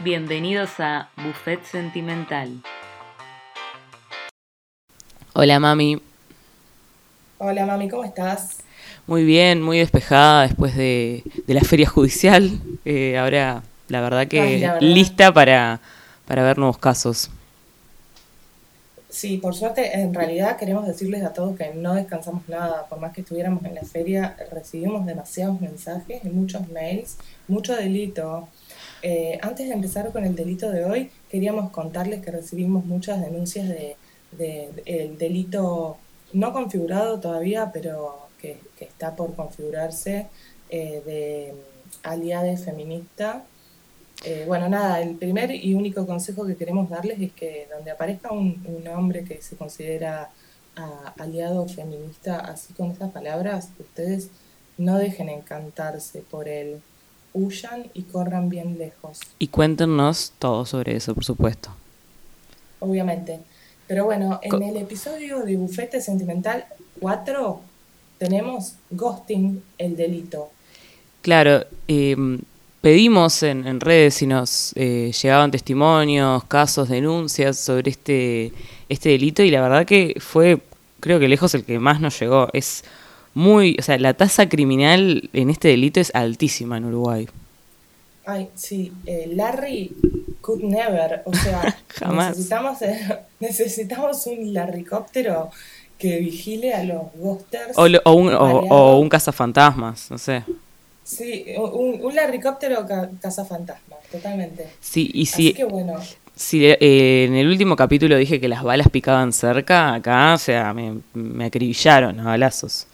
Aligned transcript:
Bienvenidos 0.00 0.78
a 0.78 1.10
Buffet 1.16 1.64
Sentimental. 1.64 2.62
Hola 5.32 5.58
mami. 5.58 6.00
Hola 7.38 7.66
mami, 7.66 7.88
¿cómo 7.88 8.04
estás? 8.04 8.58
Muy 9.08 9.24
bien, 9.24 9.60
muy 9.60 9.78
despejada 9.78 10.42
después 10.42 10.76
de, 10.76 11.24
la 11.48 11.62
feria 11.62 11.88
judicial. 11.88 12.48
Eh, 12.84 13.18
ahora, 13.18 13.64
la 13.88 14.00
verdad 14.00 14.28
que 14.28 14.70
lista 14.80 15.32
para, 15.32 15.80
para 16.28 16.44
ver 16.44 16.58
nuevos 16.58 16.78
casos. 16.78 17.28
Sí, 19.08 19.38
por 19.38 19.56
suerte, 19.56 20.00
en 20.00 20.14
realidad 20.14 20.56
queremos 20.56 20.86
decirles 20.86 21.24
a 21.24 21.32
todos 21.32 21.56
que 21.56 21.74
no 21.74 21.94
descansamos 21.94 22.48
nada. 22.48 22.86
Por 22.86 23.00
más 23.00 23.12
que 23.12 23.22
estuviéramos 23.22 23.64
en 23.64 23.74
la 23.74 23.82
feria, 23.82 24.36
recibimos 24.52 25.04
demasiados 25.06 25.60
mensajes 25.60 26.24
y 26.24 26.28
muchos 26.28 26.68
mails, 26.68 27.16
mucho 27.48 27.74
delito. 27.74 28.48
Eh, 29.02 29.38
antes 29.42 29.68
de 29.68 29.74
empezar 29.74 30.10
con 30.12 30.24
el 30.24 30.34
delito 30.34 30.70
de 30.70 30.84
hoy, 30.84 31.10
queríamos 31.30 31.70
contarles 31.70 32.24
que 32.24 32.30
recibimos 32.30 32.84
muchas 32.84 33.20
denuncias 33.20 33.68
de, 33.68 33.96
el 34.86 35.16
delito 35.16 35.96
no 36.32 36.52
configurado 36.52 37.20
todavía, 37.20 37.70
pero 37.72 38.28
que, 38.40 38.58
está 38.80 39.14
por 39.14 39.34
configurarse, 39.34 40.26
eh, 40.70 41.02
de 41.06 41.54
aliade 42.02 42.56
feminista. 42.56 43.44
Eh, 44.24 44.44
bueno, 44.46 44.68
nada, 44.68 45.00
el 45.00 45.16
primer 45.16 45.52
y 45.52 45.74
único 45.74 46.06
consejo 46.06 46.44
que 46.44 46.56
queremos 46.56 46.90
darles 46.90 47.20
es 47.20 47.32
que 47.32 47.68
donde 47.72 47.92
aparezca 47.92 48.32
un, 48.32 48.84
hombre 48.88 49.24
que 49.24 49.40
se 49.40 49.56
considera 49.56 50.30
ah, 50.76 51.14
aliado 51.18 51.68
feminista, 51.68 52.40
así 52.40 52.72
con 52.74 52.90
estas 52.90 53.12
palabras, 53.12 53.70
ustedes 53.78 54.30
no 54.76 54.98
dejen 54.98 55.28
encantarse 55.28 56.22
por 56.22 56.48
él 56.48 56.80
huyan 57.32 57.86
y 57.94 58.02
corran 58.02 58.48
bien 58.48 58.78
lejos. 58.78 59.20
Y 59.38 59.48
cuéntenos 59.48 60.32
todo 60.38 60.64
sobre 60.64 60.96
eso, 60.96 61.14
por 61.14 61.24
supuesto. 61.24 61.70
Obviamente. 62.80 63.40
Pero 63.86 64.04
bueno, 64.04 64.38
en 64.42 64.62
el 64.62 64.76
episodio 64.76 65.40
de 65.40 65.56
Bufete 65.56 66.00
Sentimental 66.00 66.66
4 67.00 67.60
tenemos 68.18 68.74
ghosting, 68.90 69.62
el 69.78 69.96
delito. 69.96 70.50
Claro, 71.22 71.64
em, 71.86 72.38
pedimos 72.80 73.42
en, 73.42 73.80
redes 73.80 74.14
si 74.14 74.26
nos 74.26 74.72
eh, 74.76 75.12
llegaban 75.22 75.50
testimonios, 75.50 76.44
casos, 76.44 76.88
denuncias 76.88 77.58
sobre 77.58 77.90
este, 77.90 78.52
este 78.88 79.10
delito 79.10 79.42
y 79.42 79.50
la 79.50 79.60
verdad 79.62 79.86
que 79.86 80.16
fue, 80.20 80.58
creo 81.00 81.18
que 81.18 81.28
lejos 81.28 81.54
el 81.54 81.64
que 81.64 81.78
más 81.78 82.00
nos 82.00 82.18
llegó. 82.20 82.48
Es 82.52 82.84
muy, 83.38 83.76
o 83.78 83.82
sea, 83.82 83.96
la 83.98 84.14
tasa 84.14 84.48
criminal 84.48 85.30
en 85.32 85.48
este 85.48 85.68
delito 85.68 86.00
es 86.00 86.12
altísima 86.12 86.76
en 86.76 86.86
Uruguay. 86.86 87.28
Ay, 88.26 88.48
sí, 88.56 88.92
eh, 89.06 89.30
Larry 89.32 89.92
could 90.40 90.64
never, 90.64 91.22
o 91.24 91.32
sea, 91.32 91.78
Jamás. 91.88 92.30
Necesitamos, 92.30 92.82
eh, 92.82 93.18
necesitamos 93.40 94.26
un 94.26 94.52
larricóptero 94.52 95.50
que 95.96 96.18
vigile 96.18 96.74
a 96.74 96.82
los 96.82 97.02
ghosters. 97.14 97.78
O, 97.78 97.86
o, 98.04 98.12
un, 98.12 98.34
o, 98.34 98.98
un 98.98 99.08
cazafantasmas, 99.08 100.10
no 100.10 100.18
sé. 100.18 100.42
Sí, 101.04 101.44
un, 101.56 102.02
un 102.02 102.14
larricóptero 102.16 102.84
ca 102.88 103.08
cazafantasmas, 103.22 104.00
totalmente. 104.10 104.66
Sí, 104.80 105.12
y 105.14 105.26
si... 105.26 105.50
Así 105.50 105.54
que 105.54 105.64
bueno. 105.64 105.94
Si 106.34 106.66
eh, 106.66 107.24
en 107.24 107.34
el 107.34 107.46
último 107.46 107.76
capítulo 107.76 108.16
dije 108.16 108.40
que 108.40 108.48
las 108.48 108.64
balas 108.64 108.88
picaban 108.88 109.32
cerca, 109.32 109.94
acá, 109.94 110.34
o 110.34 110.38
sea, 110.38 110.74
me, 110.74 110.98
me 111.14 111.44
acribillaron 111.44 112.18
a 112.18 112.24
balazos 112.24 112.88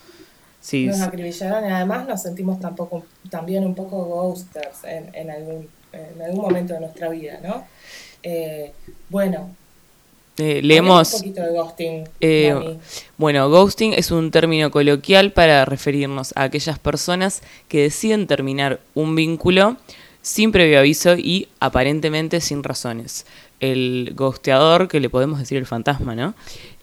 nos 0.73 1.01
acribillaron 1.01 1.69
y 1.69 1.73
además 1.73 2.09
nos 2.09 2.23
sentimos 2.23 2.59
tampoco, 2.61 3.05
también 3.31 3.65
un 3.65 3.75
poco 3.75 4.05
ghosters 4.05 4.85
en, 4.85 5.31
algún, 5.31 5.69
en 5.93 6.23
algún 6.23 6.41
momento 6.41 6.75
de 6.75 6.81
nuestra 6.81 7.09
vida, 7.11 7.39
¿no? 7.43 7.65
Eh, 8.23 8.73
bueno. 9.11 9.55
Eh, 10.39 10.61
leemos. 10.63 11.15
Un 11.15 11.21
poquito 11.21 11.43
de 11.43 11.51
ghosting. 11.51 12.09
Eh, 12.21 12.79
bueno, 13.19 13.49
ghosting 13.49 13.93
es 13.93 14.11
un 14.11 14.31
término 14.31 14.71
coloquial 14.71 15.33
para 15.33 15.65
referirnos 15.65 16.33
a 16.35 16.45
aquellas 16.45 16.79
personas 16.79 17.43
que 17.69 17.83
deciden 17.83 18.27
terminar 18.27 18.81
un 18.95 19.15
vínculo 19.15 19.77
sin 20.23 20.51
previo 20.51 20.79
aviso 20.79 21.17
y 21.17 21.49
aparentemente 21.61 22.41
sin 22.41 22.65
razones. 22.65 23.27
El 23.61 24.13
ghosteador, 24.17 24.89
que 24.89 24.99
le 24.99 25.11
podemos 25.11 25.39
decir 25.39 25.59
el 25.59 25.67
fantasma, 25.67 26.15
¿no? 26.15 26.35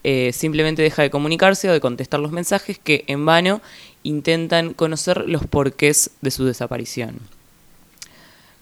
Eh, 0.04 0.32
simplemente 0.34 0.82
deja 0.82 1.04
de 1.04 1.12
comunicarse 1.12 1.70
o 1.70 1.74
de 1.74 1.80
contestar 1.80 2.20
los 2.20 2.32
mensajes 2.32 2.80
que 2.80 3.04
en 3.08 3.26
vano 3.26 3.62
intentan 4.04 4.74
conocer 4.74 5.30
los 5.30 5.46
porqués 5.46 6.12
de 6.22 6.32
su 6.32 6.46
desaparición. 6.46 7.20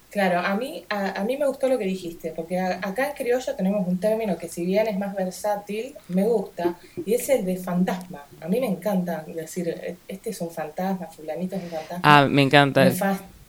Claro, 0.10 0.40
a 0.40 0.56
mí, 0.56 0.84
a, 0.90 1.24
mí 1.24 1.38
me 1.38 1.46
gustó 1.46 1.70
lo 1.70 1.78
que 1.78 1.86
dijiste, 1.86 2.34
porque 2.36 2.60
acá 2.60 3.10
en 3.10 3.14
criollo 3.14 3.56
tenemos 3.56 3.88
un 3.88 4.00
término 4.00 4.40
que 4.40 4.50
si 4.50 4.66
bien 4.66 4.88
es 4.88 4.98
más 4.98 5.16
versátil, 5.16 5.96
me 6.08 6.24
gusta, 6.24 6.80
y 7.06 7.14
es 7.14 7.30
el 7.30 7.46
de 7.46 7.58
fantasma. 7.58 8.26
A 8.42 8.48
mí 8.48 8.60
me 8.60 8.66
encanta 8.66 9.24
decir, 9.28 9.98
este 10.08 10.32
es 10.32 10.42
un 10.42 10.50
fantasma, 10.50 11.06
fulanito 11.08 11.58
es 11.58 11.64
un 11.64 11.70
fantasma. 11.70 12.00
Ah, 12.02 12.28
me 12.28 12.42
encanta. 12.42 12.84
Me, 12.86 12.92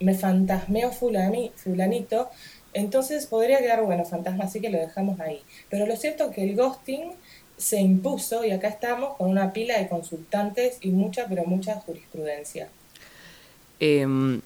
me 0.01 0.15
fantasmeo 0.15 0.93
fulani, 0.93 1.51
fulanito, 1.57 2.29
entonces 2.75 3.27
podría 3.27 3.59
quedar, 3.59 3.83
bueno, 3.83 4.05
fantasma, 4.05 4.45
así 4.45 4.61
que 4.61 4.69
lo 4.69 4.79
dejamos 4.79 5.19
ahí. 5.19 5.41
Pero 5.71 5.87
lo 5.87 5.97
cierto 5.97 6.29
es 6.29 6.35
que 6.35 6.45
el 6.45 6.57
ghosting 6.57 7.13
se 7.61 7.81
impuso 7.81 8.45
y 8.45 8.51
acá 8.51 8.69
estamos 8.69 9.17
con 9.17 9.29
una 9.29 9.53
pila 9.53 9.79
de 9.79 9.89
consultantes 9.89 10.79
y 10.81 10.91
mucha, 10.91 11.27
pero 11.29 11.45
mucha 11.45 11.75
jurisprudencia. 11.75 12.69
Em, 13.79 14.41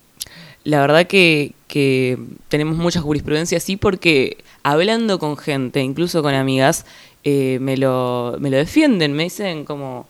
la 0.65 0.81
verdad 0.81 1.07
que, 1.07 1.55
tenemos 2.49 2.77
mucha 2.77 3.01
jurisprudencia, 3.01 3.59
sí, 3.61 3.77
porque 3.77 4.39
hablando 4.63 5.19
con 5.19 5.37
gente, 5.37 5.81
incluso 5.81 6.23
con 6.23 6.35
amigas, 6.35 6.87
eh, 7.25 7.59
me, 7.61 7.77
lo, 7.77 8.37
me 8.39 8.51
lo 8.51 8.57
defienden, 8.57 9.13
me 9.13 9.25
dicen 9.25 9.65
como, 9.65 10.07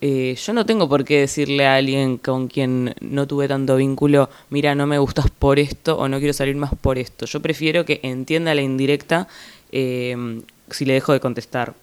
eh, 0.00 0.36
yo 0.36 0.52
no 0.52 0.64
tengo 0.66 0.88
por 0.88 1.04
qué 1.04 1.20
decirle 1.20 1.66
a 1.66 1.76
alguien 1.76 2.16
con 2.16 2.48
quien 2.48 2.94
no 3.00 3.26
tuve 3.26 3.48
tanto 3.48 3.76
vínculo, 3.76 4.30
mira, 4.50 4.74
no 4.74 4.86
me 4.86 4.98
gustas 4.98 5.30
por 5.30 5.58
esto 5.58 5.98
o 5.98 6.08
no 6.08 6.18
quiero 6.18 6.32
salir 6.32 6.56
más 6.56 6.74
por 6.74 6.98
esto. 6.98 7.26
Yo 7.26 7.40
prefiero 7.40 7.84
que 7.84 8.00
entienda 8.02 8.54
la 8.54 8.62
indirecta 8.62 9.28
em, 9.72 10.42
si 10.70 10.84
le 10.84 10.94
dejo 10.94 11.12
de 11.12 11.20
contestar. 11.20 11.74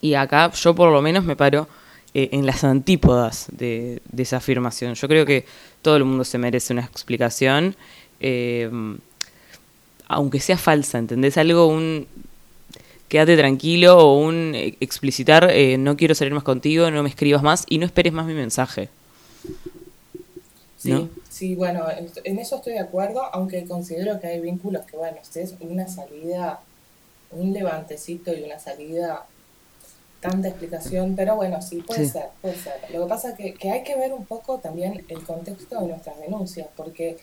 Y 0.00 0.14
acá 0.14 0.50
yo 0.52 0.74
por 0.74 0.92
lo 0.92 1.02
menos 1.02 1.24
me 1.24 1.36
paro 1.36 1.68
eh, 2.12 2.30
en 2.32 2.44
las 2.44 2.64
antípodas 2.64 3.46
de, 3.52 4.02
esa 4.16 4.38
afirmación. 4.38 4.94
Yo 4.94 5.06
creo 5.06 5.24
que 5.24 5.44
todo 5.82 5.96
el 5.96 6.04
mundo 6.04 6.24
se 6.24 6.38
merece 6.38 6.72
una 6.72 6.82
explicación, 6.82 7.76
eh, 8.18 8.68
aunque 10.08 10.40
sea 10.40 10.58
falsa, 10.58 10.98
¿entendés? 10.98 11.36
Algo, 11.36 11.68
un 11.68 12.06
quédate 13.08 13.36
tranquilo 13.36 13.98
o 13.98 14.18
un 14.18 14.52
explicitar, 14.54 15.50
eh, 15.50 15.76
no 15.78 15.96
quiero 15.96 16.14
salir 16.14 16.32
más 16.32 16.44
contigo, 16.44 16.90
no 16.90 17.02
me 17.02 17.08
escribas 17.08 17.42
más 17.42 17.64
y 17.68 17.78
no 17.78 17.86
esperes 17.86 18.12
más 18.12 18.26
mi 18.26 18.34
mensaje. 18.34 18.88
Sí, 20.78 21.08
sí, 21.28 21.54
bueno, 21.54 21.84
en 22.24 22.38
eso 22.38 22.56
estoy 22.56 22.72
de 22.72 22.78
acuerdo, 22.80 23.22
aunque 23.32 23.66
considero 23.66 24.18
que 24.18 24.28
hay 24.28 24.40
vínculos 24.40 24.86
que, 24.86 24.96
bueno, 24.96 25.18
es 25.34 25.54
una 25.60 25.86
salida, 25.86 26.60
un 27.32 27.52
levantecito 27.52 28.32
y 28.32 28.42
una 28.42 28.58
salida 28.58 29.26
tanta 30.20 30.48
explicación, 30.48 31.16
pero 31.16 31.36
bueno, 31.36 31.60
sí, 31.62 31.82
puede 31.82 32.06
ser, 32.06 32.26
puede 32.42 32.54
ser. 32.56 32.74
Lo 32.92 33.02
que 33.02 33.08
pasa 33.08 33.30
es 33.30 33.56
que, 33.58 33.70
hay 33.70 33.82
que 33.82 33.96
ver 33.96 34.12
un 34.12 34.26
poco 34.26 34.58
también 34.58 35.04
el 35.08 35.24
contexto 35.24 35.80
de 35.80 35.88
nuestras 35.88 36.18
denuncias, 36.20 36.68
porque 36.76 37.16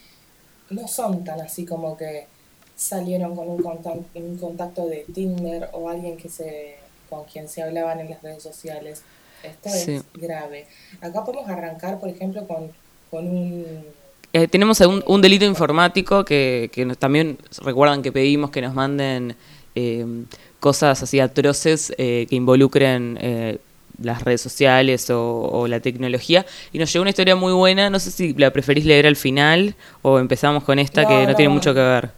no 0.70 0.88
son 0.88 1.24
tan 1.24 1.40
así 1.40 1.66
como 1.66 1.96
que 1.96 2.28
salieron 2.76 3.36
con 3.36 3.50
un 3.50 3.62
contacto, 3.62 4.04
un 4.16 4.38
contacto 4.38 4.88
de 4.88 5.06
Tinder 5.14 5.70
o 5.74 5.90
alguien 5.90 6.18
que 6.18 6.30
se 6.30 6.76
con 7.10 7.24
quien 7.24 7.48
se 7.48 7.62
hablaban 7.62 8.00
en 8.00 8.10
las 8.10 8.22
redes 8.22 8.44
sociales. 8.44 9.02
Esto 9.44 9.70
es 9.70 10.04
grave. 10.14 10.68
Acá 11.00 11.24
podemos 11.24 11.50
arrancar, 11.50 12.00
por 12.00 12.10
ejemplo, 12.10 12.46
con, 12.48 12.72
con 13.10 13.28
un... 13.28 13.86
Eh, 14.34 14.48
tenemos 14.48 14.80
un, 14.82 15.04
un, 15.08 15.22
delito 15.22 15.46
informático 15.46 16.26
que, 16.26 16.70
que 16.74 16.86
también 16.96 17.38
recuerdan 17.62 18.02
que 18.02 18.12
pedimos 18.12 18.52
que 18.52 18.62
nos 18.62 18.74
manden... 18.74 19.36
Eh, 19.76 20.26
cosas 20.60 21.04
así 21.04 21.20
atroces 21.20 21.94
eh, 21.98 22.26
que 22.30 22.36
involucren 22.36 23.18
eh, 23.22 23.58
las 24.02 24.24
redes 24.24 24.42
sociales 24.42 25.10
o, 25.10 25.66
la 25.68 25.80
tecnología. 25.80 26.46
Y 26.72 26.80
nos 26.80 26.92
llegó 26.92 27.02
una 27.02 27.10
historia 27.10 27.36
muy 27.36 27.54
buena, 27.54 27.90
no 27.90 28.00
sé 28.00 28.12
si 28.12 28.34
la 28.34 28.52
preferís 28.52 28.86
leer 28.86 29.08
al 29.08 29.16
final 29.16 29.76
o 30.02 30.20
empezamos 30.20 30.64
con 30.64 30.80
esta 30.80 31.08
que 31.08 31.26
no, 31.26 31.36
tiene 31.36 31.50
mucho 31.50 31.74
que 31.74 31.80
ver. 31.80 32.10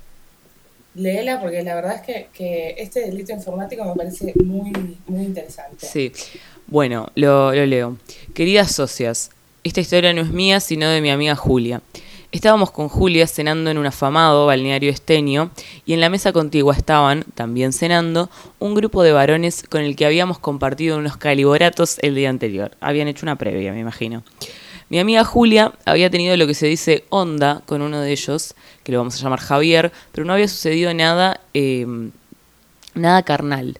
Léela 0.95 1.39
porque 1.39 1.63
la 1.63 1.75
verdad 1.75 1.95
es 1.95 2.01
que, 2.01 2.27
que, 2.33 2.75
este 2.77 3.01
delito 3.01 3.31
informático 3.31 3.85
me 3.85 3.95
parece 3.95 4.33
muy, 4.43 4.71
muy 5.07 5.23
interesante. 5.23 5.85
Sí, 5.85 6.11
bueno, 6.67 7.09
lo, 7.15 7.53
lo 7.53 7.65
leo. 7.65 7.97
Queridas 8.33 8.71
socias, 8.71 9.29
esta 9.63 9.81
historia 9.81 10.13
no 10.13 10.21
es 10.21 10.31
mía, 10.31 10.59
sino 10.59 10.89
de 10.89 11.01
mi 11.01 11.09
amiga 11.09 11.35
Julia. 11.35 11.81
Estábamos 12.31 12.69
con 12.69 12.89
Julia 12.89 13.25
cenando 13.25 13.71
en 13.71 13.79
un 13.79 13.87
afamado 13.87 14.45
balneario 14.45 14.91
esteño 14.91 15.49
y 15.87 15.93
en 15.93 15.99
la 15.99 16.11
mesa 16.11 16.31
contigua 16.31 16.75
estaban, 16.75 17.25
también 17.33 17.73
cenando, 17.73 18.29
un 18.59 18.75
grupo 18.75 19.01
de 19.01 19.11
varones 19.11 19.63
con 19.67 19.81
el 19.81 19.95
que 19.95 20.05
habíamos 20.05 20.37
compartido 20.37 20.99
unos 20.99 21.17
caliboratos 21.17 21.97
el 22.03 22.13
día 22.13 22.29
anterior. 22.29 22.77
Habían 22.81 23.07
hecho 23.07 23.25
una 23.25 23.35
previa, 23.35 23.73
me 23.73 23.79
imagino. 23.79 24.23
Mi 24.89 24.99
amiga 24.99 25.23
Julia 25.23 25.73
había 25.85 26.11
tenido 26.11 26.37
lo 26.37 26.45
que 26.45 26.53
se 26.53 26.67
dice 26.67 27.03
onda 27.09 27.63
con 27.65 27.81
uno 27.81 27.99
de 27.99 28.11
ellos, 28.11 28.53
que 28.83 28.91
lo 28.91 28.99
vamos 28.99 29.15
a 29.15 29.23
llamar 29.23 29.39
Javier, 29.39 29.91
pero 30.11 30.23
no 30.23 30.33
había 30.33 30.47
sucedido 30.47 30.93
nada, 30.93 31.41
eh, 31.55 31.87
nada 32.93 33.23
carnal. 33.23 33.79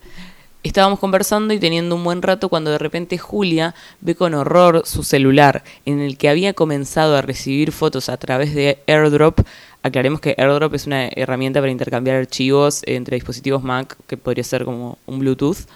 Estábamos 0.62 0.98
conversando 0.98 1.54
y 1.54 1.58
teniendo 1.58 1.94
un 1.94 2.04
buen 2.04 2.20
rato 2.20 2.50
cuando 2.50 2.70
de 2.70 2.76
repente 2.76 3.16
Julia 3.16 3.74
ve 4.02 4.14
con 4.14 4.34
horror 4.34 4.82
su 4.84 5.02
celular 5.04 5.64
en 5.86 6.00
el 6.00 6.18
que 6.18 6.28
había 6.28 6.52
comenzado 6.52 7.16
a 7.16 7.22
recibir 7.22 7.72
fotos 7.72 8.10
a 8.10 8.18
través 8.18 8.54
de 8.54 8.78
AirDrop. 8.86 9.40
Aclaremos 9.82 10.20
que 10.20 10.34
AirDrop 10.36 10.74
es 10.74 10.86
una 10.86 11.08
herramienta 11.08 11.60
para 11.60 11.72
intercambiar 11.72 12.18
archivos 12.18 12.82
entre 12.84 13.14
dispositivos 13.14 13.62
Mac, 13.62 13.96
que 14.06 14.18
podría 14.18 14.44
ser 14.44 14.66
como 14.66 14.98
un 15.06 15.20
Bluetooth, 15.20 15.66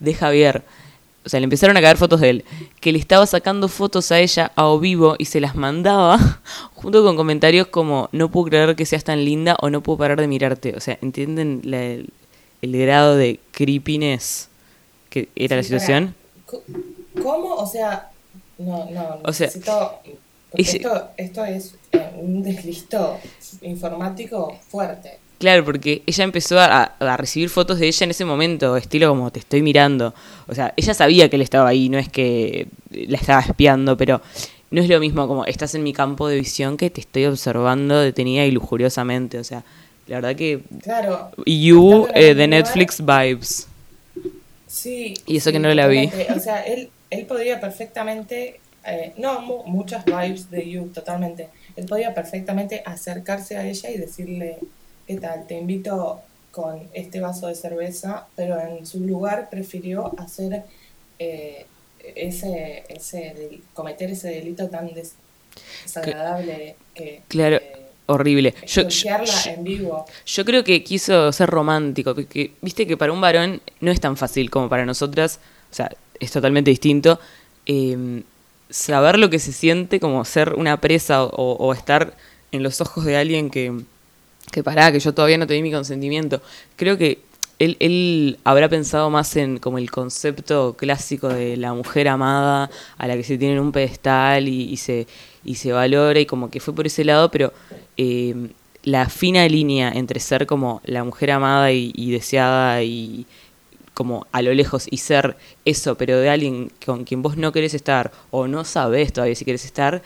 de 0.00 0.12
Javier. 0.12 0.64
O 1.24 1.28
sea, 1.28 1.38
le 1.38 1.44
empezaron 1.44 1.76
a 1.76 1.80
caer 1.80 1.96
fotos 1.96 2.20
de 2.20 2.30
él, 2.30 2.44
que 2.80 2.90
le 2.90 2.98
estaba 2.98 3.26
sacando 3.26 3.68
fotos 3.68 4.10
a 4.10 4.18
ella 4.18 4.50
a 4.56 4.66
o 4.66 4.80
vivo 4.80 5.14
y 5.18 5.26
se 5.26 5.40
las 5.40 5.54
mandaba 5.54 6.18
junto 6.74 7.04
con 7.04 7.14
comentarios 7.14 7.68
como 7.68 8.08
no 8.10 8.28
puedo 8.28 8.46
creer 8.46 8.74
que 8.74 8.86
seas 8.86 9.04
tan 9.04 9.24
linda 9.24 9.56
o 9.60 9.70
no 9.70 9.84
puedo 9.84 9.98
parar 9.98 10.20
de 10.20 10.26
mirarte. 10.26 10.74
O 10.76 10.80
sea, 10.80 10.98
¿entienden 11.00 11.60
la, 11.62 12.02
el 12.62 12.78
grado 12.78 13.16
de 13.16 13.40
creepiness 13.50 14.48
que 15.10 15.28
era 15.36 15.56
la 15.56 15.62
situación. 15.62 16.14
¿Cómo? 17.22 17.54
O 17.56 17.66
sea, 17.66 18.10
no, 18.58 18.88
no, 18.90 19.20
necesito... 19.26 20.00
esto, 20.54 21.08
esto 21.16 21.44
es 21.44 21.74
eh, 21.92 22.10
un 22.16 22.42
deslisto 22.42 23.18
informático 23.60 24.58
fuerte. 24.68 25.18
Claro, 25.38 25.64
porque 25.64 26.02
ella 26.06 26.24
empezó 26.24 26.60
a, 26.60 26.84
a, 26.84 27.16
recibir 27.16 27.50
fotos 27.50 27.80
de 27.80 27.88
ella 27.88 28.04
en 28.04 28.10
ese 28.12 28.24
momento, 28.24 28.76
estilo 28.76 29.08
como 29.08 29.30
te 29.32 29.40
estoy 29.40 29.60
mirando. 29.60 30.14
O 30.46 30.54
sea, 30.54 30.72
ella 30.76 30.94
sabía 30.94 31.28
que 31.28 31.36
él 31.36 31.42
estaba 31.42 31.68
ahí, 31.68 31.88
no 31.88 31.98
es 31.98 32.08
que 32.08 32.68
la 32.90 33.18
estaba 33.18 33.40
espiando, 33.40 33.96
pero 33.96 34.22
no 34.70 34.80
es 34.80 34.88
lo 34.88 35.00
mismo 35.00 35.26
como 35.28 35.44
estás 35.44 35.74
en 35.74 35.82
mi 35.82 35.92
campo 35.92 36.28
de 36.28 36.36
visión 36.36 36.76
que 36.76 36.90
te 36.90 37.00
estoy 37.00 37.26
observando 37.26 37.98
detenida 37.98 38.46
y 38.46 38.52
lujuriosamente. 38.52 39.38
O 39.38 39.44
sea, 39.44 39.64
la 40.06 40.16
verdad 40.16 40.36
que. 40.36 40.60
Claro. 40.82 41.30
You 41.46 42.08
eh, 42.14 42.34
de 42.34 42.48
Netflix 42.48 43.04
Vibes. 43.04 43.68
Sí. 44.66 45.14
Y 45.26 45.36
eso 45.36 45.52
que 45.52 45.58
no 45.58 45.72
la 45.72 45.86
vi. 45.86 46.10
O 46.34 46.40
sea, 46.40 46.62
él, 46.62 46.90
él 47.10 47.26
podría 47.26 47.60
perfectamente. 47.60 48.60
Eh, 48.84 49.12
no, 49.16 49.40
muchas 49.40 50.04
vibes 50.04 50.50
de 50.50 50.68
You, 50.68 50.88
totalmente. 50.88 51.48
Él 51.76 51.86
podía 51.86 52.12
perfectamente 52.14 52.82
acercarse 52.84 53.56
a 53.56 53.64
ella 53.64 53.90
y 53.90 53.98
decirle: 53.98 54.58
¿Qué 55.06 55.16
tal? 55.18 55.46
Te 55.46 55.56
invito 55.56 56.20
con 56.50 56.88
este 56.92 57.20
vaso 57.20 57.46
de 57.46 57.54
cerveza, 57.54 58.26
pero 58.34 58.60
en 58.60 58.84
su 58.84 59.00
lugar 59.00 59.48
prefirió 59.50 60.12
hacer 60.18 60.64
eh, 61.18 61.66
ese, 62.14 62.84
ese, 62.88 63.60
cometer 63.72 64.10
ese 64.10 64.28
delito 64.28 64.68
tan 64.68 64.90
desagradable 65.84 66.76
que, 66.94 67.22
claro. 67.28 67.58
Horrible. 68.06 68.54
Yo, 68.66 68.82
en 68.82 69.64
vivo. 69.64 70.04
yo 70.26 70.44
creo 70.44 70.64
que 70.64 70.82
quiso 70.82 71.32
ser 71.32 71.48
romántico, 71.48 72.14
porque 72.14 72.52
viste 72.60 72.86
que 72.86 72.96
para 72.96 73.12
un 73.12 73.20
varón 73.20 73.60
no 73.80 73.90
es 73.90 74.00
tan 74.00 74.16
fácil 74.16 74.50
como 74.50 74.68
para 74.68 74.84
nosotras, 74.84 75.38
o 75.70 75.74
sea, 75.74 75.90
es 76.18 76.30
totalmente 76.30 76.70
distinto. 76.70 77.20
Em, 77.64 78.22
saber 78.70 79.18
lo 79.18 79.30
que 79.30 79.38
se 79.38 79.52
siente 79.52 80.00
como 80.00 80.24
ser 80.24 80.54
una 80.54 80.80
presa 80.80 81.24
o, 81.24 81.72
estar 81.72 82.16
en 82.50 82.62
los 82.62 82.80
ojos 82.80 83.04
de 83.04 83.16
alguien 83.16 83.50
que, 83.50 83.72
que 84.50 84.62
pará, 84.62 84.90
que 84.90 85.00
yo 85.00 85.14
todavía 85.14 85.38
no 85.38 85.46
te 85.46 85.54
di 85.54 85.62
mi 85.62 85.70
consentimiento. 85.70 86.42
Creo 86.76 86.98
que 86.98 87.20
él, 87.64 87.76
él, 87.80 88.38
habrá 88.44 88.68
pensado 88.68 89.10
más 89.10 89.36
en 89.36 89.58
como 89.58 89.78
el 89.78 89.90
concepto 89.90 90.74
clásico 90.76 91.28
de 91.28 91.56
la 91.56 91.74
mujer 91.74 92.08
amada 92.08 92.70
a 92.98 93.06
la 93.06 93.16
que 93.16 93.24
se 93.24 93.38
tiene 93.38 93.54
en 93.54 93.60
un 93.60 93.72
pedestal 93.72 94.48
y, 94.48 94.64
y 94.64 94.76
se 94.76 95.06
y 95.44 95.56
se 95.56 95.72
valora 95.72 96.20
y 96.20 96.26
como 96.26 96.50
que 96.50 96.60
fue 96.60 96.74
por 96.74 96.86
ese 96.86 97.04
lado, 97.04 97.30
pero 97.30 97.52
eh, 97.96 98.50
la 98.82 99.08
fina 99.08 99.46
línea 99.48 99.90
entre 99.94 100.20
ser 100.20 100.46
como 100.46 100.80
la 100.84 101.04
mujer 101.04 101.30
amada 101.30 101.72
y, 101.72 102.10
deseada 102.10 102.82
y 102.82 103.26
como 103.94 104.26
a 104.32 104.42
lo 104.42 104.54
lejos 104.54 104.86
y 104.90 104.98
ser 104.98 105.36
eso, 105.64 105.96
pero 105.96 106.18
de 106.18 106.30
alguien 106.30 106.72
con 106.84 107.04
quien 107.04 107.22
vos 107.22 107.36
no 107.36 107.52
querés 107.52 107.74
estar 107.74 108.10
o 108.30 108.48
no 108.48 108.64
sabés 108.64 109.12
todavía 109.12 109.34
si 109.34 109.44
querés 109.44 109.64
estar, 109.64 110.02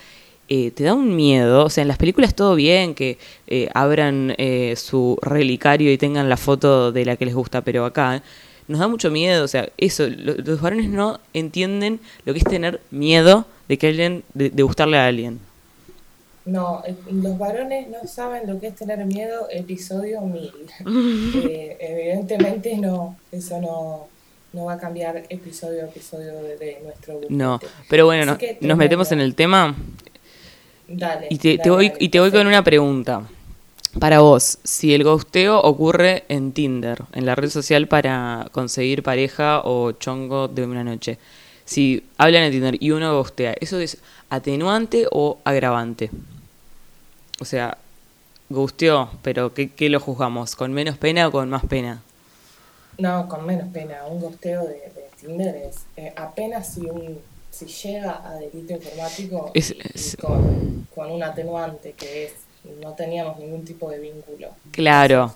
eh, 0.49 0.71
te 0.71 0.85
da 0.85 0.95
un 0.95 1.15
miedo. 1.17 1.65
O 1.65 1.71
sea, 1.71 1.83
en 1.83 1.89
las 1.89 1.99
películas 1.99 2.35
todo 2.35 2.55
bien, 2.55 2.95
que 2.95 3.19
eh, 3.47 3.69
abran 3.75 4.35
su 4.77 5.19
relicario 5.23 5.93
y 5.93 5.99
tengan 5.99 6.29
la 6.29 6.37
foto 6.37 6.93
de 6.93 7.05
la 7.05 7.17
que 7.17 7.27
les 7.27 7.35
gusta, 7.35 7.63
pero 7.63 7.85
acá 7.85 8.23
nos 8.69 8.81
da 8.81 8.89
mucho 8.89 9.11
miedo. 9.11 9.45
O 9.45 9.49
sea, 9.49 9.69
eso, 9.77 10.07
los 10.09 10.61
varones 10.61 10.89
no 10.89 11.21
entienden 11.35 12.01
lo 12.25 12.33
que 12.33 12.41
es 12.41 12.45
tener 12.45 12.81
miedo 12.91 13.47
de 13.69 13.79
que 13.79 13.89
alguien, 13.89 14.25
de, 14.35 14.63
gustarle 14.63 14.99
a 14.99 15.07
alguien. 15.07 15.41
No, 16.45 16.83
eh, 16.87 16.95
los 17.11 17.37
varones 17.39 17.89
no 17.89 18.07
saben 18.07 18.47
lo 18.47 18.61
que 18.61 18.69
es 18.69 18.77
tener 18.77 19.05
miedo, 19.05 19.49
episodio 19.51 20.21
mil. 20.23 20.53
Eh, 21.49 21.77
evidentemente 21.81 22.77
no, 22.77 23.17
eso 23.33 23.61
no, 23.61 24.09
no 24.53 24.65
va 24.67 24.75
a 24.75 24.79
cambiar 24.79 25.25
episodio 25.29 25.83
a 25.83 25.87
episodio 25.87 26.35
de, 26.35 26.79
nuestro 26.85 27.19
grupo. 27.19 27.35
No, 27.35 27.61
pero 27.89 28.07
bueno, 28.07 28.39
nos 28.61 28.79
metemos 28.79 29.11
en 29.13 29.21
el 29.21 29.35
tema. 29.35 29.75
Dale. 30.89 31.27
Y 31.31 31.39
te, 31.39 31.71
voy, 31.71 31.93
y 31.99 32.09
te 32.09 32.21
voy 32.21 32.31
con 32.31 32.47
una 32.47 32.63
pregunta. 32.63 33.23
Para 33.99 34.21
vos, 34.21 34.59
si 34.63 34.93
el 34.93 35.05
ghosteo 35.05 35.59
ocurre 35.61 36.25
en 36.29 36.53
Tinder, 36.53 37.05
en 37.15 37.25
la 37.25 37.35
red 37.35 37.49
social 37.49 37.89
para 37.89 38.47
conseguir 38.53 39.03
pareja 39.03 39.63
o 39.65 39.93
chongo 39.93 40.49
de 40.49 40.67
una 40.67 40.85
noche, 40.85 41.19
si 41.65 42.05
hablan 42.19 42.45
en 42.45 42.53
Tinder 42.53 42.77
y 42.79 42.91
uno 42.91 43.17
ghostea, 43.17 43.55
¿eso 43.59 43.79
es 43.79 43.99
atenuante 44.29 45.07
o 45.11 45.39
agravante? 45.45 46.11
O 47.41 47.45
sea, 47.47 47.79
gusteó, 48.51 49.11
pero 49.23 49.55
¿qué, 49.55 49.89
lo 49.89 49.99
juzgamos? 49.99 50.57
¿Con 50.57 50.73
menos 50.73 50.99
pena 50.99 51.29
o 51.29 51.33
con 51.33 51.49
más 51.49 51.65
pena? 51.65 52.03
No, 52.99 53.29
con 53.29 53.47
menos 53.47 53.69
pena. 53.73 54.05
Un 54.07 54.21
gosteo 54.21 54.65
de, 54.65 54.93
Tinder 55.21 55.57
es 55.57 55.87
eh, 55.97 56.13
apenas 56.17 56.75
si 56.75 56.83
un 56.83 57.19
si 57.57 57.67
llega 57.67 58.29
a 58.29 58.35
delito 58.35 58.75
informático 58.75 59.53
con, 60.21 60.87
con 60.95 61.11
un 61.11 61.23
atenuante 61.23 61.93
que 61.93 62.27
es 62.27 62.33
no 62.81 62.93
teníamos 62.95 63.39
ningún 63.39 63.65
tipo 63.65 63.91
de 63.91 63.99
vínculo. 63.99 64.51
Claro. 64.71 65.33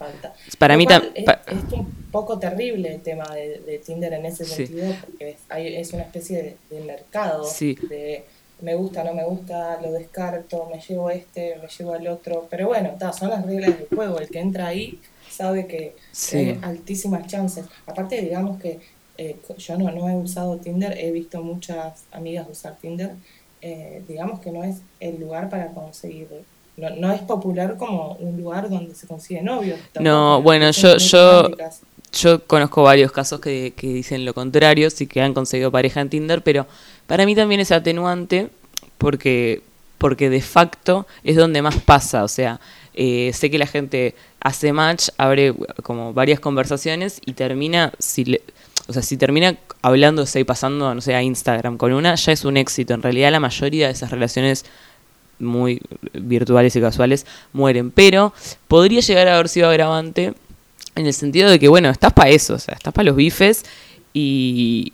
Para 0.59 0.77
mí 0.77 0.87
también... 0.87 1.13
Es, 1.15 1.73
un 1.73 1.87
poco 2.11 2.39
terrible 2.39 2.95
el 2.95 3.03
tema 3.03 3.25
de, 3.35 3.81
Tinder 3.85 4.13
en 4.13 4.27
ese 4.27 4.45
sentido, 4.45 4.93
porque 5.01 5.37
es, 5.57 5.93
una 5.93 6.03
especie 6.03 6.57
de, 6.69 6.81
mercado 6.81 7.49
de 7.89 8.25
me 8.63 8.75
gusta, 8.75 9.03
no 9.05 9.15
me 9.15 9.25
gusta, 9.25 9.81
lo 9.81 9.93
descarto, 9.93 10.69
me 10.71 10.79
llevo 10.81 11.09
este, 11.09 11.57
me 11.63 11.69
llevo 11.69 11.95
al 11.95 12.07
otro. 12.09 12.47
Pero 12.51 12.69
bueno, 12.69 12.95
son 13.19 13.31
las 13.31 13.47
reglas 13.47 13.79
del 13.79 13.89
juego. 13.89 14.19
El 14.19 14.29
que 14.29 14.39
entra 14.39 14.67
ahí 14.67 15.01
sabe 15.31 15.67
que 15.67 15.97
hay 16.33 16.59
altísimas 16.61 17.27
chances. 17.27 17.65
Aparte, 17.87 18.21
digamos 18.21 18.61
que 18.61 18.81
eh, 19.21 19.37
yo 19.59 19.77
no, 19.77 19.91
no 19.91 20.09
he 20.09 20.17
usado 20.17 20.57
Tinder, 20.57 20.97
he 20.97 21.13
visto 21.13 21.43
muchas 21.43 22.05
amigas 22.11 22.47
usar 22.51 22.77
Tinder. 22.81 23.11
Eh, 23.61 24.03
digamos 24.09 24.41
que 24.41 24.51
no 24.51 24.65
es 24.65 24.79
el 24.99 25.21
lugar 25.21 25.51
para 25.51 25.69
conseguir 25.75 26.27
no, 26.79 27.13
es 27.13 27.21
popular 27.21 27.77
como 27.77 28.15
un 28.15 28.41
lugar 28.41 28.71
donde 28.71 28.95
se 28.95 29.07
consigue 29.07 29.43
novios. 29.43 29.79
No, 30.01 30.41
bueno, 30.41 30.71
yo, 30.71 30.97
yo, 30.97 31.51
yo 32.11 32.47
conozco 32.47 32.83
varios 32.83 33.13
casos 33.13 33.41
que, 33.41 33.75
dicen 33.83 34.25
lo 34.25 34.33
contrario, 34.33 34.89
sí 34.89 35.07
que 35.07 35.21
han 35.21 35.35
conseguido 35.35 35.71
pareja 35.71 36.01
en 36.01 36.09
Tinder, 36.09 36.43
pero 36.43 36.67
para 37.07 37.27
mí 37.27 37.35
también 37.35 37.61
es 37.61 37.71
atenuante 37.73 38.49
porque, 38.97 39.63
porque 39.99 40.31
de 40.31 40.41
facto 40.41 41.07
es 41.23 41.37
donde 41.37 41.61
más 41.61 41.77
pasa, 41.77 42.25
o 42.25 42.29
sea, 42.29 42.59
eh, 42.95 43.33
sé 43.35 43.51
que 43.51 43.59
la 43.59 43.67
gente 43.67 44.15
hace 44.41 44.73
match, 44.73 45.11
abre 45.19 45.55
como 45.83 46.15
varias 46.15 46.41
conversaciones 46.41 47.21
y 47.27 47.35
termina, 47.35 47.93
si 47.99 48.41
o 48.91 48.93
sea, 48.93 49.03
si 49.03 49.17
termina 49.17 49.57
hablándose 49.83 50.41
y 50.41 50.45
pasando, 50.45 50.93
no 50.95 51.01
sé, 51.01 51.15
a 51.15 51.23
Instagram 51.23 51.77
con 51.77 51.93
una, 51.93 52.17
ya 52.17 52.33
es 52.33 52.45
un 52.45 52.57
éxito. 52.57 52.93
En 52.93 53.03
realidad 53.03 53.31
la 53.31 53.41
mayoría 53.41 53.87
de 53.87 53.93
esas 53.93 54.11
relaciones 54.11 54.65
muy 55.39 55.81
virtuales 56.13 56.75
y 56.75 56.81
casuales 56.81 57.25
mueren. 57.53 57.93
Pero 57.93 58.35
podría 58.69 59.01
llegar 59.01 59.29
a 59.29 59.35
haber 59.35 59.49
sido 59.49 59.69
agravante 59.69 60.35
en 60.97 61.07
el 61.07 61.15
sentido 61.15 61.49
de 61.49 61.59
que, 61.59 61.69
bueno, 61.69 61.89
estás 61.89 62.13
para 62.13 62.31
eso, 62.31 62.55
o 62.55 62.59
sea, 62.59 62.75
estás 62.75 62.93
para 62.93 63.07
los 63.07 63.17
bifes 63.17 63.65
y, 64.13 64.93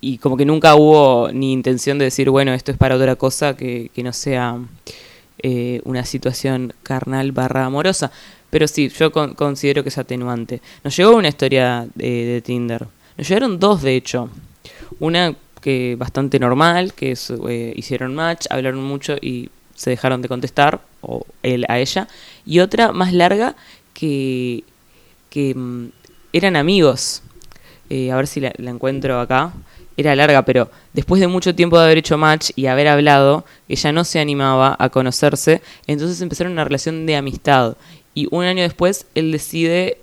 y 0.00 0.18
como 0.18 0.38
que 0.38 0.46
nunca 0.46 0.74
hubo 0.74 1.30
ni 1.30 1.52
intención 1.52 1.98
de 1.98 2.06
decir, 2.06 2.30
bueno, 2.30 2.54
esto 2.54 2.72
es 2.72 2.78
para 2.78 2.96
otra 2.96 3.16
cosa 3.16 3.54
que, 3.54 3.90
que 3.94 4.02
no 4.02 4.14
sea 4.14 4.58
eh, 5.40 5.82
una 5.84 6.04
situación 6.06 6.72
carnal 6.82 7.32
barra 7.32 7.66
amorosa. 7.66 8.10
Pero 8.50 8.66
sí, 8.68 8.88
yo 8.88 9.12
considero 9.12 9.82
que 9.82 9.90
es 9.90 9.98
atenuante. 9.98 10.62
Nos 10.82 10.96
llegó 10.96 11.14
una 11.14 11.28
historia 11.28 11.86
de, 11.94 12.42
Tinder. 12.44 12.86
Nos 13.16 13.28
llegaron 13.28 13.58
dos, 13.58 13.82
de 13.82 13.96
hecho. 13.96 14.30
Una 15.00 15.34
que 15.60 15.96
bastante 15.98 16.38
normal, 16.38 16.94
que 16.94 17.16
eh, 17.48 17.72
hicieron 17.76 18.14
match, 18.14 18.46
hablaron 18.50 18.84
mucho 18.84 19.16
y 19.20 19.50
se 19.74 19.90
dejaron 19.90 20.22
de 20.22 20.28
contestar, 20.28 20.80
o 21.00 21.26
él 21.42 21.64
a 21.68 21.78
ella, 21.78 22.08
y 22.44 22.60
otra 22.60 22.92
más 22.92 23.12
larga 23.12 23.56
que, 23.94 24.64
que 25.28 25.54
mm, 25.54 25.88
eran 26.32 26.56
amigos. 26.56 27.22
Eh, 27.90 28.10
a 28.10 28.16
ver 28.16 28.26
si 28.26 28.40
la, 28.40 28.52
encuentro 28.58 29.20
acá. 29.20 29.52
era 29.96 30.14
larga, 30.14 30.44
pero 30.44 30.70
después 30.92 31.20
de 31.20 31.26
mucho 31.26 31.54
tiempo 31.54 31.78
de 31.78 31.84
haber 31.84 31.98
hecho 31.98 32.18
match 32.18 32.50
y 32.56 32.66
haber 32.66 32.88
hablado, 32.88 33.44
ella 33.68 33.92
no 33.92 34.04
se 34.04 34.20
animaba 34.20 34.76
a 34.78 34.88
conocerse, 34.88 35.62
entonces 35.86 36.20
empezaron 36.20 36.52
una 36.52 36.64
relación 36.64 37.06
de 37.06 37.16
amistad. 37.16 37.76
Y 38.14 38.28
un 38.30 38.44
año 38.44 38.62
después 38.62 39.06
él 39.14 39.32
decide 39.32 39.98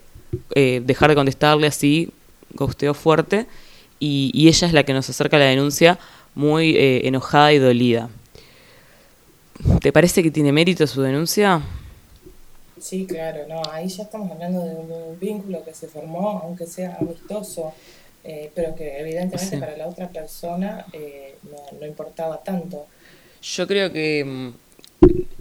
eh, 0.56 0.82
dejar 0.86 1.10
de 1.10 1.16
contestarle 1.16 1.68
así, 1.68 2.12
gosteo 2.54 2.94
fuerte, 2.94 3.48
y, 4.00 4.32
y, 4.34 4.48
ella 4.50 4.68
es 4.68 4.74
la 4.74 4.84
que 4.84 4.94
nos 4.94 5.10
acerca 5.10 5.38
a 5.38 5.40
la 5.40 5.46
denuncia 5.46 5.98
muy 6.36 6.76
eh, 6.76 7.08
enojada 7.08 7.54
y 7.54 7.60
dolida. 7.60 8.10
¿Te 9.82 9.92
parece 9.94 10.24
que 10.24 10.32
tiene 10.32 10.52
mérito 10.52 10.86
su 10.88 11.02
denuncia? 11.02 11.62
Sí, 12.80 13.06
claro, 13.06 13.46
no, 13.48 13.62
ahí 13.72 13.88
ya 13.88 14.04
estamos 14.04 14.30
hablando 14.32 14.62
de 14.62 14.76
un 14.76 15.20
vínculo 15.20 15.64
que 15.64 15.74
se 15.74 15.88
formó, 15.88 16.42
aunque 16.44 16.66
sea 16.66 16.98
amistoso, 17.00 17.74
eh, 18.26 18.52
pero 18.54 18.76
que 18.76 19.00
evidentemente 19.00 19.58
para 19.58 19.78
la 19.78 19.88
otra 19.88 20.10
persona 20.10 20.86
eh, 20.92 21.36
no, 21.44 21.80
no, 21.80 21.86
importaba 21.86 22.44
tanto. 22.44 22.88
Yo 23.42 23.68
creo 23.68 23.92
que 23.94 24.26
mm, 24.26 24.54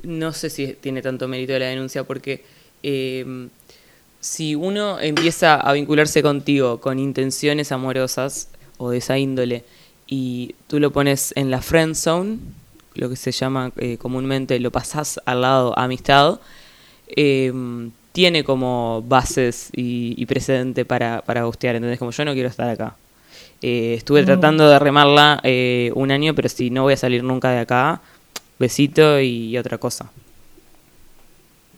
no 0.05 0.33
sé 0.33 0.51
si 0.51 0.75
tiene 0.75 1.03
tanto 1.03 1.27
mérito 1.27 1.59
la 1.59 1.67
denuncia, 1.67 2.05
porque 2.05 2.45
si 4.23 4.55
uno 4.55 5.01
empieza 5.01 5.57
a 5.57 5.73
vincularse 5.75 6.23
contigo 6.23 6.81
con 6.81 6.99
intenciones 6.99 7.73
amorosas 7.73 8.49
o 8.79 8.91
de 8.91 8.99
esa 8.99 9.19
índole, 9.19 9.65
y 10.07 10.55
tú 10.69 10.81
lo 10.81 10.93
pones 10.93 11.33
en 11.37 11.51
la 11.51 11.61
friend 11.61 11.95
zone, 11.95 12.39
lo 12.95 13.11
que 13.11 13.17
se 13.17 13.33
llama 13.33 13.73
eh, 13.77 13.99
comúnmente, 13.99 14.59
lo 14.61 14.71
pasás 14.71 15.21
al 15.27 15.43
lado 15.43 15.79
amistad, 15.79 16.39
eh, 17.09 17.53
tiene 18.13 18.45
como 18.45 19.03
bases 19.07 19.71
y, 19.75 20.15
y 20.17 20.25
precedente 20.27 20.85
para, 20.85 21.23
para 21.23 21.45
gustear, 21.45 21.75
¿entendés? 21.75 21.99
Como 21.99 22.13
yo 22.13 22.25
no 22.25 22.33
quiero 22.33 22.49
estar 22.49 22.69
acá. 22.69 22.97
Eh, 23.63 23.95
estuve 23.95 24.23
mm. 24.23 24.27
tratando 24.27 24.69
de 24.69 24.79
remarla 24.79 25.41
eh, 25.43 25.91
un 25.95 26.11
año, 26.11 26.35
pero 26.35 26.49
si 26.49 26.71
no 26.71 26.83
voy 26.83 26.95
a 26.95 26.97
salir 26.97 27.25
nunca 27.25 27.51
de 27.51 27.61
acá, 27.61 28.01
besito 28.59 29.21
y 29.21 29.59
otra 29.59 29.79
cosa. 29.79 30.11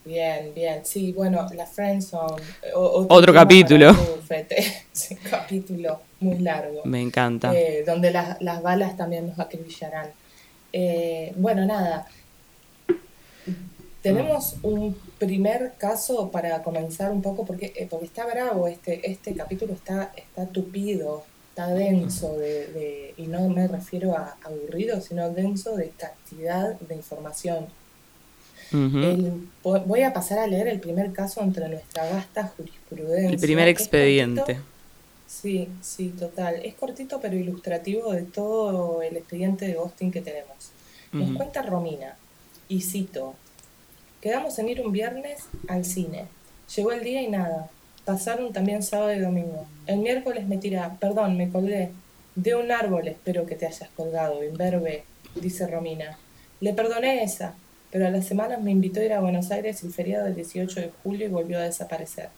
Bien, 0.05 0.53
bien. 0.55 0.85
Sí, 0.85 1.13
bueno, 1.13 1.47
la 1.55 1.67
Friendzone. 1.67 2.43
Otro, 2.75 3.07
otro 3.09 3.33
capítulo. 3.33 3.93
sí, 4.93 5.17
capítulo 5.31 6.01
muy 6.21 6.39
largo. 6.39 6.83
Me 6.85 7.01
encanta. 7.01 7.55
Eh, 7.55 7.85
donde 7.87 8.11
las, 8.11 8.41
las 8.43 8.63
balas 8.63 8.97
también 8.97 9.29
nos 9.29 9.39
acribillarán. 9.39 10.11
Eh, 10.73 11.33
bueno, 11.37 11.65
nada. 11.65 12.07
Tenemos 14.03 14.57
un 14.63 14.95
primer 15.19 15.75
caso 15.79 16.31
para 16.31 16.63
comenzar 16.63 17.11
un 17.11 17.23
poco, 17.23 17.47
porque, 17.47 17.73
eh, 17.75 17.87
porque 17.89 18.05
está 18.05 18.27
bravo, 18.27 18.69
este, 18.69 19.11
este 19.11 19.35
capítulo 19.35 19.73
está, 19.73 20.13
está 20.15 20.45
tupido, 20.45 21.25
está 21.49 21.69
denso, 21.69 22.37
de, 22.37 22.67
de, 22.67 23.15
y 23.17 23.29
no 23.29 23.49
me 23.49 23.67
refiero 23.67 24.15
a 24.15 24.37
aburrido, 24.45 25.01
sino 25.01 25.31
denso 25.31 25.75
de 25.77 25.89
cantidad 25.97 26.79
de 26.81 26.95
información. 26.97 27.67
Uh 28.75 28.91
-huh. 28.91 29.05
el, 29.05 29.49
voy 29.87 30.03
a 30.03 30.13
pasar 30.13 30.41
a 30.41 30.47
leer 30.47 30.67
el 30.69 30.81
primer 30.81 31.13
caso 31.13 31.43
entre 31.43 31.69
nuestra 31.69 32.11
vasta 32.11 32.53
jurisprudencia. 32.57 33.31
El 33.31 33.39
primer 33.39 33.69
expediente. 33.69 34.59
Sí, 35.27 35.69
sí, 35.81 36.09
total. 36.09 36.57
Es 36.65 36.75
cortito 36.75 37.21
pero 37.21 37.37
ilustrativo 37.37 38.13
de 38.13 38.23
todo 38.23 39.01
el 39.03 39.17
expediente 39.17 39.67
de 39.67 39.75
ghosting 39.75 40.11
que 40.11 40.21
tenemos. 40.21 40.73
Nos 41.13 41.29
uh 41.29 41.33
-huh. 41.33 41.37
cuenta 41.37 41.63
Romina, 41.63 42.17
y 42.69 42.81
cito, 42.81 43.35
quedamos 44.21 44.59
en 44.59 44.69
ir 44.69 44.81
un 44.81 44.93
viernes 44.93 45.45
al 45.69 45.85
cine. 45.85 46.27
Llegó 46.75 46.93
el 46.93 47.05
día 47.05 47.23
y 47.23 47.29
nada. 47.29 47.71
Pasaron 48.05 48.53
también 48.53 48.83
sábado 48.83 49.15
y 49.15 49.21
domingo. 49.21 49.67
El 49.87 49.99
miércoles 49.99 50.47
me 50.47 50.59
tira, 50.59 50.97
perdón, 51.01 51.37
me 51.37 51.51
colgué. 51.51 51.91
De 52.35 52.55
un 52.55 52.73
árbol 52.73 53.07
espero 53.07 53.47
que 53.47 53.55
te 53.55 53.67
hayas 53.67 53.89
colgado, 53.91 54.43
imberbe, 54.43 55.05
dice 55.37 55.67
Romina. 55.67 56.19
Le 56.61 56.73
perdoné 56.73 57.23
esa, 57.23 57.55
pero 57.95 58.09
a 58.09 58.11
las 58.11 58.27
semanas 58.27 58.61
me 58.61 58.73
invitó 58.73 58.99
a 58.99 59.05
ir 59.05 59.13
a 59.13 59.21
Buenos 59.21 59.53
Aires 59.53 59.85
el 59.85 59.93
feriado 59.93 60.25
del 60.25 60.35
18 60.35 60.81
de 60.81 60.91
julio 61.05 61.27
y 61.27 61.29
volvió 61.29 61.61
a 61.61 61.63
desaparecer. 61.63 62.29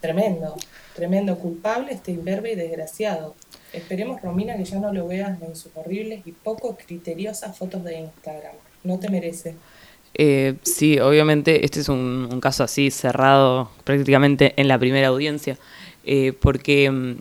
Tremendo, 0.00 0.54
tremendo 0.94 1.36
culpable 1.40 1.92
este 1.92 2.12
imberbe 2.12 2.52
y 2.52 2.54
desgraciado. 2.54 3.34
Esperemos, 3.72 4.22
Romina, 4.22 4.56
que 4.56 4.64
ya 4.64 4.78
no 4.78 4.92
lo 4.92 5.08
veas 5.08 5.42
en 5.42 5.56
sus 5.56 5.72
horribles 5.74 6.24
y 6.24 6.30
poco 6.30 6.76
criteriosas 6.76 7.58
fotos 7.58 7.82
de 7.82 7.98
Instagram. 7.98 8.54
No 8.84 9.00
te 9.00 9.10
merece. 9.10 9.56
Eh, 10.14 10.54
sí, 10.62 11.00
obviamente 11.00 11.64
este 11.64 11.80
es 11.80 11.88
un, 11.88 12.28
un, 12.30 12.40
caso 12.40 12.62
así 12.62 12.92
cerrado 12.92 13.72
prácticamente 13.82 14.54
en 14.56 14.68
la 14.68 14.78
primera 14.78 15.08
audiencia, 15.08 15.58
eh, 16.04 16.32
porque 16.32 16.88
mm, 16.88 17.14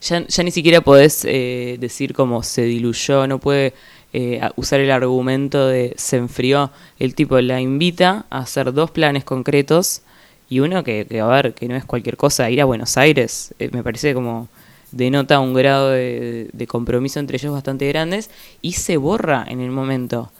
ya, 0.00 0.24
ya, 0.28 0.42
ni 0.44 0.52
siquiera 0.52 0.80
podés 0.80 1.24
eh, 1.24 1.76
decir 1.80 2.14
cómo 2.14 2.44
se 2.44 2.62
diluyó, 2.62 3.26
no 3.26 3.40
puede 3.40 3.74
eh, 4.12 4.40
usar 4.56 4.80
el 4.80 4.90
argumento 4.90 5.66
de 5.66 5.94
se 5.96 6.16
enfrió. 6.16 6.70
El 6.98 7.14
tipo 7.14 7.40
la 7.40 7.60
invita 7.60 8.26
a 8.30 8.38
hacer 8.38 8.72
dos 8.72 8.90
planes 8.90 9.24
concretos 9.24 10.02
y 10.48 10.60
uno 10.60 10.82
que, 10.82 11.06
que 11.06 11.20
a 11.20 11.26
ver, 11.26 11.54
que 11.54 11.68
no 11.68 11.76
es 11.76 11.84
cualquier 11.84 12.16
cosa, 12.16 12.50
ir 12.50 12.60
a 12.60 12.64
Buenos 12.64 12.96
Aires, 12.96 13.54
eh, 13.58 13.68
me 13.72 13.82
parece 13.82 14.14
como 14.14 14.48
denota 14.92 15.40
un 15.40 15.52
grado 15.52 15.90
de, 15.90 16.48
de, 16.50 16.66
compromiso 16.66 17.20
entre 17.20 17.36
ellos 17.36 17.52
bastante 17.52 17.86
grandes 17.88 18.30
y 18.62 18.72
se 18.72 18.96
borra 18.96 19.44
en 19.46 19.60
el 19.60 19.70
momento. 19.70 20.32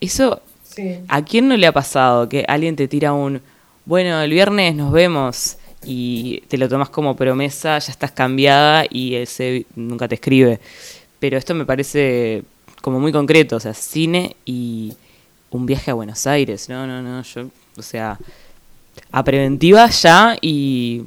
Eso, 0.00 0.40
sí. 0.62 0.98
¿a 1.08 1.24
quién 1.24 1.48
no 1.48 1.56
le 1.56 1.66
ha 1.66 1.72
pasado 1.72 2.28
que 2.28 2.44
alguien 2.46 2.76
te 2.76 2.86
tira 2.86 3.12
un, 3.12 3.40
bueno, 3.84 4.20
el 4.20 4.30
viernes 4.30 4.76
nos 4.76 4.92
vemos 4.92 5.56
y 5.84 6.42
te 6.48 6.58
lo 6.58 6.68
tomas 6.68 6.90
como 6.90 7.16
promesa, 7.16 7.78
ya 7.80 7.90
estás 7.90 8.12
cambiada 8.12 8.84
y 8.88 9.16
ese 9.16 9.66
nunca 9.74 10.06
te 10.06 10.14
escribe? 10.14 10.60
Pero 11.18 11.38
esto 11.38 11.54
me 11.54 11.64
parece 11.64 12.44
como 12.86 13.00
muy 13.00 13.10
concreto, 13.10 13.56
o 13.56 13.60
sea, 13.60 13.74
cine 13.74 14.36
y 14.44 14.96
un 15.50 15.66
viaje 15.66 15.90
a 15.90 15.94
Buenos 15.94 16.24
Aires. 16.24 16.68
No, 16.68 16.86
no, 16.86 17.02
no, 17.02 17.20
yo, 17.20 17.48
o 17.76 17.82
sea, 17.82 18.16
a 19.10 19.24
preventiva 19.24 19.90
ya 19.90 20.36
y, 20.40 21.04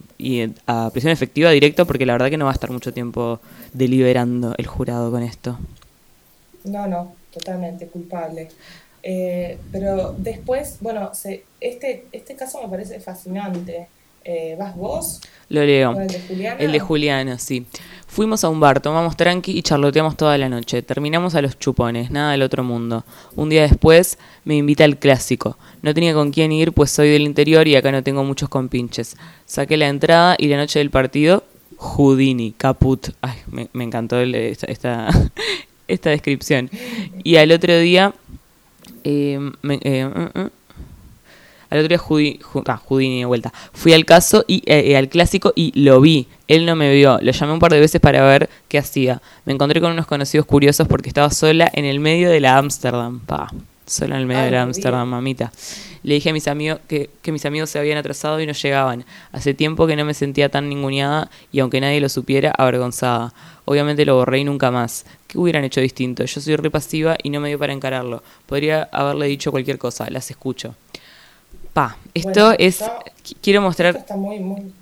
a 0.67 0.89
prisión 0.91 1.13
efectiva 1.13 1.51
directo 1.51 1.87
porque 1.87 2.05
la 2.05 2.11
verdad 2.11 2.29
que 2.29 2.35
no 2.35 2.43
va 2.43 2.51
a 2.51 2.53
estar 2.53 2.69
mucho 2.69 2.91
tiempo 2.91 3.39
deliberando 3.71 4.55
el 4.57 4.67
jurado 4.67 5.09
con 5.09 5.23
esto. 5.23 5.57
No, 6.65 6.85
no, 6.85 7.13
totalmente 7.31 7.87
culpable. 7.87 8.49
Eh, 9.01 9.57
pero 9.71 10.13
después, 10.17 10.79
bueno, 10.81 11.15
se, 11.15 11.45
este, 11.61 12.07
este 12.11 12.35
caso 12.35 12.61
me 12.61 12.67
parece 12.67 12.99
fascinante. 12.99 13.87
Eh, 14.23 14.55
¿Vas 14.59 14.75
vos? 14.75 15.21
Lo 15.49 15.63
leo. 15.65 15.99
¿El 15.99 16.07
de 16.07 16.19
Juliana? 16.19 16.59
El 16.59 16.71
de 16.71 16.79
Juliana, 16.79 17.39
sí. 17.39 17.65
Fuimos 18.07 18.43
a 18.43 18.49
un 18.49 18.59
bar, 18.59 18.81
tomamos 18.81 19.15
tranqui 19.15 19.57
y 19.57 19.61
charloteamos 19.61 20.17
toda 20.17 20.37
la 20.37 20.49
noche. 20.49 20.81
Terminamos 20.81 21.35
a 21.35 21.41
los 21.41 21.57
chupones, 21.57 22.11
nada 22.11 22.31
del 22.31 22.41
otro 22.41 22.63
mundo. 22.63 23.05
Un 23.35 23.49
día 23.49 23.61
después 23.61 24.17
me 24.45 24.55
invita 24.55 24.83
al 24.83 24.97
clásico. 24.97 25.57
No 25.81 25.93
tenía 25.93 26.13
con 26.13 26.31
quién 26.31 26.51
ir, 26.51 26.73
pues 26.73 26.91
soy 26.91 27.09
del 27.09 27.21
interior 27.21 27.67
y 27.67 27.75
acá 27.75 27.91
no 27.91 28.03
tengo 28.03 28.23
muchos 28.23 28.49
compinches. 28.49 29.15
Saqué 29.45 29.77
la 29.77 29.87
entrada 29.87 30.35
y 30.37 30.47
la 30.47 30.57
noche 30.57 30.79
del 30.79 30.89
partido, 30.89 31.43
Houdini, 31.77 32.51
caput. 32.57 33.09
Ay, 33.21 33.37
me, 33.47 33.69
me 33.73 33.83
encantó 33.83 34.19
el, 34.19 34.35
esta, 34.35 34.67
esta, 34.67 35.09
esta, 35.87 36.09
descripción. 36.09 36.69
Y 37.23 37.37
al 37.37 37.51
otro 37.51 37.77
día... 37.79 38.13
Eh, 39.03 39.39
me, 39.61 39.79
eh, 39.83 40.05
uh, 40.05 40.39
uh, 40.39 40.49
al 41.69 41.79
otro 41.79 41.89
día 41.89 41.97
Judi, 41.97 42.39
ah, 42.65 42.81
Houdini 42.87 43.19
de 43.19 43.25
vuelta. 43.25 43.53
Fui 43.73 43.93
al 43.93 44.05
caso 44.05 44.43
y 44.47 44.63
eh, 44.65 44.97
al 44.97 45.09
clásico 45.09 45.53
y 45.55 45.71
lo 45.79 46.01
vi. 46.01 46.27
Él 46.47 46.65
no 46.65 46.75
me 46.75 46.93
vio. 46.93 47.19
Lo 47.21 47.31
llamé 47.31 47.53
un 47.53 47.59
par 47.59 47.71
de 47.71 47.79
veces 47.79 48.01
para 48.01 48.23
ver 48.25 48.49
qué 48.67 48.79
hacía. 48.79 49.21
Me 49.45 49.53
encontré 49.53 49.79
con 49.79 49.91
unos 49.91 50.07
conocidos 50.07 50.45
curiosos 50.45 50.87
porque 50.87 51.09
estaba 51.09 51.29
sola 51.29 51.69
en 51.73 51.85
el 51.85 51.99
medio 51.99 52.29
de 52.29 52.39
la 52.39 52.57
Ámsterdam. 52.57 53.19
Pa, 53.19 53.51
sola 53.85 54.15
en 54.15 54.21
el 54.21 54.27
medio 54.27 54.41
Ay, 54.41 54.45
de 54.45 54.51
la 54.51 54.63
Ámsterdam, 54.63 55.07
mamita. 55.07 55.51
Le 56.01 56.15
dije 56.15 56.29
a 56.29 56.33
mis 56.33 56.47
amigos 56.47 56.79
que, 56.87 57.09
que 57.21 57.31
mis 57.31 57.45
amigos 57.45 57.69
se 57.69 57.77
habían 57.77 57.97
atrasado 57.97 58.39
y 58.41 58.47
no 58.47 58.53
llegaban. 58.53 59.05
Hace 59.31 59.53
tiempo 59.53 59.85
que 59.85 59.95
no 59.95 60.05
me 60.05 60.13
sentía 60.13 60.49
tan 60.49 60.69
ninguneada 60.69 61.29
y 61.51 61.59
aunque 61.59 61.81
nadie 61.81 61.99
lo 61.99 62.09
supiera, 62.09 62.51
avergonzada. 62.57 63.33
Obviamente 63.65 64.05
lo 64.05 64.15
borré 64.15 64.39
y 64.39 64.43
nunca 64.43 64.71
más. 64.71 65.05
¿Qué 65.27 65.37
hubieran 65.37 65.63
hecho 65.65 65.81
distinto? 65.81 66.25
Yo 66.25 66.41
soy 66.41 66.55
repasiva 66.55 67.15
y 67.21 67.29
no 67.29 67.39
me 67.39 67.49
dio 67.49 67.59
para 67.59 67.73
encararlo. 67.73 68.23
Podría 68.47 68.89
haberle 68.91 69.27
dicho 69.27 69.51
cualquier 69.51 69.77
cosa. 69.77 70.09
Las 70.09 70.31
escucho. 70.31 70.73
Pa, 71.73 71.97
esto 72.13 72.29
bueno, 72.31 72.55
es. 72.57 72.81
Está, 72.81 72.99
quiero 73.41 73.61
mostrar. 73.61 73.95
Está 73.95 74.15
muy, 74.15 74.39
muy. 74.39 74.73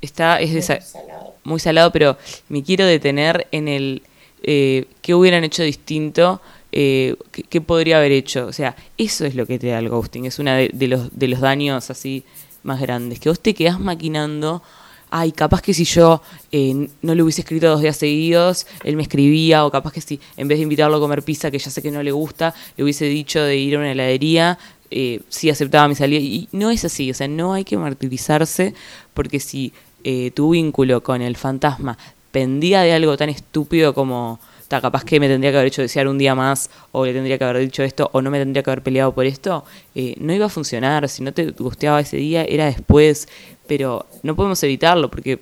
Está, 0.00 0.40
es 0.40 0.50
muy, 0.50 0.58
esa, 0.58 0.80
salado. 0.80 1.34
muy 1.44 1.60
salado, 1.60 1.92
pero 1.92 2.16
me 2.48 2.62
quiero 2.62 2.84
detener 2.86 3.46
en 3.52 3.68
el. 3.68 4.02
Eh, 4.42 4.86
¿Qué 5.02 5.14
hubieran 5.14 5.44
hecho 5.44 5.62
distinto? 5.62 6.40
Eh, 6.72 7.16
¿qué, 7.32 7.42
¿qué, 7.42 7.60
podría 7.60 7.98
haber 7.98 8.12
hecho? 8.12 8.46
O 8.46 8.52
sea, 8.52 8.76
eso 8.98 9.24
es 9.24 9.34
lo 9.34 9.46
que 9.46 9.58
te 9.58 9.68
da 9.68 9.78
el 9.78 9.88
ghosting. 9.88 10.26
Es 10.26 10.38
uno 10.38 10.52
de, 10.52 10.70
de, 10.72 10.88
los, 10.88 11.16
de 11.18 11.28
los 11.28 11.40
daños 11.40 11.90
así 11.90 12.24
más 12.62 12.80
grandes. 12.80 13.18
Que 13.18 13.28
vos 13.28 13.40
te 13.40 13.54
quedás 13.54 13.80
maquinando. 13.80 14.62
Ay, 15.08 15.30
capaz 15.30 15.62
que 15.62 15.72
si 15.72 15.84
yo 15.84 16.20
eh, 16.50 16.88
no 17.00 17.14
le 17.14 17.22
hubiese 17.22 17.42
escrito 17.42 17.68
dos 17.68 17.80
días 17.80 17.96
seguidos, 17.96 18.66
él 18.82 18.96
me 18.96 19.02
escribía, 19.02 19.64
o 19.64 19.70
capaz 19.70 19.92
que 19.92 20.00
si 20.00 20.18
en 20.36 20.48
vez 20.48 20.58
de 20.58 20.64
invitarlo 20.64 20.96
a 20.96 21.00
comer 21.00 21.22
pizza, 21.22 21.48
que 21.50 21.58
ya 21.58 21.70
sé 21.70 21.80
que 21.80 21.92
no 21.92 22.02
le 22.02 22.10
gusta, 22.10 22.52
le 22.76 22.82
hubiese 22.82 23.04
dicho 23.04 23.40
de 23.40 23.56
ir 23.56 23.76
a 23.76 23.78
una 23.78 23.92
heladería, 23.92 24.58
eh, 24.90 25.20
sí 25.28 25.50
aceptaba 25.50 25.88
mi 25.88 25.94
salida. 25.94 26.20
Y 26.20 26.48
no 26.52 26.70
es 26.70 26.84
así, 26.84 27.10
o 27.10 27.14
sea, 27.14 27.28
no 27.28 27.54
hay 27.54 27.64
que 27.64 27.76
martirizarse 27.76 28.74
porque 29.14 29.40
si 29.40 29.72
eh, 30.04 30.30
tu 30.32 30.50
vínculo 30.50 31.02
con 31.02 31.22
el 31.22 31.36
fantasma 31.36 31.98
pendía 32.30 32.82
de 32.82 32.92
algo 32.92 33.16
tan 33.16 33.30
estúpido 33.30 33.94
como, 33.94 34.38
ta, 34.68 34.80
capaz 34.80 35.04
que 35.04 35.18
me 35.18 35.26
tendría 35.26 35.52
que 35.52 35.56
haber 35.56 35.68
hecho 35.68 35.82
desear 35.82 36.06
un 36.06 36.18
día 36.18 36.34
más, 36.34 36.70
o 36.92 37.06
le 37.06 37.12
tendría 37.12 37.38
que 37.38 37.44
haber 37.44 37.62
dicho 37.62 37.82
esto, 37.82 38.10
o 38.12 38.20
no 38.20 38.30
me 38.30 38.38
tendría 38.38 38.62
que 38.62 38.70
haber 38.70 38.82
peleado 38.82 39.14
por 39.14 39.24
esto, 39.26 39.64
eh, 39.94 40.14
no 40.18 40.34
iba 40.34 40.46
a 40.46 40.50
funcionar. 40.50 41.08
Si 41.08 41.22
no 41.22 41.32
te 41.32 41.50
gusteaba 41.52 42.00
ese 42.00 42.18
día, 42.18 42.44
era 42.44 42.66
después. 42.66 43.28
Pero 43.66 44.06
no 44.22 44.36
podemos 44.36 44.62
evitarlo, 44.62 45.10
porque 45.10 45.40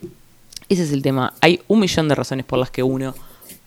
ese 0.69 0.85
es 0.85 0.93
el 0.93 1.03
tema. 1.03 1.35
Hay 1.41 1.61
un 1.69 1.81
millón 1.81 2.09
de 2.09 2.15
razones 2.15 2.47
por 2.47 2.59
las 2.59 2.71
que 2.71 2.83
uno, 2.83 3.15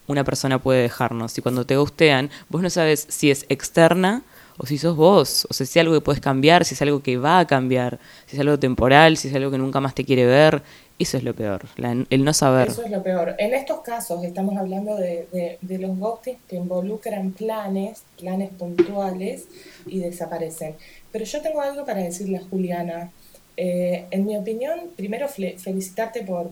una 0.06 0.24
persona 0.24 0.58
puede 0.58 0.82
dejarnos. 0.82 1.36
Y 1.38 1.42
cuando 1.42 1.64
te 1.64 1.76
gustean, 1.76 2.30
vos 2.48 2.62
no 2.62 2.70
sabes 2.70 3.06
si 3.08 3.30
es 3.30 3.46
externa 3.48 4.22
o 4.58 4.66
si 4.66 4.76
sos 4.76 4.96
vos, 4.96 5.46
o 5.48 5.54
sea, 5.54 5.64
si 5.64 5.78
es 5.78 5.82
algo 5.82 5.94
que 5.94 6.00
puedes 6.00 6.20
cambiar, 6.20 6.64
si 6.64 6.74
es 6.74 6.82
algo 6.82 7.00
que 7.00 7.16
va 7.16 7.38
a 7.38 7.46
cambiar, 7.46 7.98
si 8.26 8.36
es 8.36 8.40
algo 8.40 8.58
temporal, 8.58 9.16
si 9.16 9.28
es 9.28 9.34
algo 9.34 9.52
que 9.52 9.58
nunca 9.58 9.80
más 9.80 9.94
te 9.94 10.04
quiere 10.04 10.26
ver. 10.26 10.62
Eso 10.98 11.16
es 11.16 11.22
lo 11.22 11.32
peor, 11.32 11.62
el 12.10 12.24
no 12.24 12.34
saber. 12.34 12.66
Eso 12.66 12.82
es 12.84 12.90
lo 12.90 13.00
peor. 13.04 13.36
En 13.38 13.54
estos 13.54 13.82
casos 13.82 14.24
estamos 14.24 14.56
hablando 14.56 14.96
de, 14.96 15.58
de, 15.60 15.78
los 15.78 15.96
ghostings 15.96 16.40
que 16.48 16.56
involucran 16.56 17.30
planes, 17.30 18.02
planes 18.18 18.50
puntuales 18.50 19.44
y 19.86 20.00
desaparecen. 20.00 20.74
Pero 21.12 21.24
yo 21.24 21.40
tengo 21.40 21.60
algo 21.60 21.86
para 21.86 22.02
decirle 22.02 22.38
a 22.38 22.42
Juliana. 22.42 23.12
Eh, 23.56 24.06
en 24.10 24.26
mi 24.26 24.36
opinión, 24.36 24.90
primero 24.96 25.28
felicitarte 25.28 26.22
por, 26.22 26.50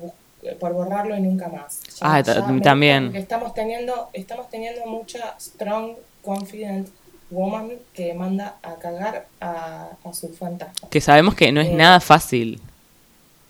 por 0.60 0.72
borrarlo 0.74 1.16
y 1.16 1.20
nunca 1.22 1.48
más. 1.48 1.80
ah, 2.00 2.22
también. 2.62 3.16
Estamos 3.16 3.52
teniendo, 3.52 4.10
estamos 4.12 4.48
teniendo 4.48 4.86
mucha 4.86 5.34
strong, 5.40 5.96
confident 6.22 6.88
woman 7.30 7.72
que 7.92 8.14
manda 8.14 8.56
a 8.62 8.76
cagar 8.76 9.26
a, 9.40 9.90
a 10.04 10.12
su 10.12 10.28
fantasma. 10.28 10.88
Que 10.88 11.00
sabemos 11.00 11.34
que 11.34 11.52
no 11.52 11.60
es 11.60 11.68
eh, 11.68 11.74
nada 11.74 12.00
fácil. 12.00 12.60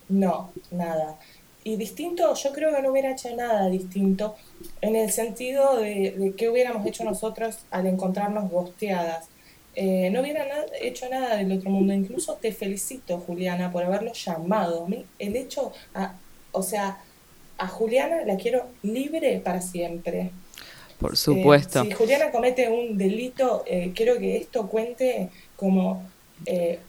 No, 0.09 0.51
nada. 0.71 1.17
Y 1.63 1.75
distinto, 1.75 2.33
yo 2.33 2.53
creo 2.53 2.73
que 2.73 2.81
no 2.81 2.91
hubiera 2.91 3.11
hecho 3.11 3.35
nada 3.35 3.67
distinto 3.69 4.35
en 4.79 4.95
el 4.95 5.11
sentido 5.11 5.75
de, 5.75 6.11
de 6.11 6.33
qué 6.35 6.49
hubiéramos 6.49 6.85
hecho 6.87 7.03
nosotros 7.03 7.57
al 7.71 7.87
encontrarnos 7.87 8.49
bosteadas. 8.49 9.25
Eh, 9.75 10.09
no 10.11 10.21
hubiera 10.21 10.43
hecho 10.81 11.07
nada 11.09 11.35
del 11.35 11.51
otro 11.51 11.69
mundo. 11.69 11.93
Incluso 11.93 12.35
te 12.35 12.51
felicito, 12.51 13.19
Juliana, 13.19 13.71
por 13.71 13.83
haberlo 13.83 14.13
llamado. 14.13 14.85
A 14.85 14.87
mí, 14.87 15.05
el 15.19 15.35
hecho, 15.35 15.71
o 16.51 16.63
sea, 16.63 16.99
a 17.57 17.67
Juliana 17.67 18.23
la 18.25 18.37
quiero 18.37 18.65
libre 18.81 19.39
para 19.43 19.61
siempre. 19.61 20.31
Por 20.99 21.15
supuesto. 21.15 21.83
si 21.83 21.91
Juliana 21.91 22.31
comete 22.31 22.69
un 22.69 22.97
delito, 22.97 23.63
eh, 23.67 23.91
quiero 23.95 24.17
que 24.17 24.37
esto 24.37 24.67
cuente 24.67 25.29
como 25.55 26.03
eh, 26.45 26.79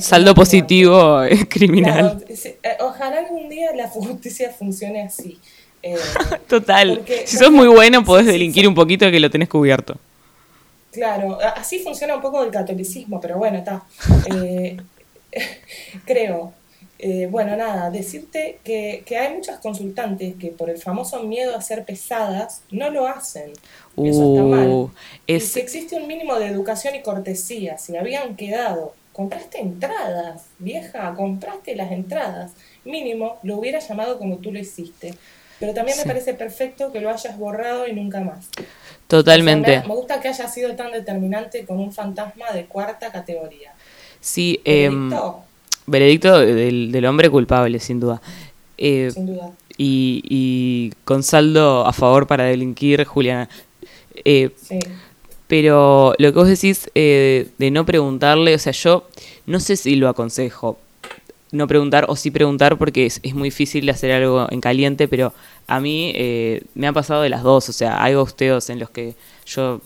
Saldo 0.00 0.34
positivo 0.34 1.20
criminal. 1.48 2.24
Eh, 2.28 2.58
ojalá 2.80 3.18
algún 3.18 3.48
día 3.48 3.70
la 3.74 3.88
justicia 3.88 4.50
funcione 4.50 5.02
así. 5.02 5.38
Eh, 5.82 5.96
Total. 6.48 7.02
si 7.24 7.36
sos 7.36 7.50
muy 7.50 7.68
bueno, 7.68 8.04
podés 8.04 8.26
delinquir 8.26 8.66
un 8.66 8.74
poquito 8.74 9.10
que 9.10 9.20
lo 9.20 9.30
tenés 9.30 9.48
cubierto. 9.48 9.96
Claro, 10.90 11.38
así 11.56 11.80
funciona 11.80 12.16
un 12.16 12.22
poco 12.22 12.42
el 12.42 12.50
catolicismo, 12.50 13.20
pero 13.20 13.36
bueno, 13.36 13.58
está. 13.58 13.84
Eh, 17.06 17.28
bueno, 17.30 17.54
nada, 17.54 17.90
decirte 17.90 18.60
que, 18.64 19.02
que, 19.04 19.18
hay 19.18 19.34
muchas 19.34 19.58
consultantes 19.58 20.36
que 20.36 20.48
por 20.48 20.70
el 20.70 20.78
famoso 20.78 21.22
miedo 21.22 21.54
a 21.54 21.60
ser 21.60 21.84
pesadas 21.84 22.62
no 22.70 22.88
lo 22.88 23.06
hacen. 23.06 23.52
Eso 23.98 24.32
está 24.32 24.42
mal. 24.42 24.68
Uh, 24.68 24.90
y 25.26 25.38
si 25.38 25.60
existe 25.60 25.96
un 25.96 26.06
mínimo 26.06 26.38
de 26.38 26.46
educación 26.46 26.94
y 26.94 27.02
cortesía, 27.02 27.76
si 27.76 27.94
habían 27.94 28.36
quedado 28.36 28.94
compraste 29.12 29.60
entradas, 29.60 30.46
vieja, 30.58 31.12
compraste 31.14 31.76
las 31.76 31.92
entradas. 31.92 32.52
Mínimo, 32.86 33.36
lo 33.42 33.58
hubiera 33.58 33.80
llamado 33.80 34.18
como 34.18 34.38
tú 34.38 34.50
lo 34.50 34.58
hiciste. 34.58 35.14
Pero 35.60 35.74
también 35.74 35.98
me 35.98 36.04
parece 36.04 36.32
perfecto 36.32 36.90
que 36.90 37.02
lo 37.02 37.10
hayas 37.10 37.36
borrado 37.36 37.86
y 37.86 37.92
nunca 37.92 38.20
más. 38.20 38.48
Totalmente. 39.08 39.82
me, 39.86 39.94
gusta 39.94 40.20
que 40.20 40.28
haya 40.28 40.48
sido 40.48 40.74
tan 40.74 40.90
determinante 40.90 41.66
con 41.66 41.80
un 41.80 41.92
fantasma 41.92 42.50
de 42.52 42.64
cuarta 42.64 43.12
categoría. 43.12 43.74
Sí, 44.20 44.62
em, 44.64 45.12
veredicto 45.86 46.38
del, 46.38 47.04
hombre 47.06 47.30
culpable, 47.30 47.78
sin 47.80 48.00
duda. 48.00 48.20
Eh, 48.78 49.10
sin 49.12 49.26
duda. 49.26 49.50
Y, 49.76 50.22
y, 50.28 50.92
con 51.04 51.22
saldo 51.22 51.86
a 51.86 51.92
favor 51.92 52.26
para 52.26 52.44
delinquir, 52.44 53.04
Juliana. 53.04 53.48
Eh, 54.24 54.50
sí. 54.60 54.78
Pero 55.46 56.14
lo 56.18 56.32
que 56.32 56.38
vos 56.38 56.48
decís 56.48 56.90
eh, 56.94 57.48
de 57.58 57.70
no 57.70 57.84
preguntarle, 57.84 58.54
o 58.54 58.58
sea, 58.58 58.72
yo 58.72 59.06
no 59.46 59.60
sé 59.60 59.76
si 59.76 59.94
lo 59.96 60.08
aconsejo 60.08 60.78
no 61.54 61.66
preguntar 61.66 62.06
o 62.08 62.16
sí 62.16 62.30
preguntar 62.30 62.76
porque 62.76 63.06
es, 63.06 63.20
muy 63.34 63.48
difícil 63.48 63.88
hacer 63.88 64.12
algo 64.12 64.46
en 64.50 64.60
caliente, 64.60 65.08
pero 65.08 65.32
a 65.66 65.80
mí 65.80 66.12
eh, 66.14 66.62
me 66.74 66.86
ha 66.86 66.92
pasado 66.92 67.22
de 67.22 67.28
las 67.28 67.42
dos, 67.42 67.68
o 67.68 67.72
sea, 67.72 68.02
hay 68.02 68.14
gusteos 68.14 68.68
en 68.70 68.78
los 68.78 68.90
que 68.90 69.14
yo 69.46 69.80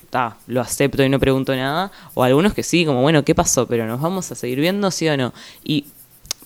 lo 0.47 0.61
acepto 0.61 1.03
y 1.05 1.09
no 1.09 1.21
pregunto 1.21 1.55
nada, 1.55 1.93
o 2.15 2.23
algunos 2.23 2.55
que 2.55 2.63
sí, 2.63 2.85
como 2.85 3.03
bueno, 3.03 3.25
¿qué 3.25 3.35
pasó? 3.35 3.67
Pero 3.67 3.87
nos 3.87 4.01
vamos 4.01 4.31
a 4.33 4.35
seguir 4.35 4.61
viendo, 4.61 4.91
sí 4.91 5.09
o 5.09 5.17
no. 5.17 5.33
Y, 5.63 5.87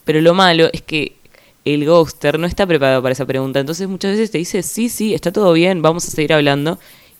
pero 0.04 0.20
lo 0.20 0.34
malo 0.34 0.68
es 0.72 0.82
que 0.82 1.16
el 1.64 1.86
ghoster 1.86 2.38
no 2.38 2.46
está 2.46 2.66
preparado 2.66 3.02
para 3.02 3.12
esa 3.12 3.24
pregunta, 3.24 3.60
entonces 3.60 3.88
muchas 3.88 4.12
veces 4.12 4.30
te 4.30 4.38
dice, 4.38 4.62
sí, 4.62 4.88
sí, 4.88 5.14
está 5.14 5.32
todo 5.32 5.52
bien, 5.52 5.82
vamos 5.82 6.06
a 6.08 6.10
seguir 6.10 6.32
hablando, 6.32 6.78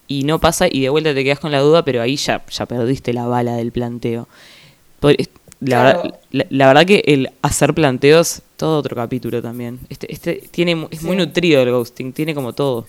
y 0.09 0.25
no 0.25 0.41
pasa 0.41 0.67
y 0.71 0.81
de 0.81 0.89
vuelta 0.89 1.15
te 1.15 1.23
quedas 1.23 1.39
con 1.39 1.53
la 1.53 1.61
duda, 1.61 1.85
pero 1.85 2.03
ahí 2.03 2.17
ya, 2.17 2.45
ya 2.51 2.67
perdiste 2.67 3.13
la 3.13 3.27
bala 3.27 3.57
del 3.57 3.73
planteo. 3.73 4.29
La, 5.65 5.85
verdad, 5.85 6.21
la, 6.31 6.67
verdad 6.67 6.87
que 6.87 7.03
el 7.07 7.31
hacer 7.41 7.73
planteos, 7.73 8.43
todo 8.57 8.79
otro 8.79 8.97
capítulo 8.97 9.41
también. 9.41 9.79
Este, 9.89 10.13
este 10.13 10.43
tiene, 10.51 10.89
es 10.91 11.03
muy 11.03 11.17
nutrido 11.17 11.63
el 11.63 11.71
ghosting, 11.71 12.13
tiene 12.13 12.35
como 12.35 12.53
todo. 12.53 12.87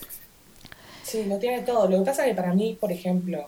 Sí, 1.04 1.26
lo 1.26 1.38
tiene 1.38 1.62
todo. 1.62 1.88
Lo 1.88 2.00
que 2.00 2.06
pasa 2.06 2.24
es 2.24 2.32
que 2.32 2.36
para 2.36 2.54
mí, 2.54 2.76
por 2.80 2.92
ejemplo, 2.92 3.48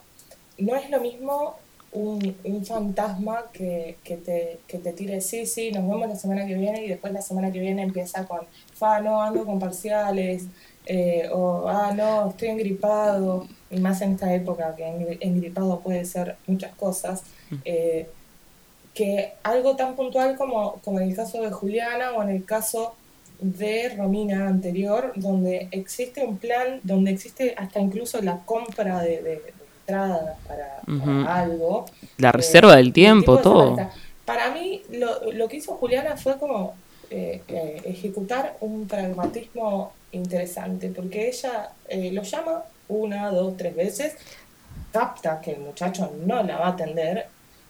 no 0.58 0.76
es 0.76 0.88
lo 0.90 1.00
mismo 1.00 1.56
un, 1.92 2.36
un 2.44 2.64
fantasma 2.64 3.46
que, 3.52 3.96
que, 4.04 4.16
te, 4.16 4.60
que 4.68 4.78
te 4.78 4.92
tire, 4.92 5.20
sí, 5.20 5.46
sí, 5.46 5.72
nos 5.72 5.88
vemos 5.88 6.08
la 6.08 6.16
semana 6.16 6.46
que 6.46 6.54
viene 6.54 6.84
y 6.84 6.88
después 6.88 7.12
la 7.12 7.22
semana 7.22 7.50
que 7.50 7.58
viene 7.58 7.82
empieza 7.82 8.26
con, 8.26 8.40
fa, 8.74 9.00
no, 9.00 9.20
ando 9.22 9.44
con 9.44 9.58
parciales, 9.58 10.44
eh, 10.84 11.28
o, 11.32 11.66
ah, 11.68 11.92
no, 11.96 12.30
estoy 12.30 12.48
engripado, 12.48 13.48
y 13.70 13.80
más 13.80 14.00
en 14.02 14.12
esta 14.12 14.32
época 14.32 14.76
que 14.76 15.18
engripado 15.20 15.80
puede 15.80 16.04
ser 16.04 16.36
muchas 16.46 16.74
cosas, 16.76 17.22
mm. 17.50 17.56
eh, 17.64 18.08
que 18.96 19.34
algo 19.42 19.76
tan 19.76 19.94
puntual 19.94 20.36
como, 20.36 20.80
como 20.82 20.98
en 20.98 21.10
el 21.10 21.14
caso 21.14 21.42
de 21.42 21.50
Juliana 21.50 22.12
o 22.12 22.22
en 22.22 22.30
el 22.30 22.44
caso 22.46 22.94
de 23.38 23.94
Romina 23.94 24.48
anterior, 24.48 25.12
donde 25.16 25.68
existe 25.70 26.24
un 26.24 26.38
plan, 26.38 26.80
donde 26.82 27.10
existe 27.10 27.54
hasta 27.58 27.78
incluso 27.78 28.22
la 28.22 28.38
compra 28.38 29.02
de, 29.02 29.22
de, 29.22 29.42
entradas 29.80 30.38
para, 30.48 31.42
algo. 31.42 31.84
La 32.16 32.32
reserva 32.32 32.76
del 32.76 32.94
tiempo, 32.94 33.38
todo. 33.38 33.76
Para 34.24 34.50
mí, 34.50 34.82
lo, 34.90 35.30
lo, 35.30 35.46
que 35.46 35.58
hizo 35.58 35.74
Juliana 35.74 36.16
fue 36.16 36.38
como 36.38 36.74
eh, 37.10 37.42
ejecutar 37.84 38.56
un 38.60 38.88
pragmatismo 38.88 39.92
interesante, 40.12 40.88
porque 40.88 41.28
ella 41.28 41.70
eh, 41.88 42.10
lo 42.12 42.22
llama 42.22 42.64
una, 42.88 43.30
dos, 43.30 43.58
tres 43.58 43.76
veces, 43.76 44.16
capta 44.90 45.38
que 45.42 45.52
el 45.52 45.60
muchacho 45.60 46.10
no 46.24 46.42
la 46.42 46.56
va 46.56 46.68
a 46.68 46.70
atender 46.70 47.26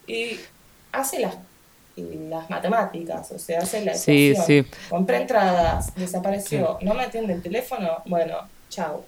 y 0.06 0.38
hace 0.92 1.20
las, 1.20 1.36
las 1.96 2.50
matemáticas, 2.50 3.30
o 3.32 3.38
sea, 3.38 3.60
hace 3.60 3.84
la 3.84 3.94
sí, 3.94 4.30
ecuación. 4.30 4.66
Compré 4.88 5.16
entradas, 5.18 5.94
desapareció, 5.94 6.78
no 6.82 6.94
me 6.94 7.04
atiende 7.04 7.32
el 7.34 7.42
teléfono, 7.42 8.02
bueno, 8.06 8.36
chao. 8.68 9.04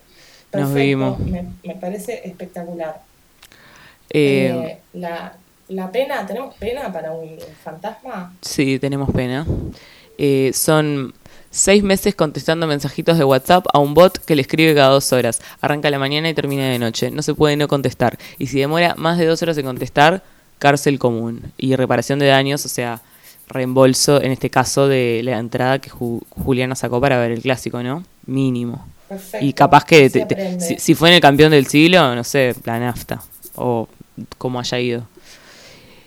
Nos 0.53 0.73
vimos. 0.73 1.19
Me, 1.19 1.45
me 1.63 1.75
parece 1.75 2.27
espectacular. 2.27 3.03
Eh, 4.11 4.53
eh, 4.55 4.79
la, 4.95 5.35
la 5.69 5.93
pena, 5.93 6.27
¿tenemos 6.27 6.55
pena 6.55 6.91
para 6.93 7.13
un 7.13 7.39
fantasma? 7.63 8.33
Sí, 8.41 8.79
tenemos 8.79 9.11
pena. 9.11 9.47
son 10.53 11.15
Seis 11.51 11.83
meses 11.83 12.15
contestando 12.15 12.67
mensajitos 12.67 13.17
de 13.17 13.25
WhatsApp 13.25 13.65
a 13.73 13.79
un 13.79 13.95
bot 13.95 14.19
que 14.19 14.37
le 14.37 14.43
escribe 14.43 14.75
cada 14.75 14.91
dos 14.91 15.13
horas. 15.15 15.41
Arranca 15.63 15.89
la 15.89 15.99
mañana 15.99 16.29
y 16.29 16.35
termina 16.35 16.69
de 16.69 16.79
noche. 16.79 17.11
No 17.11 17.23
se 17.23 17.35
puede 17.35 17.57
no 17.57 17.69
contestar. 17.69 18.19
Y 18.39 18.49
si 18.49 18.61
demora 18.61 18.95
más 18.97 19.17
de 19.17 19.25
dos 19.25 19.43
horas 19.43 19.57
en 19.57 19.65
contestar, 19.65 20.23
cárcel 20.59 20.99
común. 20.99 21.53
Y 21.57 21.77
reparación 21.77 22.19
de 22.19 22.27
daños, 22.27 22.65
o 22.65 22.69
sea, 22.69 23.01
reembolso, 23.49 24.23
en 24.23 24.33
este 24.33 24.51
caso, 24.51 24.89
de 24.89 25.23
la 25.25 25.39
entrada 25.39 25.79
que 25.79 25.91
Juliana 25.91 26.75
sacó 26.75 27.01
para 27.01 27.19
ver 27.19 27.33
el 27.33 27.43
clásico, 27.43 27.83
¿no? 27.83 28.05
Mínimo. 28.27 28.87
Y 29.41 29.53
capaz 29.55 29.85
que 29.85 30.11
si, 30.79 30.95
fue 30.95 31.09
en 31.09 31.15
el 31.17 31.21
campeón 31.21 31.51
del 31.51 31.67
siglo, 31.67 32.15
no 32.15 32.25
sé, 32.25 32.55
la 32.65 32.79
nafta. 32.79 33.23
O 33.55 33.89
como 34.37 34.61
haya 34.61 34.79
ido. 34.79 35.07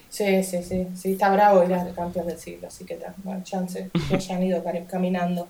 Sí, 0.10 0.44
sí, 0.44 0.62
sí, 0.62 0.88
sí, 0.96 1.14
está 1.14 1.32
bravo 1.32 1.64
ir 1.64 1.74
al 1.74 1.94
campeón 1.94 2.28
del 2.28 2.38
siglo, 2.38 2.68
así 2.68 2.84
que 2.84 2.96
está, 2.96 3.14
bueno, 3.24 3.42
chance 3.44 3.90
que 4.10 4.16
hayan 4.16 4.44
ido 4.44 4.64
caminando. 4.90 5.48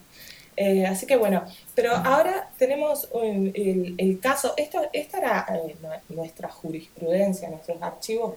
Eh, 0.55 0.85
así 0.85 1.07
que 1.07 1.15
bueno, 1.15 1.43
pero 1.73 1.95
ahora 1.95 2.49
tenemos 2.57 3.07
el, 3.23 3.95
el, 3.97 4.19
caso, 4.19 4.53
esto, 4.57 4.81
esta 4.93 5.17
era 5.17 5.47
eh, 5.49 5.75
nuestra 6.09 6.49
jurisprudencia, 6.49 7.49
nuestros 7.49 7.81
archivos, 7.81 8.35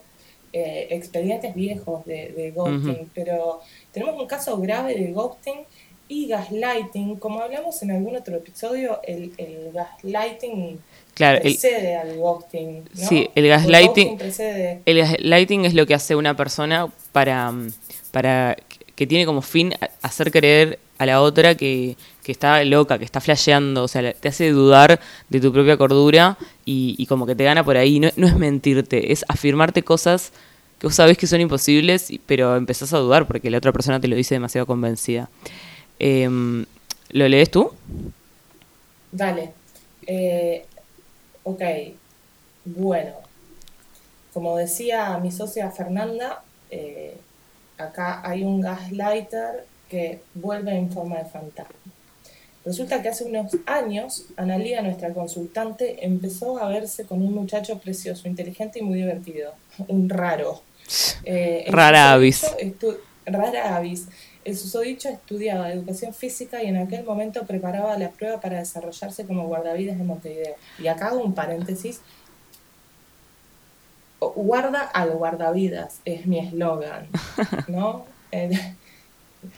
eh, 0.54 0.86
expedientes 0.90 1.54
viejos 1.54 2.04
de, 2.06 2.28
de 2.30 2.50
ghosting, 2.52 3.10
pero 3.14 3.60
tenemos 3.92 4.14
un 4.20 4.26
caso 4.26 4.56
grave 4.58 4.94
de 4.94 5.12
ghosting 5.12 5.60
y 6.08 6.28
gaslighting. 6.28 7.16
Como 7.16 7.40
hablamos 7.40 7.82
en 7.82 7.90
algún 7.90 8.14
otro 8.16 8.36
episodio, 8.36 9.00
el, 9.02 9.32
el 9.36 9.72
gaslighting 9.72 10.78
Claro, 11.14 11.36
el, 11.38 11.42
precede 11.42 11.96
al 11.96 12.16
ghosting. 12.16 12.84
¿no? 12.94 13.08
Sí, 13.08 13.28
el 13.34 13.44
gaslighting- 13.50 14.16
precede- 14.18 14.80
el 14.86 14.98
gaslighting 14.98 15.64
es 15.64 15.74
lo 15.74 15.86
que 15.86 15.94
hace 15.94 16.14
una 16.16 16.36
persona 16.36 16.88
para, 17.12 17.50
mm, 17.50 17.72
para 18.12 18.56
que 18.94 19.06
tiene 19.06 19.26
como 19.26 19.42
fin 19.42 19.74
hacer 20.02 20.30
creer 20.30 20.78
la 21.06 21.22
otra 21.22 21.56
que, 21.56 21.96
que 22.22 22.32
está 22.32 22.62
loca, 22.64 22.98
que 22.98 23.04
está 23.04 23.20
flasheando, 23.20 23.84
o 23.84 23.88
sea, 23.88 24.12
te 24.12 24.28
hace 24.28 24.50
dudar 24.50 25.00
de 25.28 25.40
tu 25.40 25.52
propia 25.52 25.76
cordura 25.76 26.36
y, 26.64 26.94
y 26.98 27.06
como 27.06 27.26
que 27.26 27.34
te 27.34 27.44
gana 27.44 27.64
por 27.64 27.76
ahí. 27.76 28.00
No, 28.00 28.10
no 28.16 28.26
es 28.26 28.36
mentirte, 28.36 29.12
es 29.12 29.24
afirmarte 29.28 29.82
cosas 29.82 30.32
que 30.78 30.86
vos 30.86 30.94
sabés 30.94 31.16
que 31.16 31.26
son 31.26 31.40
imposibles, 31.40 32.12
pero 32.26 32.56
empezás 32.56 32.92
a 32.92 32.98
dudar 32.98 33.26
porque 33.26 33.50
la 33.50 33.58
otra 33.58 33.72
persona 33.72 34.00
te 34.00 34.08
lo 34.08 34.16
dice 34.16 34.34
demasiado 34.34 34.66
convencida. 34.66 35.30
Em, 35.98 36.66
¿Lo 37.10 37.28
lees 37.28 37.50
tú? 37.50 37.72
Dale. 39.12 39.52
Eh, 40.06 40.66
ok. 41.44 41.62
Bueno. 42.64 43.12
Como 44.32 44.56
decía 44.56 45.16
mi 45.18 45.30
socia 45.30 45.70
Fernanda, 45.70 46.42
eh, 46.68 47.16
acá 47.78 48.20
hay 48.28 48.42
un 48.42 48.60
gaslighter 48.60 49.64
que 49.88 50.20
vuelve 50.34 50.76
en 50.76 50.90
forma 50.90 51.18
de 51.18 51.24
fantasma. 51.24 51.74
Resulta 52.64 53.02
que 53.02 53.08
hace 53.08 53.24
unos 53.24 53.52
años, 53.66 54.26
Analia, 54.36 54.80
nuestra 54.80 55.12
consultante, 55.12 56.04
empezó 56.06 56.58
a 56.58 56.68
verse 56.68 57.04
con 57.04 57.20
un 57.20 57.34
muchacho 57.34 57.78
precioso, 57.78 58.26
inteligente 58.26 58.78
y 58.78 58.82
muy 58.82 58.98
divertido. 58.98 59.54
Un 59.88 60.08
raro. 60.08 60.62
Eh, 61.24 61.64
Rara 61.68 62.12
avis. 62.12 62.44
Rara 63.24 63.76
avis. 63.76 64.06
El 64.44 64.54
susodicho 64.58 65.08
estudiaba 65.08 65.72
educación 65.72 66.12
física 66.12 66.62
y 66.62 66.66
en 66.66 66.76
aquel 66.76 67.02
momento 67.04 67.46
preparaba 67.46 67.96
la 67.96 68.10
prueba 68.10 68.38
para 68.38 68.58
desarrollarse 68.58 69.24
como 69.24 69.46
guardavidas 69.46 69.96
de 69.96 70.04
Montevideo. 70.04 70.56
Y 70.78 70.88
acá 70.88 71.08
hago 71.08 71.22
un 71.22 71.34
paréntesis. 71.34 72.02
Guarda 74.20 74.82
al 74.82 75.12
guardavidas 75.12 76.00
es 76.04 76.26
mi 76.26 76.38
eslogan, 76.40 77.08
¿no? 77.68 78.04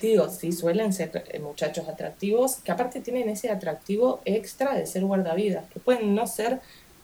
Digo, 0.01 0.29
sí, 0.29 0.53
suelen 0.53 0.93
ser 0.93 1.25
eh, 1.31 1.39
muchachos 1.39 1.89
atractivos, 1.89 2.57
que 2.57 2.73
aparte 2.73 3.01
tienen 3.01 3.29
ese 3.29 3.51
atractivo 3.51 4.21
extra 4.25 4.75
de 4.75 4.87
ser 4.87 5.05
guardavidas, 5.05 5.65
que 5.73 5.81
pueden 5.81 6.15
no 6.15 6.27
ser 6.27 6.61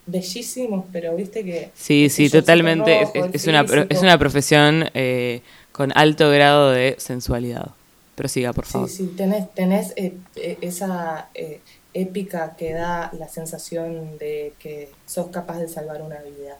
bellísimos, 0.06 0.84
pero 0.92 1.14
viste 1.14 1.44
que... 1.44 1.70
Sí, 1.74 2.08
sí, 2.08 2.28
totalmente. 2.28 3.02
rojo, 3.02 3.26
es, 3.26 3.34
es 3.34 3.46
una, 3.46 3.64
es 3.88 4.02
una 4.02 4.18
profesión 4.18 4.90
eh, 4.94 5.42
con 5.72 5.92
alto 5.96 6.30
grado 6.30 6.70
de 6.70 6.96
sensualidad. 6.98 7.70
Prosiga, 8.14 8.52
por 8.52 8.66
favor. 8.66 8.88
Sí, 8.88 8.96
sí, 8.96 9.14
tenés, 9.16 9.52
tenés 9.54 9.92
eh, 9.96 10.14
eh, 10.36 10.58
esa 10.60 11.28
eh, 11.34 11.60
épica 11.94 12.56
que 12.56 12.74
da 12.74 13.10
la 13.18 13.28
sensación 13.28 14.18
de 14.18 14.52
que 14.58 14.90
sos 15.06 15.28
capaz 15.28 15.58
de 15.58 15.68
salvar 15.68 16.02
una 16.02 16.20
vida, 16.20 16.58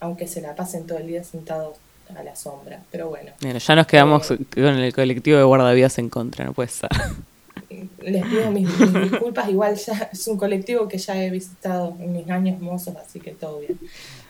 aunque 0.00 0.26
se 0.26 0.40
la 0.40 0.54
pasen 0.54 0.86
todo 0.86 0.98
el 0.98 1.06
día 1.06 1.22
sentados 1.24 1.76
a 2.16 2.22
la 2.22 2.34
sombra. 2.36 2.80
Pero 2.90 3.08
bueno, 3.08 3.32
Bueno, 3.40 3.58
ya 3.58 3.74
nos 3.76 3.86
quedamos 3.86 4.30
Eh, 4.30 4.38
con 4.54 4.78
el 4.78 4.92
colectivo 4.92 5.38
de 5.38 5.44
guardavidas 5.44 5.98
en 5.98 6.08
contra, 6.08 6.44
no 6.44 6.52
puede 6.52 6.68
ser. 6.68 6.90
les 8.02 8.24
pido 8.24 8.50
mis, 8.50 8.68
mis 8.78 9.10
disculpas, 9.10 9.48
igual 9.48 9.76
ya 9.76 10.10
es 10.12 10.26
un 10.28 10.36
colectivo 10.36 10.88
que 10.88 10.98
ya 10.98 11.22
he 11.22 11.30
visitado 11.30 11.96
en 12.00 12.12
mis 12.12 12.28
años 12.30 12.60
mozos, 12.60 12.96
así 12.96 13.20
que 13.20 13.32
todo 13.32 13.60
bien. 13.60 13.78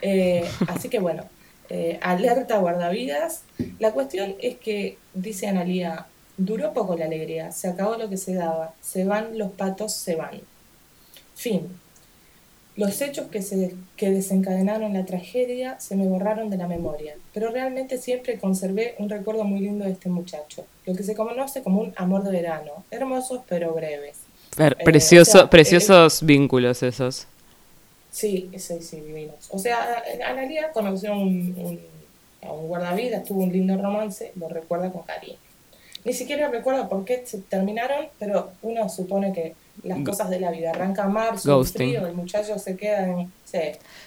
Eh, 0.03 0.49
así 0.67 0.89
que 0.89 0.99
bueno, 0.99 1.25
eh, 1.69 1.99
alerta 2.03 2.59
guardavidas. 2.59 3.43
La 3.79 3.93
cuestión 3.93 4.35
es 4.41 4.57
que, 4.57 4.99
dice 5.15 5.47
Analía, 5.47 6.07
duró 6.37 6.73
poco 6.73 6.97
la 6.97 7.05
alegría, 7.05 7.53
se 7.53 7.69
acabó 7.69 7.97
lo 7.97 8.09
que 8.09 8.17
se 8.17 8.35
daba, 8.35 8.75
se 8.81 9.05
van 9.05 9.39
los 9.39 9.53
patos, 9.53 9.93
se 9.93 10.17
van. 10.17 10.41
Fin. 11.35 11.69
Los 12.79 13.01
hechos 13.03 13.27
que, 13.29 13.43
se, 13.43 13.75
que 13.97 14.11
desencadenaron 14.11 14.93
la 14.95 15.05
tragedia 15.05 15.79
se 15.81 15.97
me 15.97 16.07
borraron 16.07 16.49
de 16.49 16.57
la 16.57 16.69
memoria, 16.69 17.15
pero 17.35 17.51
realmente 17.51 17.99
siempre 17.99 18.39
conservé 18.39 18.95
un 18.99 19.09
recuerdo 19.11 19.45
muy 19.45 19.61
lindo 19.61 19.85
de 19.85 19.91
este 19.93 20.09
muchacho, 20.09 20.65
lo 20.87 20.95
que 20.95 21.03
se 21.03 21.15
conoce 21.15 21.63
como 21.63 21.81
un 21.81 21.93
amor 21.97 22.23
de 22.23 22.31
verano, 22.31 22.85
hermosos 22.91 23.41
pero 23.49 23.73
breves. 23.75 24.17
Ver, 24.57 24.77
Eh, 24.79 24.85
precioso- 24.85 25.39
o 25.39 25.41
sea, 25.43 25.51
preciosos 25.51 26.23
vínculos 26.25 26.83
esos. 26.83 27.27
Sí, 28.11 28.49
sí, 28.59 28.81
sí, 28.81 29.01
divinos. 29.01 29.49
O 29.51 29.59
sea, 29.59 30.03
Analia 30.27 30.71
conoció 30.73 31.13
un, 31.13 31.55
un- 31.59 31.81
a 32.43 32.53
un 32.53 32.69
guardavidas, 32.69 33.25
tuvo 33.25 33.43
un 33.43 33.53
lindo 33.53 33.77
romance, 33.77 34.33
lo 34.37 34.49
recuerda 34.49 34.91
con 34.93 35.03
cariño. 35.03 35.37
Ni 36.05 36.13
siquiera 36.13 36.49
recuerda 36.49 36.89
por 36.89 37.05
qué 37.05 37.23
se 37.27 37.39
terminaron, 37.39 38.07
pero 38.19 38.53
uno 38.63 38.89
supone 38.89 39.33
que 39.33 39.55
las 39.83 40.01
cosas 40.01 40.31
de 40.31 40.41
la 40.41 40.51
vida 40.51 40.71
arranca 40.71 41.09
marzo, 41.09 41.57
Ghosting. 41.57 41.91
frío, 41.91 42.07
el 42.07 42.15
muchacho 42.15 42.59
se 42.59 42.77
queda 42.77 43.07
en... 43.07 43.31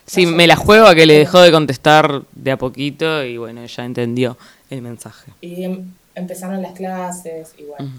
Sí, 0.06 0.26
me 0.26 0.48
la 0.48 0.56
juego 0.56 0.88
a 0.88 0.96
que 0.96 1.06
le 1.06 1.18
dejó 1.18 1.42
de 1.42 1.52
contestar 1.52 2.24
de 2.34 2.52
a 2.52 2.58
poquito 2.58 3.24
y 3.24 3.38
bueno, 3.38 3.66
ya 3.66 3.86
entendió 3.86 4.38
el 4.70 4.82
mensaje. 4.82 5.32
Y 5.42 5.64
em- 5.64 5.94
empezaron 6.16 6.62
las 6.62 6.74
clases 6.74 7.54
y 7.58 7.64
bueno. 7.64 7.92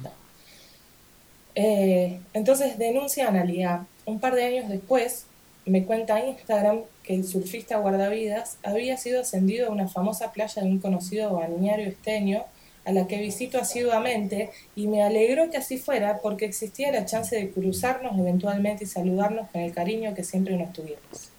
Eh, 1.54 2.20
entonces 2.32 2.78
denuncia 2.78 3.26
a 3.26 3.28
Analia. 3.28 3.86
Un 4.04 4.20
par 4.20 4.34
de 4.34 4.44
años 4.44 4.68
después 4.68 5.26
me 5.64 5.84
cuenta 5.84 6.24
Instagram 6.24 6.80
que 7.02 7.14
el 7.14 7.26
surfista 7.26 7.76
guardavidas 7.76 8.58
había 8.62 8.96
sido 8.96 9.20
ascendido 9.20 9.68
a 9.68 9.70
una 9.70 9.88
famosa 9.88 10.32
playa 10.32 10.62
de 10.62 10.68
un 10.68 10.78
conocido 10.78 11.34
balneario 11.34 11.88
esteño 11.88 12.44
a 12.84 12.92
la 12.92 13.06
que 13.06 13.18
visito 13.18 13.58
asiduamente 13.58 14.50
y 14.74 14.86
me 14.88 15.02
alegró 15.02 15.50
que 15.50 15.58
así 15.58 15.78
fuera 15.78 16.18
porque 16.18 16.44
existía 16.44 16.90
la 16.90 17.04
chance 17.04 17.36
de 17.36 17.50
cruzarnos 17.50 18.18
eventualmente 18.18 18.84
y 18.84 18.86
saludarnos 18.86 19.50
con 19.50 19.60
el 19.60 19.72
cariño 19.72 20.14
que 20.14 20.24
siempre 20.24 20.56
nos 20.56 20.72
tuvimos. 20.72 21.30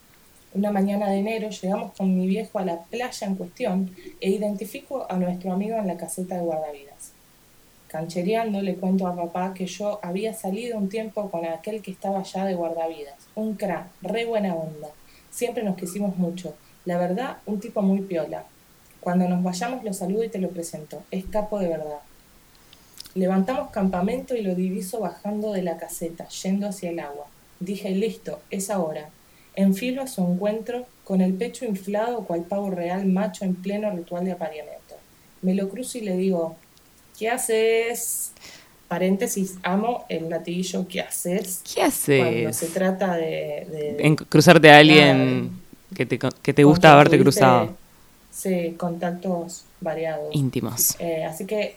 Una 0.53 0.71
mañana 0.71 1.09
de 1.09 1.17
enero 1.17 1.49
llegamos 1.49 1.93
con 1.97 2.15
mi 2.15 2.27
viejo 2.27 2.59
a 2.59 2.65
la 2.65 2.83
playa 2.83 3.27
en 3.27 3.35
cuestión 3.35 3.95
e 4.21 4.29
identifico 4.29 5.05
a 5.09 5.17
nuestro 5.17 5.51
amigo 5.51 5.77
en 5.77 5.87
la 5.87 5.97
caseta 5.97 6.35
de 6.35 6.43
guardavidas. 6.43 7.11
Canchereando 7.87 8.61
le 8.61 8.75
cuento 8.75 9.07
a 9.07 9.15
papá 9.15 9.53
que 9.53 9.65
yo 9.65 9.99
había 10.03 10.33
salido 10.33 10.77
un 10.77 10.89
tiempo 10.89 11.29
con 11.29 11.45
aquel 11.45 11.81
que 11.81 11.91
estaba 11.91 12.19
allá 12.19 12.45
de 12.45 12.55
guardavidas. 12.55 13.15
Un 13.35 13.55
crack, 13.55 13.87
re 14.01 14.25
buena 14.25 14.53
onda. 14.55 14.89
Siempre 15.31 15.63
nos 15.63 15.75
quisimos 15.75 16.17
mucho. 16.17 16.55
La 16.85 16.97
verdad, 16.97 17.37
un 17.45 17.59
tipo 17.59 17.81
muy 17.81 18.01
piola. 18.01 18.45
Cuando 19.03 19.27
nos 19.27 19.43
vayamos 19.43 19.83
lo 19.83 19.93
saludo 19.93 20.23
y 20.23 20.29
te 20.29 20.39
lo 20.39 20.49
presento. 20.49 21.03
Es 21.11 21.25
capo 21.25 21.59
de 21.59 21.67
verdad. 21.67 21.99
Levantamos 23.15 23.69
campamento 23.69 24.35
y 24.35 24.41
lo 24.41 24.55
diviso 24.55 24.99
bajando 24.99 25.51
de 25.51 25.61
la 25.61 25.77
caseta, 25.77 26.27
yendo 26.29 26.67
hacia 26.67 26.89
el 26.89 26.99
agua. 26.99 27.27
Dije, 27.59 27.91
listo, 27.91 28.39
es 28.49 28.69
ahora. 28.69 29.09
Enfilo 29.55 30.01
a 30.01 30.07
su 30.07 30.21
encuentro 30.25 30.85
con 31.03 31.21
el 31.21 31.33
pecho 31.33 31.65
inflado 31.65 32.23
cual 32.23 32.43
pavo 32.43 32.71
real 32.71 33.05
macho 33.05 33.45
en 33.45 33.55
pleno 33.55 33.91
ritual 33.91 34.25
de 34.25 34.31
apareamiento. 34.31 34.95
Me 35.43 35.53
lo 35.53 35.69
cruzo 35.69 35.97
y 35.99 36.01
le 36.01 36.17
digo, 36.17 36.55
¿qué 37.19 37.29
haces? 37.29 38.31
Paréntesis, 38.87 39.55
amo 39.63 40.05
el 40.09 40.29
latiguillo 40.29 40.87
¿qué 40.87 41.01
haces? 41.01 41.61
¿Qué 41.63 41.81
Cuando 42.19 42.49
haces? 42.49 42.57
se 42.57 42.67
trata 42.67 43.15
de... 43.15 43.67
de- 43.69 43.97
En 43.99 44.15
cruzarte 44.15 44.71
a 44.71 44.77
alguien 44.77 45.51
que 45.95 46.05
te, 46.05 46.17
que 46.17 46.53
te 46.53 46.63
gusta 46.63 46.93
haberte 46.93 47.19
cruzado. 47.19 47.75
Sí, 48.33 48.75
contactos 48.77 49.65
variados. 49.79 50.33
Íntimos. 50.33 50.95
Eh, 50.99 51.23
así 51.23 51.45
que 51.45 51.75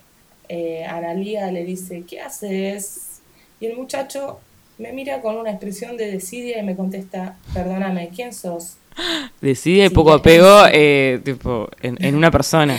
eh, 0.48 0.84
Analía 0.84 1.50
le 1.52 1.64
dice, 1.64 2.04
¿qué 2.08 2.20
haces? 2.20 3.20
Y 3.60 3.66
el 3.66 3.76
muchacho 3.76 4.40
me 4.78 4.92
mira 4.92 5.20
con 5.20 5.36
una 5.36 5.50
expresión 5.50 5.96
de 5.96 6.10
desidia 6.10 6.58
y 6.58 6.62
me 6.62 6.74
contesta, 6.74 7.36
perdóname, 7.52 8.10
¿quién 8.14 8.32
sos? 8.32 8.76
Decide 9.40 9.88
Sí, 9.88 9.94
poco 9.94 10.12
apego 10.12 10.62
eh, 10.72 11.20
tipo, 11.22 11.68
en, 11.82 12.02
en 12.02 12.14
una 12.14 12.30
persona. 12.30 12.78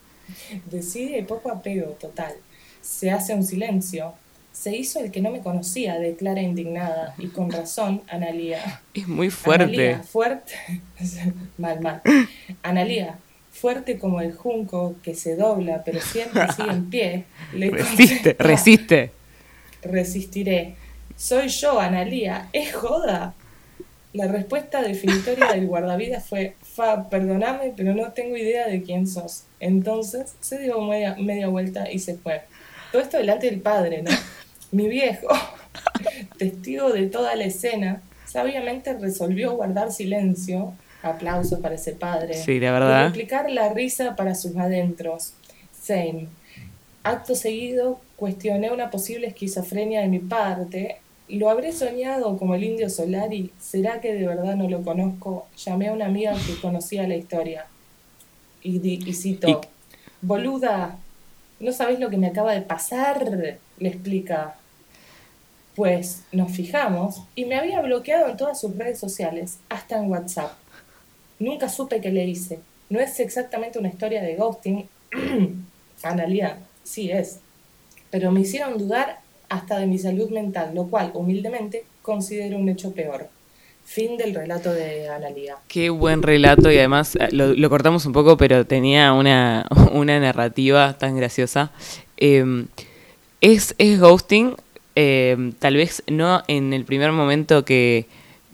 Decide 0.70 1.18
y 1.18 1.22
poco 1.22 1.50
apego, 1.50 1.90
total. 2.00 2.34
Se 2.80 3.10
hace 3.10 3.34
un 3.34 3.44
silencio. 3.44 4.14
Se 4.52 4.76
hizo 4.76 5.00
el 5.00 5.10
que 5.10 5.20
no 5.20 5.30
me 5.30 5.40
conocía, 5.40 5.98
declara 5.98 6.42
indignada. 6.42 7.14
Y 7.18 7.28
con 7.28 7.50
razón, 7.50 8.02
Analía. 8.08 8.82
Es 8.92 9.08
muy 9.08 9.30
fuerte. 9.30 9.64
Analía, 9.64 10.02
fuerte. 10.02 10.52
mal, 11.58 11.80
mal. 11.80 12.02
Analía, 12.62 13.18
fuerte 13.50 13.98
como 13.98 14.20
el 14.20 14.32
junco 14.32 14.96
que 15.02 15.14
se 15.14 15.36
dobla, 15.36 15.82
pero 15.84 16.00
siempre 16.00 16.50
sigue 16.52 16.70
en 16.70 16.90
pie. 16.90 17.24
Le 17.52 17.70
Resiste, 17.70 18.14
contesta, 18.14 18.44
resiste. 18.44 19.12
Resistiré. 19.82 20.74
Soy 21.16 21.48
yo, 21.48 21.78
Analía. 21.78 22.48
¿Es 22.52 22.74
joda? 22.74 23.34
La 24.12 24.26
respuesta 24.26 24.82
definitoria 24.82 25.52
del 25.52 25.66
guardavidas 25.68 26.26
fue, 26.26 26.56
Fa, 26.62 27.08
perdoname, 27.08 27.72
pero 27.76 27.94
no 27.94 28.12
tengo 28.12 28.36
idea 28.36 28.66
de 28.66 28.82
quién 28.82 29.06
sos. 29.06 29.44
Entonces 29.60 30.34
se 30.40 30.58
dio 30.58 30.80
media, 30.80 31.16
media 31.18 31.48
vuelta 31.48 31.90
y 31.90 31.98
se 31.98 32.16
fue. 32.16 32.42
Todo 32.90 33.02
esto 33.02 33.18
delante 33.18 33.48
del 33.48 33.60
padre, 33.60 34.02
¿no? 34.02 34.10
Mi 34.72 34.88
viejo, 34.88 35.28
testigo 36.38 36.90
de 36.92 37.06
toda 37.06 37.34
la 37.36 37.44
escena, 37.44 38.02
sabiamente 38.26 38.92
resolvió 38.94 39.52
guardar 39.54 39.92
silencio. 39.92 40.72
Aplauso 41.02 41.60
para 41.60 41.76
ese 41.76 41.92
padre. 41.92 42.34
Sí, 42.34 42.60
la 42.60 42.68
Y 42.68 42.70
verdad. 42.72 43.06
replicar 43.06 43.50
la 43.50 43.72
risa 43.72 44.16
para 44.16 44.34
sus 44.34 44.54
adentros. 44.56 45.32
Same. 45.80 46.28
Acto 47.02 47.34
seguido, 47.34 48.00
Cuestioné 48.16 48.70
una 48.70 48.90
posible 48.90 49.28
esquizofrenia 49.28 50.02
de 50.02 50.08
mi 50.08 50.18
parte. 50.18 50.98
¿Lo 51.30 51.48
habré 51.48 51.72
soñado 51.72 52.36
como 52.36 52.54
el 52.54 52.64
indio 52.64 52.90
Solari? 52.90 53.50
¿Será 53.58 54.02
que 54.02 54.12
de 54.12 54.26
verdad 54.26 54.56
no 54.56 54.68
lo 54.68 54.82
conozco? 54.82 55.46
Llamé 55.64 55.88
a 55.88 55.94
una 55.94 56.04
amiga 56.04 56.34
que 56.34 56.60
conocía 56.60 57.08
la 57.08 57.16
historia. 57.16 57.64
Y, 58.62 58.78
di- 58.78 59.00
y 59.06 59.14
cito, 59.14 59.62
boluda, 60.20 60.98
¿no 61.60 61.72
sabes 61.72 61.98
lo 61.98 62.10
que 62.10 62.18
me 62.18 62.26
acaba 62.26 62.52
de 62.52 62.60
pasar? 62.60 63.24
Le 63.78 63.88
explica. 63.88 64.56
Pues 65.74 66.24
nos 66.32 66.52
fijamos 66.52 67.22
y 67.34 67.44
me 67.44 67.56
había 67.56 67.80
bloqueado 67.80 68.28
en 68.28 68.36
todas 68.36 68.60
sus 68.60 68.76
redes 68.76 68.98
sociales, 68.98 69.58
hasta 69.68 69.98
en 69.98 70.10
WhatsApp. 70.10 70.52
Nunca 71.38 71.68
supe 71.68 72.00
qué 72.00 72.10
le 72.10 72.24
hice. 72.24 72.60
No 72.90 73.00
es 73.00 73.18
exactamente 73.20 73.78
una 73.78 73.88
historia 73.88 74.20
de 74.20 74.36
ghosting. 74.36 74.88
Analia, 76.02 76.58
sí 76.82 77.10
es. 77.10 77.38
Pero 78.10 78.32
me 78.32 78.40
hicieron 78.40 78.78
dudar 78.78 79.20
hasta 79.48 79.78
de 79.78 79.86
mi 79.86 79.98
salud 79.98 80.30
mental, 80.30 80.74
lo 80.74 80.88
cual, 80.88 81.12
humildemente, 81.14 81.84
considero 82.02 82.58
un 82.58 82.68
hecho 82.68 82.92
peor. 82.92 83.28
Fin 83.84 84.16
del 84.16 84.34
relato 84.34 84.72
de 84.72 85.08
Analia. 85.08 85.56
Qué 85.68 85.90
buen 85.90 86.22
relato 86.22 86.70
y 86.70 86.78
además 86.78 87.16
eh, 87.16 87.28
lo, 87.32 87.70
cortamos 87.70 88.06
un 88.06 88.12
poco, 88.12 88.36
pero 88.36 88.66
tenía 88.66 89.12
una, 89.12 89.66
una 89.92 90.18
narrativa 90.20 90.96
tan 90.98 91.16
graciosa. 91.16 91.72
Eh, 92.16 92.66
es, 93.40 93.74
es 93.78 93.98
ghosting, 93.98 94.54
eh, 94.96 95.52
tal 95.58 95.76
vez 95.76 96.02
no 96.08 96.42
en 96.48 96.72
el 96.72 96.84
primer 96.84 97.12
momento 97.12 97.64
que, 97.64 98.06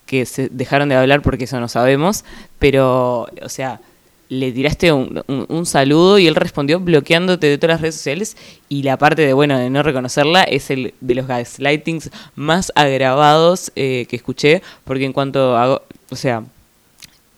que 0.06 0.26
se 0.26 0.48
dejaron 0.50 0.88
de 0.88 0.94
hablar 0.96 1.22
porque 1.22 1.44
eso 1.44 1.60
no 1.60 1.68
sabemos, 1.68 2.24
pero, 2.58 3.26
o 3.42 3.48
sea, 3.48 3.80
le 4.28 4.50
tiraste 4.50 4.92
un, 4.92 5.22
un- 5.28 5.66
saludo 5.66 6.18
y 6.18 6.26
él 6.26 6.34
respondió 6.34 6.80
bloqueándote 6.80 7.46
de 7.46 7.58
todas 7.58 7.74
las 7.74 7.80
redes 7.80 7.94
sociales 7.94 8.36
y 8.68 8.82
la 8.82 8.96
parte 8.98 9.22
de, 9.22 9.32
bueno, 9.32 9.56
de 9.58 9.70
no 9.70 9.84
reconocerla 9.84 10.42
es 10.42 10.68
el 10.70 10.94
de 11.00 11.14
los 11.14 11.28
gaslightings 11.28 12.10
más 12.34 12.72
agravados 12.74 13.70
eh, 13.76 14.06
que 14.08 14.16
escuché, 14.16 14.62
porque 14.84 15.04
en 15.04 15.12
cuanto 15.12 15.56
a, 15.56 15.80
o 16.10 16.16
sea, 16.16 16.42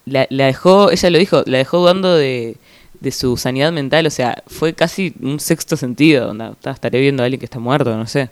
la, 0.07 0.27
la 0.31 0.47
dejó, 0.47 0.91
ella 0.91 1.11
lo 1.11 1.19
dijo, 1.19 1.43
la 1.47 1.59
dejó 1.59 1.79
dudando 1.79 2.15
de, 2.17 2.57
de 3.01 3.11
su 3.13 3.37
sanidad 3.37 3.73
mental, 3.73 4.07
o 4.07 4.11
sea, 4.11 4.43
fue 4.47 4.73
casi 4.73 5.13
un 5.21 5.41
sexto 5.41 5.77
sentido, 5.77 6.31
onda, 6.31 6.55
"Ta, 6.61 6.71
estaré 6.71 7.01
viendo 7.01 7.23
a 7.23 7.27
alguien 7.27 7.39
que 7.39 7.45
está 7.47 7.59
muerto, 7.59 7.95
no 7.97 8.07
sé. 8.07 8.31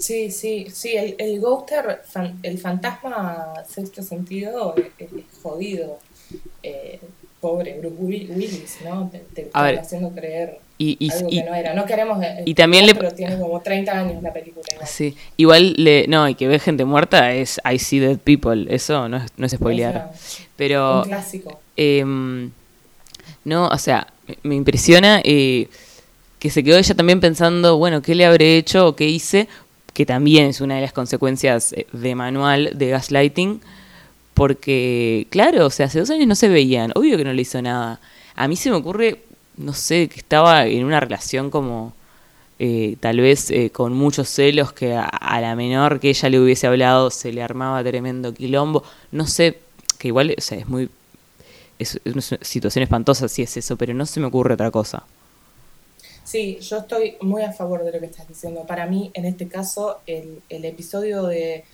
Sí, 0.00 0.30
sí, 0.30 0.66
sí, 0.72 0.96
el, 0.96 1.14
el 1.18 1.40
ghoster, 1.40 2.02
fan- 2.06 2.38
el 2.42 2.58
fantasma 2.58 3.52
sexto 3.68 4.02
sentido 4.02 4.74
es, 4.76 5.08
es 5.12 5.24
jodido. 5.42 5.98
Eh, 6.62 6.98
pobre 7.40 7.78
Bruce 7.78 7.96
Wi- 7.98 8.26
Willis, 8.30 8.78
¿no? 8.84 9.08
Te, 9.10 9.18
te 9.34 9.42
están 9.42 9.78
haciendo 9.78 10.10
creer 10.10 10.58
Y, 10.76 10.96
y, 11.00 11.10
algo 11.10 11.28
y- 11.30 11.38
que 11.42 11.48
no 11.48 11.54
era. 11.54 11.72
No 11.74 11.86
queremos... 11.86 12.22
eh, 12.22 12.42
y 12.44 12.52
también 12.54 12.84
le- 12.86 12.94
Pero 12.94 13.12
tiene 13.12 13.38
como 13.38 13.60
30 13.62 13.92
años 13.98 14.22
la 14.22 14.30
película. 14.32 14.64
igual. 14.72 14.86
sí, 14.86 15.16
igual, 15.38 15.74
le, 15.78 16.06
no, 16.06 16.28
y 16.28 16.34
que 16.34 16.46
ve 16.48 16.58
gente 16.58 16.84
muerta 16.84 17.32
es 17.32 17.58
I 17.70 17.78
see 17.78 17.98
dead 17.98 18.18
people, 18.18 18.66
eso 18.74 19.08
no 19.08 19.16
es, 19.18 19.24
no 19.38 19.46
es 19.46 19.52
spoilear. 19.52 20.12
Pero... 20.56 20.98
un 20.98 21.04
clásico. 21.08 21.60
Em, 21.78 22.50
no, 23.44 23.68
o 23.68 23.78
sea, 23.78 24.06
me- 24.28 24.38
me 24.42 24.54
impresiona 24.56 25.22
eh, 25.24 25.68
que 26.38 26.50
se 26.50 26.62
quedó 26.62 26.76
ella 26.76 26.94
también 26.94 27.20
pensando, 27.20 27.78
bueno, 27.78 28.02
¿qué 28.02 28.14
le 28.14 28.26
habré 28.26 28.58
hecho 28.58 28.86
o 28.88 28.96
qué 28.96 29.06
hice? 29.06 29.48
Que 30.00 30.06
también 30.06 30.46
es 30.46 30.62
una 30.62 30.76
de 30.76 30.80
las 30.80 30.94
consecuencias 30.94 31.74
eh, 31.74 31.86
de 31.92 32.14
manual 32.14 32.70
de 32.74 32.88
gaslighting, 32.88 33.60
porque, 34.32 35.26
claro, 35.28 35.66
o 35.66 35.70
sea, 35.70 35.84
hace 35.84 36.00
dos 36.00 36.08
años 36.08 36.26
no 36.26 36.34
se 36.36 36.48
veían, 36.48 36.90
obvio 36.94 37.18
que 37.18 37.24
no 37.24 37.34
le 37.34 37.42
hizo 37.42 37.60
nada. 37.60 38.00
A 38.34 38.48
mí 38.48 38.56
se 38.56 38.70
me 38.70 38.76
ocurre, 38.76 39.20
no 39.58 39.74
sé, 39.74 40.08
que 40.08 40.20
estaba 40.20 40.64
en 40.64 40.86
una 40.86 41.00
relación 41.00 41.50
como, 41.50 41.92
eh, 42.58 42.96
tal 42.98 43.20
vez 43.20 43.50
eh, 43.50 43.68
con 43.68 43.92
muchos 43.92 44.30
celos, 44.30 44.72
que 44.72 44.94
a, 44.94 45.38
la 45.42 45.54
menor 45.54 46.00
que 46.00 46.08
ella 46.08 46.30
le 46.30 46.40
hubiese 46.40 46.66
hablado 46.66 47.10
se 47.10 47.30
le 47.30 47.42
armaba 47.42 47.84
tremendo 47.84 48.32
quilombo, 48.32 48.82
no 49.12 49.26
sé, 49.26 49.58
que 49.98 50.08
igual, 50.08 50.34
o 50.34 50.40
sea, 50.40 50.56
es 50.56 50.66
muy 50.66 50.88
es 51.78 52.00
una 52.06 52.22
situación 52.22 52.84
espantosa 52.84 53.28
si 53.28 53.42
es 53.42 53.54
eso, 53.54 53.76
pero 53.76 53.92
no 53.92 54.06
se 54.06 54.18
me 54.18 54.28
ocurre 54.28 54.54
otra 54.54 54.70
cosa. 54.70 55.04
Sí, 56.30 56.58
yo 56.60 56.78
estoy 56.78 57.16
muy 57.22 57.42
a 57.42 57.52
favor 57.52 57.82
de 57.82 57.90
lo 57.90 57.98
que 57.98 58.06
estás 58.06 58.28
diciendo. 58.28 58.64
Para 58.64 58.86
mí, 58.86 59.10
en 59.14 59.24
este 59.24 59.48
caso, 59.48 59.98
el, 60.06 60.40
episodio 60.48 61.24
de, 61.24 61.64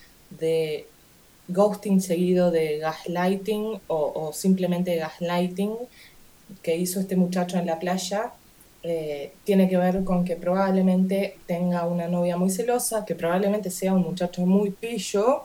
ghosting 1.47 2.01
seguido 2.01 2.49
de 2.49 2.79
gaslighting 2.79 3.79
o, 3.87 4.11
o 4.15 4.33
simplemente 4.33 4.95
gaslighting 4.95 5.75
que 6.63 6.75
hizo 6.75 6.99
este 6.99 7.15
muchacho 7.15 7.59
en 7.59 7.67
la 7.67 7.77
playa 7.77 8.33
eh, 8.81 9.33
tiene 9.43 9.69
que 9.69 9.77
ver 9.77 10.03
con 10.03 10.25
que 10.25 10.35
probablemente 10.35 11.37
tenga 11.45 11.85
una 11.85 12.07
novia 12.07 12.35
muy 12.35 12.49
celosa, 12.49 13.05
que 13.05 13.13
probablemente 13.13 13.69
sea 13.69 13.93
un 13.93 14.01
muchacho 14.01 14.43
muy 14.45 14.71
pillo, 14.71 15.43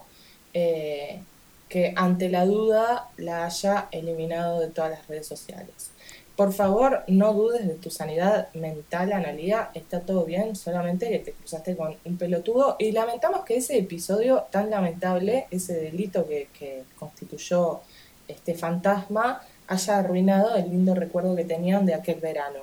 eh, 0.55 1.21
que 1.69 1.93
ante 1.97 2.31
la 2.31 2.47
duda 2.47 3.11
la 3.19 3.45
haya 3.45 3.89
eliminado 3.91 4.61
de 4.61 4.69
todas 4.69 4.93
las 4.93 5.07
redes 5.07 5.27
sociales. 5.27 5.92
Por 6.37 6.53
favor, 6.53 7.03
no 7.09 7.35
dudes 7.35 7.69
de 7.69 7.75
tu 7.75 7.91
sanidad 7.91 8.49
mental, 8.55 9.13
Analía. 9.13 9.71
Está 9.75 10.01
todo 10.01 10.25
bien, 10.25 10.57
solamente 10.57 11.09
que 11.11 11.19
te 11.19 11.33
cruzaste 11.33 11.77
con 11.77 11.95
un 12.05 12.17
pelotudo. 12.17 12.77
Y 12.79 12.93
lamentamos 12.93 13.45
que 13.45 13.57
ese 13.57 13.79
episodio 13.79 14.45
tan 14.51 14.71
lamentable, 14.71 15.47
ese 15.51 15.75
delito 15.75 16.27
que, 16.27 16.49
que 16.59 16.85
constituyó 16.99 17.81
este 18.29 18.55
fantasma, 18.55 19.43
haya 19.69 19.99
arruinado 19.99 20.57
el 20.57 20.71
lindo 20.71 20.95
recuerdo 20.95 21.37
que 21.37 21.45
tenían 21.45 21.85
de 21.87 21.95
aquel 21.95 22.19
verano. 22.21 22.61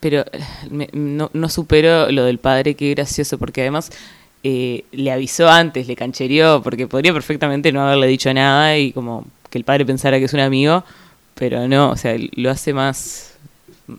Pero 0.00 0.24
me- 0.70 0.88
no, 0.92 1.30
no 1.34 1.48
supero 1.50 2.10
lo 2.10 2.24
del 2.24 2.38
padre, 2.38 2.74
qué 2.74 2.90
gracioso, 2.94 3.36
porque 3.38 3.60
además 3.60 3.90
eh, 4.42 4.84
le 4.92 5.12
avisó 5.12 5.48
antes, 5.50 5.86
le 5.86 5.94
canchereó, 5.94 6.62
porque 6.62 6.86
podría 6.86 7.12
perfectamente 7.12 7.70
no 7.70 7.82
haberle 7.86 8.06
dicho 8.06 8.32
nada 8.32 8.78
y 8.78 8.92
como 8.92 9.26
que 9.50 9.58
el 9.58 9.64
padre 9.64 9.84
pensara 9.84 10.18
que 10.18 10.24
es 10.24 10.32
un 10.32 10.40
amigo, 10.40 10.84
pero 11.34 11.66
no, 11.68 11.90
o 11.90 11.96
sea, 11.96 12.14
lo 12.32 12.50
hace 12.50 12.72
más, 12.72 13.34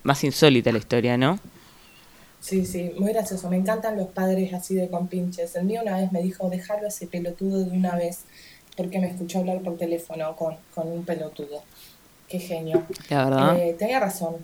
más 0.04 0.24
insólita 0.24 0.72
la 0.72 0.78
historia, 0.80 1.18
¿no? 1.18 1.40
Sí, 2.40 2.66
sí, 2.66 2.92
muy 2.98 3.14
gracioso. 3.14 3.50
Me 3.50 3.58
encantan 3.58 3.98
los 3.98 4.08
padres 4.08 4.54
así 4.54 4.74
de 4.76 4.90
compinches. 4.90 5.56
El 5.56 5.66
mío 5.66 5.82
una 5.84 5.98
vez 5.98 6.12
me 6.12 6.22
dijo, 6.24 6.50
déjalo 6.50 6.88
ese 6.88 7.06
pelotudo 7.08 7.64
de 7.64 7.70
una 7.72 7.96
vez, 7.96 8.22
porque 8.76 9.00
me 9.00 9.08
escuchó 9.10 9.40
hablar 9.40 9.62
por 9.62 9.78
teléfono 9.78 10.36
con, 10.36 10.56
con 10.74 10.88
un 10.92 11.04
pelotudo. 11.06 11.62
Qué 12.28 12.40
genio. 12.40 12.84
La 13.10 13.26
verdad. 13.26 13.58
Eh, 13.60 13.76
tenía 13.78 14.00
razón. 14.00 14.38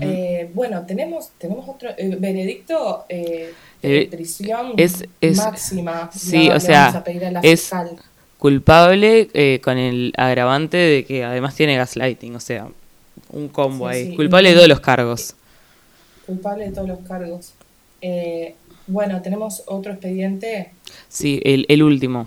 Eh, 0.00 0.50
bueno, 0.54 0.84
tenemos, 0.86 1.30
tenemos 1.38 1.68
otro 1.68 1.90
eh, 1.96 2.16
veredicto 2.18 3.04
eh, 3.08 3.52
Eh, 3.80 4.08
prisión 4.10 4.72
es- 4.76 5.04
es- 5.20 5.36
máxima. 5.36 6.10
sí, 6.12 6.50
o 6.50 6.58
sea, 6.58 6.80
vamos 6.86 6.96
a 6.96 7.04
pedir 7.04 7.24
a 7.26 7.30
la 7.30 7.40
es- 7.40 7.60
fiscal. 7.60 7.96
Culpable 8.38 9.28
eh, 9.34 9.60
con 9.62 9.78
el 9.78 10.12
agravante 10.16 10.76
de 10.76 11.04
que 11.04 11.24
además 11.24 11.54
tiene 11.56 11.76
gaslighting, 11.76 12.36
o 12.36 12.40
sea, 12.40 12.68
un 13.30 13.48
combo 13.48 13.90
Sí, 13.90 13.96
ahí. 13.96 14.06
sí. 14.10 14.16
Culpable 14.16 14.50
de 14.50 14.54
todos 14.54 14.68
los 14.68 14.80
cargos. 14.80 15.34
culpable 16.26 16.66
de 16.66 16.72
todos 16.72 16.88
los 16.88 16.98
cargos. 17.00 17.52
Eh, 18.00 18.54
bueno, 18.86 19.20
tenemos 19.22 19.62
otro 19.66 19.92
expediente. 19.92 20.70
Sí, 21.08 21.40
el, 21.44 21.66
el 21.68 21.82
último. 21.82 22.24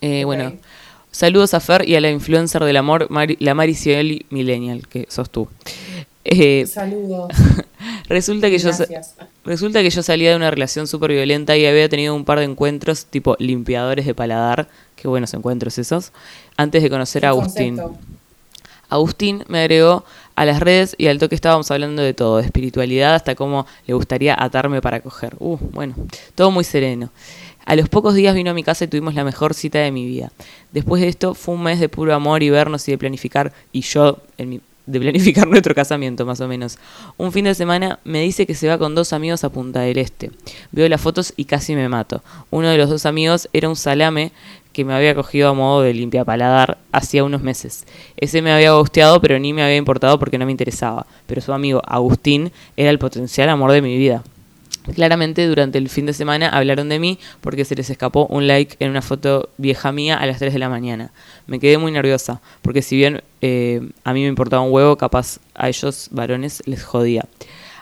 Eh. 0.00 0.24
Bueno, 0.24 0.52
saludos 1.10 1.54
a 1.54 1.60
Fer 1.60 1.88
y 1.88 1.96
a 1.96 2.00
la 2.00 2.10
influencer 2.10 2.62
del 2.62 2.76
amor, 2.76 3.08
Mari- 3.10 3.36
la 3.40 3.54
Mari 3.54 3.74
Cieli 3.74 4.26
Millennial, 4.30 4.86
que 4.86 5.06
sos 5.10 5.28
tú. 5.28 5.48
Saludos. 6.66 7.32
resulta, 8.08 8.48
que 8.50 8.58
yo, 8.58 8.70
resulta 9.44 9.82
que 9.82 9.90
yo 9.90 10.02
salía 10.02 10.30
de 10.30 10.36
una 10.36 10.50
relación 10.50 10.86
súper 10.86 11.12
violenta 11.12 11.56
y 11.56 11.66
había 11.66 11.88
tenido 11.88 12.14
un 12.14 12.24
par 12.24 12.38
de 12.38 12.44
encuentros 12.44 13.06
tipo 13.06 13.36
limpiadores 13.38 14.06
de 14.06 14.14
paladar, 14.14 14.68
qué 14.96 15.06
buenos 15.08 15.32
encuentros 15.34 15.78
esos, 15.78 16.12
antes 16.56 16.82
de 16.82 16.90
conocer 16.90 17.24
a 17.24 17.28
¿Qué 17.30 17.38
Agustín. 17.38 17.76
concepto? 17.76 18.04
Agustín 18.88 19.44
me 19.48 19.60
agregó 19.60 20.04
a 20.36 20.44
las 20.44 20.60
redes 20.60 20.94
y 20.96 21.08
al 21.08 21.18
toque 21.18 21.34
estábamos 21.34 21.70
hablando 21.72 22.02
de 22.02 22.14
todo, 22.14 22.36
de 22.36 22.44
espiritualidad 22.44 23.14
hasta 23.16 23.34
cómo 23.34 23.66
le 23.86 23.94
gustaría 23.94 24.36
atarme 24.40 24.80
para 24.80 25.00
coger. 25.00 25.34
Uh, 25.40 25.56
bueno, 25.72 25.94
todo 26.36 26.50
muy 26.52 26.62
sereno. 26.62 27.10
A 27.64 27.74
los 27.74 27.88
pocos 27.88 28.14
días 28.14 28.32
vino 28.36 28.52
a 28.52 28.54
mi 28.54 28.62
casa 28.62 28.84
y 28.84 28.88
tuvimos 28.88 29.14
la 29.14 29.24
mejor 29.24 29.54
cita 29.54 29.80
de 29.80 29.90
mi 29.90 30.06
vida. 30.06 30.30
Después 30.70 31.02
de 31.02 31.08
esto 31.08 31.34
fue 31.34 31.56
un 31.56 31.64
mes 31.64 31.80
de 31.80 31.88
puro 31.88 32.14
amor 32.14 32.44
y 32.44 32.50
vernos 32.50 32.86
y 32.86 32.92
de 32.92 32.98
planificar, 32.98 33.52
y 33.72 33.80
yo 33.80 34.18
en 34.38 34.50
mi- 34.50 34.60
de 34.86 35.00
planificar 35.00 35.48
nuestro 35.48 35.74
casamiento 35.74 36.24
más 36.24 36.40
o 36.40 36.46
menos. 36.46 36.78
Un 37.16 37.32
fin 37.32 37.44
de 37.46 37.56
semana 37.56 37.98
me 38.04 38.20
dice 38.20 38.46
que 38.46 38.54
se 38.54 38.68
va 38.68 38.78
con 38.78 38.94
dos 38.94 39.12
amigos 39.12 39.42
a 39.42 39.48
Punta 39.48 39.80
del 39.80 39.98
Este. 39.98 40.30
Veo 40.70 40.88
las 40.88 41.00
fotos 41.00 41.32
y 41.36 41.46
casi 41.46 41.74
me 41.74 41.88
mato. 41.88 42.22
Uno 42.50 42.68
de 42.68 42.76
los 42.78 42.88
dos 42.88 43.04
amigos 43.04 43.48
era 43.52 43.68
un 43.68 43.74
salame 43.74 44.30
que 44.76 44.84
me 44.84 44.92
había 44.92 45.14
cogido 45.14 45.48
a 45.48 45.54
modo 45.54 45.80
de 45.80 45.94
limpiapaladar 45.94 46.76
hacía 46.92 47.24
unos 47.24 47.40
meses. 47.40 47.86
Ese 48.18 48.42
me 48.42 48.52
había 48.52 48.72
gusteado, 48.72 49.22
pero 49.22 49.38
ni 49.38 49.54
me 49.54 49.62
había 49.62 49.78
importado 49.78 50.18
porque 50.18 50.36
no 50.36 50.44
me 50.44 50.50
interesaba. 50.50 51.06
Pero 51.26 51.40
su 51.40 51.54
amigo 51.54 51.80
Agustín 51.86 52.52
era 52.76 52.90
el 52.90 52.98
potencial 52.98 53.48
amor 53.48 53.72
de 53.72 53.80
mi 53.80 53.96
vida. 53.96 54.22
Claramente 54.94 55.46
durante 55.46 55.78
el 55.78 55.88
fin 55.88 56.04
de 56.04 56.12
semana 56.12 56.50
hablaron 56.50 56.90
de 56.90 56.98
mí 56.98 57.18
porque 57.40 57.64
se 57.64 57.74
les 57.74 57.88
escapó 57.88 58.26
un 58.26 58.46
like 58.46 58.76
en 58.78 58.90
una 58.90 59.00
foto 59.00 59.48
vieja 59.56 59.92
mía 59.92 60.18
a 60.18 60.26
las 60.26 60.40
3 60.40 60.52
de 60.52 60.58
la 60.58 60.68
mañana. 60.68 61.10
Me 61.46 61.58
quedé 61.58 61.78
muy 61.78 61.90
nerviosa 61.90 62.42
porque 62.60 62.82
si 62.82 62.96
bien 62.96 63.22
eh, 63.40 63.80
a 64.04 64.12
mí 64.12 64.20
me 64.20 64.28
importaba 64.28 64.60
un 64.60 64.74
huevo, 64.74 64.96
capaz 64.96 65.38
a 65.54 65.70
ellos 65.70 66.08
varones 66.10 66.62
les 66.66 66.84
jodía. 66.84 67.24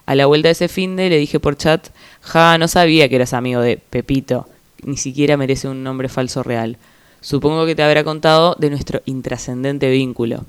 A 0.07 0.15
la 0.15 0.27
vuelta 0.27 0.47
de 0.47 0.53
ese 0.53 0.69
fin 0.69 0.95
de 0.95 1.11
le 1.11 1.19
dije 1.19 1.41
por 1.41 1.57
chat, 1.57 1.89
ja, 2.21 2.57
no 2.57 2.69
sabía 2.69 3.09
que 3.09 3.17
eras 3.17 3.33
amigo 3.33 3.61
de 3.61 3.79
Pepito, 3.79 4.47
ni 4.85 4.97
siquiera 4.97 5.37
merece 5.37 5.69
un 5.69 5.83
nombre 5.83 6.09
falso 6.09 6.43
real. 6.43 6.79
Supongo 7.21 7.65
que 7.65 7.75
te 7.75 7.83
habrá 7.83 8.05
contado 8.05 8.55
de 8.59 8.71
nuestro 8.71 9.01
intrascendente 9.07 9.91
vínculo. 9.91 10.45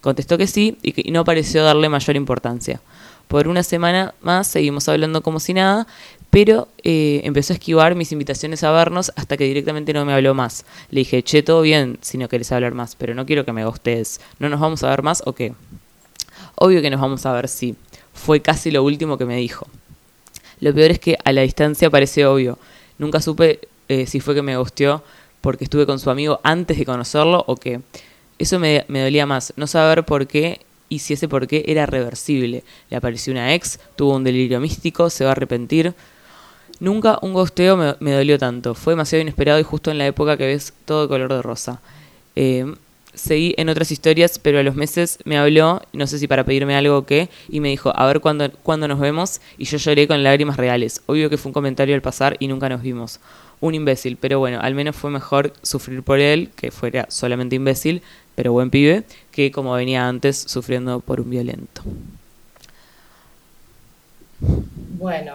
Contestó 0.00 0.38
que 0.38 0.46
sí 0.46 0.78
y 0.82 0.92
que 0.92 1.10
no 1.10 1.24
pareció 1.24 1.64
darle 1.64 1.88
mayor 1.88 2.14
importancia. 2.16 2.80
Por 3.26 3.48
una 3.48 3.62
semana 3.62 4.14
más 4.22 4.46
seguimos 4.46 4.88
hablando 4.88 5.22
como 5.22 5.40
si 5.40 5.54
nada, 5.54 5.86
pero 6.30 6.68
eh, 6.84 7.20
empezó 7.24 7.52
a 7.52 7.56
esquivar 7.56 7.96
mis 7.96 8.12
invitaciones 8.12 8.62
a 8.62 8.70
vernos 8.70 9.12
hasta 9.16 9.36
que 9.36 9.44
directamente 9.44 9.92
no 9.92 10.04
me 10.04 10.12
habló 10.12 10.34
más. 10.34 10.64
Le 10.90 11.00
dije, 11.00 11.22
che, 11.22 11.42
todo 11.42 11.62
bien 11.62 11.98
si 12.00 12.16
no 12.16 12.28
querés 12.28 12.52
hablar 12.52 12.74
más, 12.74 12.94
pero 12.94 13.14
no 13.14 13.26
quiero 13.26 13.44
que 13.44 13.52
me 13.52 13.66
ustedes. 13.66 14.20
¿No 14.38 14.48
nos 14.48 14.60
vamos 14.60 14.84
a 14.84 14.90
ver 14.90 15.02
más 15.02 15.22
o 15.26 15.32
qué? 15.32 15.52
Obvio 16.54 16.82
que 16.82 16.90
nos 16.90 17.00
vamos 17.00 17.26
a 17.26 17.32
ver, 17.32 17.48
sí. 17.48 17.74
Fue 18.14 18.40
casi 18.40 18.70
lo 18.70 18.84
último 18.84 19.18
que 19.18 19.24
me 19.24 19.36
dijo. 19.36 19.66
Lo 20.60 20.74
peor 20.74 20.92
es 20.92 21.00
que 21.00 21.16
a 21.24 21.32
la 21.32 21.42
distancia 21.42 21.90
parece 21.90 22.26
obvio. 22.26 22.58
Nunca 22.98 23.20
supe 23.20 23.60
eh, 23.90 24.06
si 24.06 24.20
fue 24.20 24.34
que 24.34 24.42
me 24.42 24.56
gusteó 24.56 25.02
porque 25.40 25.64
estuve 25.64 25.84
con 25.84 25.98
su 25.98 26.10
amigo 26.10 26.40
antes 26.44 26.78
de 26.78 26.86
conocerlo 26.86 27.44
o 27.46 27.56
qué. 27.56 27.80
Eso 28.38 28.58
me, 28.58 28.84
me 28.88 29.02
dolía 29.02 29.26
más, 29.26 29.52
no 29.56 29.66
saber 29.66 30.04
por 30.04 30.26
qué 30.26 30.60
y 30.88 31.00
si 31.00 31.14
ese 31.14 31.26
por 31.26 31.46
qué 31.48 31.64
era 31.66 31.86
reversible. 31.86 32.62
Le 32.88 32.96
apareció 32.96 33.32
una 33.32 33.52
ex, 33.52 33.80
tuvo 33.96 34.14
un 34.14 34.22
delirio 34.22 34.60
místico, 34.60 35.10
se 35.10 35.24
va 35.24 35.30
a 35.30 35.32
arrepentir. 35.32 35.92
Nunca 36.78 37.18
un 37.20 37.32
gosteo 37.32 37.76
me, 37.76 38.12
dolió 38.12 38.38
tanto. 38.38 38.74
Fue 38.74 38.92
demasiado 38.92 39.22
inesperado 39.22 39.58
y 39.58 39.64
justo 39.64 39.90
en 39.90 39.98
la 39.98 40.06
época 40.06 40.36
que 40.36 40.46
ves 40.46 40.72
todo 40.84 41.08
color 41.08 41.32
de 41.32 41.42
rosa. 41.42 41.80
Eh, 42.36 42.64
seguí 43.14 43.54
en 43.56 43.68
otras 43.68 43.90
historias, 43.90 44.38
pero 44.38 44.58
a 44.58 44.62
los 44.62 44.74
meses 44.74 45.18
me 45.24 45.38
habló, 45.38 45.82
no 45.92 46.06
sé 46.06 46.18
si 46.18 46.26
para 46.26 46.44
pedirme 46.44 46.74
algo 46.74 46.98
o 46.98 47.06
qué, 47.06 47.28
y 47.48 47.60
me 47.60 47.68
dijo, 47.68 47.92
a 47.94 48.06
ver 48.06 48.20
cuándo, 48.20 48.50
cuándo 48.62 48.88
nos 48.88 49.00
vemos, 49.00 49.40
y 49.58 49.64
yo 49.64 49.78
lloré 49.78 50.06
con 50.06 50.22
lágrimas 50.22 50.56
reales. 50.56 51.02
Obvio 51.06 51.30
que 51.30 51.36
fue 51.36 51.50
un 51.50 51.54
comentario 51.54 51.94
al 51.94 52.02
pasar 52.02 52.36
y 52.38 52.48
nunca 52.48 52.68
nos 52.68 52.82
vimos. 52.82 53.20
Un 53.60 53.74
imbécil, 53.74 54.16
pero 54.16 54.38
bueno, 54.38 54.60
al 54.60 54.74
menos 54.74 54.96
fue 54.96 55.10
mejor 55.10 55.52
sufrir 55.62 56.02
por 56.02 56.18
él, 56.18 56.50
que 56.56 56.70
fuera 56.70 57.06
solamente 57.10 57.56
imbécil, 57.56 58.02
pero 58.34 58.52
buen 58.52 58.70
pibe, 58.70 59.04
que 59.32 59.50
como 59.50 59.74
venía 59.74 60.08
antes 60.08 60.38
sufriendo 60.38 61.00
por 61.00 61.20
un 61.20 61.30
violento. 61.30 61.82
Bueno, 65.00 65.32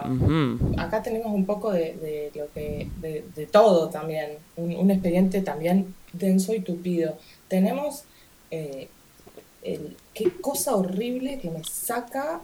acá 0.78 1.02
tenemos 1.02 1.32
un 1.32 1.44
poco 1.44 1.72
de, 1.72 2.30
lo 2.34 2.44
que, 2.52 2.88
de, 3.00 3.46
todo 3.46 3.88
también, 3.88 4.32
un, 4.56 4.90
expediente 4.90 5.40
también 5.42 5.94
denso 6.12 6.54
y 6.54 6.60
tupido. 6.60 7.16
Tenemos 7.48 8.04
eh, 8.50 8.88
el, 9.62 9.96
qué 10.14 10.30
cosa 10.40 10.76
horrible 10.76 11.38
que 11.38 11.50
me 11.50 11.62
saca 11.64 12.40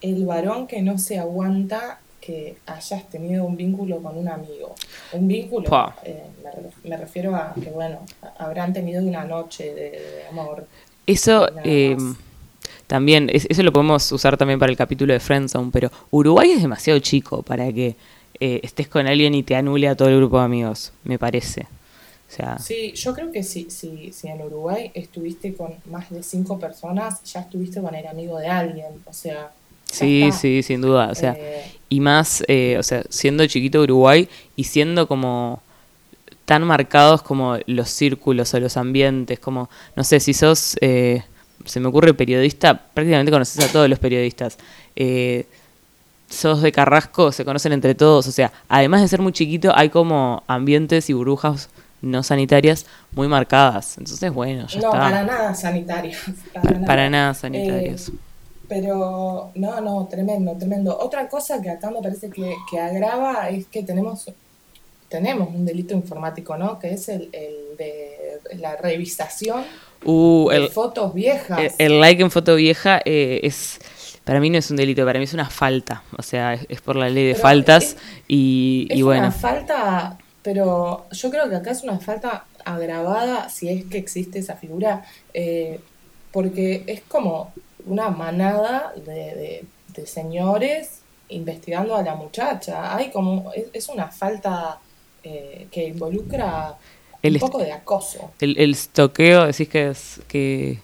el 0.00 0.26
varón 0.26 0.66
que 0.66 0.82
no 0.82 0.98
se 0.98 1.18
aguanta 1.18 2.00
que 2.20 2.56
hayas 2.66 3.10
tenido 3.10 3.44
un 3.44 3.56
vínculo 3.56 4.00
con 4.00 4.16
un 4.16 4.28
amigo. 4.28 4.74
Un 5.12 5.26
vínculo, 5.26 5.68
eh, 6.04 6.22
me, 6.84 6.96
refiero 6.96 7.34
a 7.34 7.52
que, 7.54 7.70
bueno, 7.70 7.98
habrán 8.38 8.72
tenido 8.72 9.02
una 9.02 9.24
noche 9.24 9.74
de, 9.74 10.24
amor. 10.30 10.66
Eso, 11.04 11.48
también, 12.86 13.30
eso 13.32 13.62
lo 13.62 13.72
podemos 13.72 14.12
usar 14.12 14.36
también 14.36 14.58
para 14.58 14.70
el 14.70 14.76
capítulo 14.76 15.12
de 15.14 15.20
Friendzone, 15.20 15.70
pero 15.72 15.90
Uruguay 16.10 16.50
es 16.50 16.62
demasiado 16.62 16.98
chico 17.00 17.42
para 17.42 17.72
que 17.72 17.96
eh, 18.38 18.60
estés 18.62 18.86
con 18.86 19.06
alguien 19.06 19.34
y 19.34 19.42
te 19.42 19.56
anule 19.56 19.88
a 19.88 19.96
todo 19.96 20.08
el 20.08 20.16
grupo 20.18 20.38
de 20.38 20.44
amigos, 20.44 20.92
me 21.04 21.18
parece. 21.18 21.66
O 22.32 22.34
sea, 22.34 22.58
sí, 22.58 22.92
yo 22.94 23.12
creo 23.12 23.30
que 23.30 23.42
si, 23.42 23.70
si, 23.70 24.10
si 24.12 24.28
en 24.28 24.40
Uruguay 24.40 24.90
estuviste 24.94 25.54
con 25.54 25.74
más 25.90 26.08
de 26.10 26.22
cinco 26.22 26.58
personas, 26.58 27.22
ya 27.24 27.40
estuviste 27.40 27.82
con 27.82 27.94
el 27.94 28.06
amigo 28.06 28.38
de 28.38 28.46
alguien, 28.48 28.88
o 29.04 29.12
sea... 29.12 29.50
Sí, 29.84 30.30
sí, 30.32 30.62
sin 30.62 30.80
duda, 30.80 31.10
o 31.10 31.14
sea, 31.14 31.36
eh, 31.38 31.70
y 31.90 32.00
más, 32.00 32.42
eh, 32.48 32.76
o 32.78 32.82
sea, 32.82 33.02
siendo 33.10 33.46
chiquito 33.46 33.82
Uruguay 33.82 34.26
y 34.56 34.64
siendo 34.64 35.06
como 35.06 35.62
tan 36.46 36.64
marcados 36.64 37.20
como 37.20 37.58
los 37.66 37.90
círculos 37.90 38.54
o 38.54 38.60
los 38.60 38.78
ambientes, 38.78 39.38
como, 39.38 39.68
no 39.94 40.02
sé, 40.02 40.18
si 40.18 40.32
sos 40.32 40.78
se 41.64 41.80
me 41.80 41.88
ocurre 41.88 42.14
periodista, 42.14 42.80
prácticamente 42.92 43.32
conoces 43.32 43.64
a 43.64 43.72
todos 43.72 43.88
los 43.88 43.98
periodistas. 43.98 44.58
Eh, 44.96 45.46
sos 46.28 46.62
de 46.62 46.72
Carrasco, 46.72 47.30
se 47.32 47.44
conocen 47.44 47.72
entre 47.72 47.94
todos, 47.94 48.26
o 48.26 48.32
sea, 48.32 48.52
además 48.68 49.02
de 49.02 49.08
ser 49.08 49.20
muy 49.20 49.32
chiquito, 49.32 49.72
hay 49.74 49.90
como 49.90 50.42
ambientes 50.46 51.10
y 51.10 51.12
burbujas 51.12 51.68
no 52.02 52.22
sanitarias 52.22 52.86
muy 53.12 53.28
marcadas. 53.28 53.96
Entonces, 53.98 54.32
bueno, 54.32 54.66
ya 54.66 54.80
no, 54.80 54.88
está. 54.88 54.98
para 54.98 55.24
nada 55.24 55.54
sanitarias. 55.54 56.18
Para, 56.86 57.08
nada, 57.08 57.34
sanitarias. 57.34 58.08
Eh, 58.08 58.12
pero, 58.68 59.50
no, 59.54 59.80
no, 59.80 60.06
tremendo, 60.10 60.54
tremendo. 60.56 60.98
Otra 60.98 61.28
cosa 61.28 61.60
que 61.62 61.70
acá 61.70 61.90
me 61.90 62.02
parece 62.02 62.30
que, 62.30 62.54
que 62.70 62.78
agrava 62.78 63.48
es 63.48 63.66
que 63.66 63.82
tenemos 63.82 64.30
tenemos 65.08 65.48
un 65.54 65.66
delito 65.66 65.92
informático, 65.92 66.56
¿no? 66.56 66.78
Que 66.78 66.94
es 66.94 67.08
el, 67.10 67.28
el 67.32 67.76
de 67.76 68.40
la 68.58 68.76
revisación 68.76 69.62
Uh, 70.04 70.50
el, 70.50 70.68
fotos 70.68 71.14
viejas. 71.14 71.74
El, 71.78 72.00
like 72.00 72.22
en 72.22 72.30
foto 72.30 72.56
vieja 72.56 73.00
eh, 73.04 73.40
es 73.42 73.80
para 74.24 74.40
mí 74.40 74.50
no 74.50 74.58
es 74.58 74.70
un 74.70 74.76
delito, 74.76 75.04
para 75.04 75.18
mí 75.18 75.24
es 75.24 75.34
una 75.34 75.48
falta. 75.48 76.02
O 76.16 76.22
sea, 76.22 76.54
es, 76.54 76.80
por 76.80 76.96
la 76.96 77.08
ley 77.08 77.26
de 77.26 77.34
faltas 77.34 77.96
y, 78.28 78.86
es 78.90 79.02
bueno. 79.02 79.22
una 79.22 79.32
falta, 79.32 80.18
pero 80.42 81.06
yo 81.10 81.30
creo 81.30 81.48
que 81.48 81.56
acá 81.56 81.70
es 81.70 81.82
una 81.82 81.98
falta 82.00 82.46
agravada 82.64 83.48
si 83.48 83.68
es 83.68 83.84
que 83.84 83.98
existe 83.98 84.38
esa 84.38 84.56
figura, 84.56 85.04
eh, 85.32 85.80
porque 86.32 86.84
es 86.86 87.02
como 87.02 87.52
una 87.86 88.10
manada 88.10 88.92
de, 88.96 89.64
señores 90.06 91.00
investigando 91.28 91.94
a 91.94 92.02
la 92.02 92.14
muchacha. 92.14 92.96
Hay 92.96 93.10
como, 93.10 93.52
es, 93.72 93.88
una 93.88 94.08
falta 94.08 94.78
eh, 95.22 95.66
que 95.70 95.88
involucra 95.88 96.76
un 97.22 97.38
poco 97.38 97.58
de 97.58 97.72
acoso. 97.72 98.32
El, 98.40 98.58
el 98.58 98.72
estoqueo, 98.72 99.46
decís 99.46 99.68
que 99.68 99.88
es 99.88 100.20
que, 100.28 100.78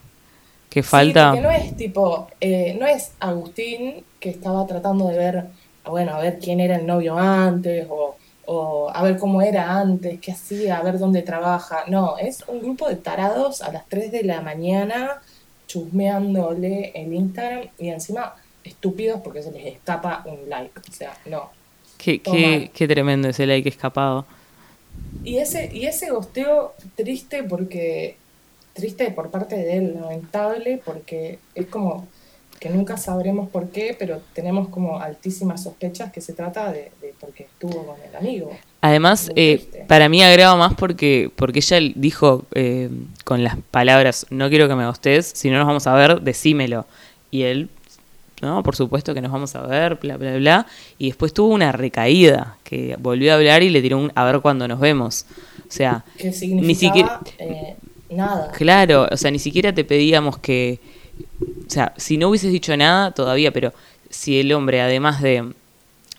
que 0.71 0.83
falta. 0.83 1.33
Sí, 1.33 1.39
porque 1.39 1.43
no 1.43 1.51
es 1.51 1.77
tipo, 1.77 2.29
eh, 2.41 2.77
no 2.79 2.87
es 2.87 3.13
Agustín 3.21 4.05
que 4.21 4.31
estaba 4.31 4.67
tratando 4.67 5.09
de 5.09 5.19
ver, 5.19 5.45
bueno, 5.85 6.15
a 6.15 6.21
ver 6.21 6.39
quién 6.39 6.61
era 6.61 6.77
el 6.77 6.87
novio 6.87 7.19
antes, 7.19 7.87
o, 7.91 8.17
o 8.51 8.91
a 8.91 9.03
ver 9.03 9.19
cómo 9.19 9.43
era 9.43 9.79
antes, 9.79 10.19
qué 10.21 10.33
hacía, 10.33 10.79
a 10.79 10.83
ver 10.83 10.99
dónde 10.99 11.21
trabaja. 11.21 11.85
No, 11.87 12.17
es 12.17 12.43
un 12.49 12.61
grupo 12.61 12.89
de 12.89 12.97
tarados 12.97 13.61
a 13.61 13.71
las 13.71 13.87
3 13.89 14.11
de 14.11 14.23
la 14.23 14.41
mañana 14.41 15.21
chusmeándole 15.67 16.93
en 16.95 17.13
Instagram 17.13 17.69
y 17.79 17.91
encima 17.91 18.37
estúpidos 18.65 19.21
porque 19.21 19.43
se 19.43 19.53
les 19.53 19.67
escapa 19.67 20.25
un 20.25 20.49
like. 20.49 20.81
O 20.81 20.93
sea, 20.93 21.15
no. 21.27 21.51
Qué, 21.99 22.23
qué, 22.23 22.71
qué 22.73 22.89
tremendo 22.89 23.29
ese 23.29 23.45
like 23.47 23.69
escapado. 23.69 24.25
Y 25.25 25.37
ese, 25.37 25.69
y 25.71 25.85
ese 25.85 26.09
gosteo 26.09 26.73
triste 26.97 27.43
porque, 27.43 28.17
triste 28.73 29.11
por 29.11 29.31
parte 29.31 29.57
de 29.57 29.77
él, 29.77 29.95
lamentable, 30.01 30.81
porque 30.83 31.39
es 31.55 31.67
como 31.67 32.09
que 32.59 32.71
nunca 32.71 32.97
sabremos 32.97 33.49
por 33.49 33.71
qué, 33.71 33.97
pero 33.99 34.21
tenemos 34.33 34.69
como 34.69 35.01
altísimas 35.01 35.63
sospechas 35.63 36.13
que 36.13 36.21
se 36.21 36.33
trata 36.33 36.73
de, 36.73 36.91
porque 37.21 37.45
estuvo 37.45 37.87
con 37.87 37.97
el 38.03 38.17
amigo. 38.17 38.51
Además, 38.81 39.31
eh, 39.35 39.85
para 39.89 40.09
mí 40.09 40.23
agrava 40.23 40.57
más 40.57 40.75
porque, 40.75 41.31
porque 41.35 41.59
ella 41.59 41.79
dijo 41.95 42.45
eh, 42.55 42.91
con 43.25 43.43
las 43.43 43.57
palabras, 43.71 44.27
no 44.31 44.49
quiero 44.49 44.69
que 44.69 44.75
me 44.75 44.87
gustes, 44.87 45.33
si 45.35 45.51
no 45.51 45.59
nos 45.59 45.67
vamos 45.67 45.87
a 45.87 45.95
ver, 45.95 46.21
decímelo. 46.21 46.87
Y 47.31 47.43
él 47.43 47.69
¿no? 48.41 48.63
Por 48.63 48.77
supuesto 48.77 49.15
que 49.15 49.21
nos 49.21 49.33
vamos 49.33 49.55
a 49.55 49.63
ver, 49.63 49.97
bla, 49.97 50.17
bla, 50.17 50.37
bla. 50.37 50.67
Y 50.99 51.09
después 51.09 51.33
tuvo 51.33 51.53
una 51.55 51.73
recaída, 51.73 52.57
que 52.65 52.97
volvió 52.99 53.33
a 53.33 53.37
hablar 53.37 53.63
y 53.63 53.71
le 53.71 53.83
tiró 53.83 53.99
un 53.99 54.13
a 54.15 54.25
ver 54.25 54.41
cuando 54.41 54.69
nos 54.69 54.81
vemos. 54.81 55.27
O 55.61 55.73
sea, 55.73 56.05
ni 56.23 56.75
siquiera... 56.75 57.21
Eh, 57.39 57.77
nada. 58.11 58.51
Claro, 58.53 59.09
o 59.11 59.17
sea, 59.17 59.31
ni 59.31 59.39
siquiera 59.39 59.75
te 59.75 59.85
pedíamos 59.85 60.39
que... 60.39 60.81
O 61.41 61.71
sea, 61.71 61.93
si 61.97 62.17
no 62.17 62.29
hubieses 62.29 62.53
dicho 62.53 62.77
nada, 62.77 63.13
todavía, 63.13 63.53
pero 63.53 63.73
si 64.11 64.41
el 64.41 64.53
hombre, 64.53 64.81
además 64.81 65.23
de 65.23 65.53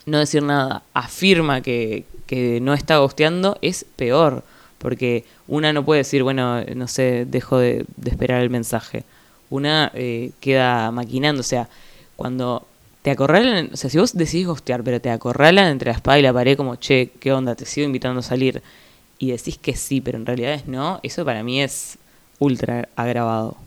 no 0.05 0.19
decir 0.19 0.43
nada, 0.43 0.83
afirma 0.93 1.61
que, 1.61 2.05
que 2.25 2.59
no 2.61 2.73
está 2.73 2.97
gosteando, 2.97 3.57
es 3.61 3.85
peor. 3.95 4.43
Porque 4.79 5.25
una 5.47 5.73
no 5.73 5.83
puede 5.83 5.99
decir, 5.99 6.23
bueno, 6.23 6.63
no 6.63 6.87
sé, 6.87 7.25
dejo 7.25 7.57
de, 7.57 7.85
esperar 8.05 8.41
el 8.41 8.49
mensaje. 8.49 9.03
Una 9.49 9.91
eh, 9.93 10.31
queda 10.39 10.91
maquinando, 10.91 11.41
o 11.41 11.43
sea, 11.43 11.67
cuando 12.15 12.65
te 13.01 13.11
acorralan, 13.11 13.71
o 13.73 13.77
sea, 13.77 13.89
si 13.89 13.97
vos 13.97 14.15
decidís 14.15 14.47
gostear, 14.47 14.83
pero 14.83 15.01
te 15.01 15.09
acorralan 15.09 15.67
entre 15.67 15.91
la 15.91 15.97
espada 15.97 16.19
y 16.19 16.21
la 16.21 16.33
pared 16.33 16.55
como, 16.55 16.75
che, 16.75 17.11
¿qué 17.19 17.33
onda? 17.33 17.55
Te 17.55 17.65
sigo 17.65 17.85
invitando 17.85 18.19
a 18.19 18.23
salir. 18.23 18.61
Y 19.17 19.31
decís 19.31 19.57
que 19.57 19.75
sí, 19.75 19.99
pero 19.99 20.17
en 20.17 20.25
realidad 20.25 20.53
es 20.53 20.67
no, 20.67 20.99
eso 21.03 21.25
para 21.25 21.43
mí 21.43 21.61
es 21.61 21.97
ultra 22.39 22.87
agravado. 22.95 23.57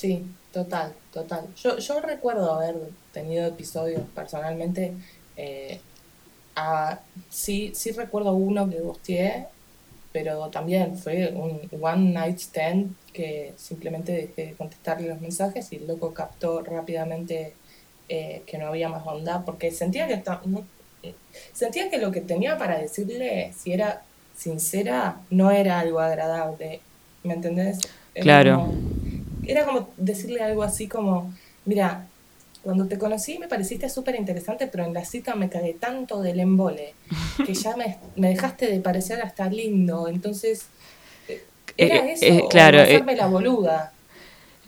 Sí, 0.00 0.24
total, 0.50 0.94
total. 1.12 1.46
Yo, 1.62 1.76
yo 1.76 2.00
recuerdo 2.00 2.54
haber 2.54 2.74
tenido 3.12 3.46
episodios 3.46 4.00
personalmente. 4.14 4.94
Eh, 5.36 5.78
sí, 7.28 7.72
sí 7.74 7.90
recuerdo 7.90 8.32
uno 8.32 8.70
que 8.70 8.80
gosteé, 8.80 9.48
pero 10.10 10.48
también 10.48 10.96
fue 10.96 11.28
un 11.34 11.68
one 11.78 12.12
night 12.14 12.38
stand 12.38 12.94
que 13.12 13.52
simplemente 13.58 14.12
dejé 14.12 14.46
de 14.46 14.54
contestarle 14.54 15.08
los 15.08 15.20
mensajes 15.20 15.70
y 15.70 15.76
el 15.76 15.86
loco 15.86 16.14
captó 16.14 16.62
rápidamente 16.62 17.52
eh, 18.08 18.42
que 18.46 18.56
no 18.56 18.68
había 18.68 18.88
más 18.88 19.06
onda, 19.06 19.44
porque 19.44 19.70
sentía 19.70 20.08
que, 20.08 20.22
sentía 21.52 21.90
que 21.90 21.98
lo 21.98 22.10
que 22.10 22.22
tenía 22.22 22.56
para 22.56 22.78
decirle, 22.78 23.52
si 23.54 23.74
era 23.74 24.02
sincera, 24.34 25.20
no 25.28 25.50
era 25.50 25.78
algo 25.78 26.00
agradable, 26.00 26.80
¿me 27.22 27.34
entendés? 27.34 27.80
claro. 28.14 28.72
Era 29.50 29.64
como 29.64 29.90
decirle 29.96 30.42
algo 30.42 30.62
así 30.62 30.86
como, 30.86 31.32
mira, 31.64 32.06
cuando 32.62 32.86
te 32.86 32.98
conocí 32.98 33.38
me 33.38 33.48
pareciste 33.48 33.88
súper 33.88 34.14
interesante, 34.14 34.66
pero 34.66 34.84
en 34.84 34.94
la 34.94 35.04
cita 35.04 35.34
me 35.34 35.48
cagué 35.48 35.74
tanto 35.74 36.20
del 36.20 36.40
embole 36.40 36.94
que 37.46 37.54
ya 37.54 37.74
me, 37.76 37.98
dejaste 38.16 38.70
de 38.70 38.80
parecer 38.80 39.20
hasta 39.22 39.48
lindo. 39.48 40.08
Entonces, 40.08 40.66
eh, 41.28 41.42
era 41.76 41.96
eh, 41.96 42.12
eso, 42.12 42.24
eh, 42.24 42.44
claro, 42.48 42.80
hacerme 42.80 43.16
la 43.16 43.26
boluda. 43.26 43.92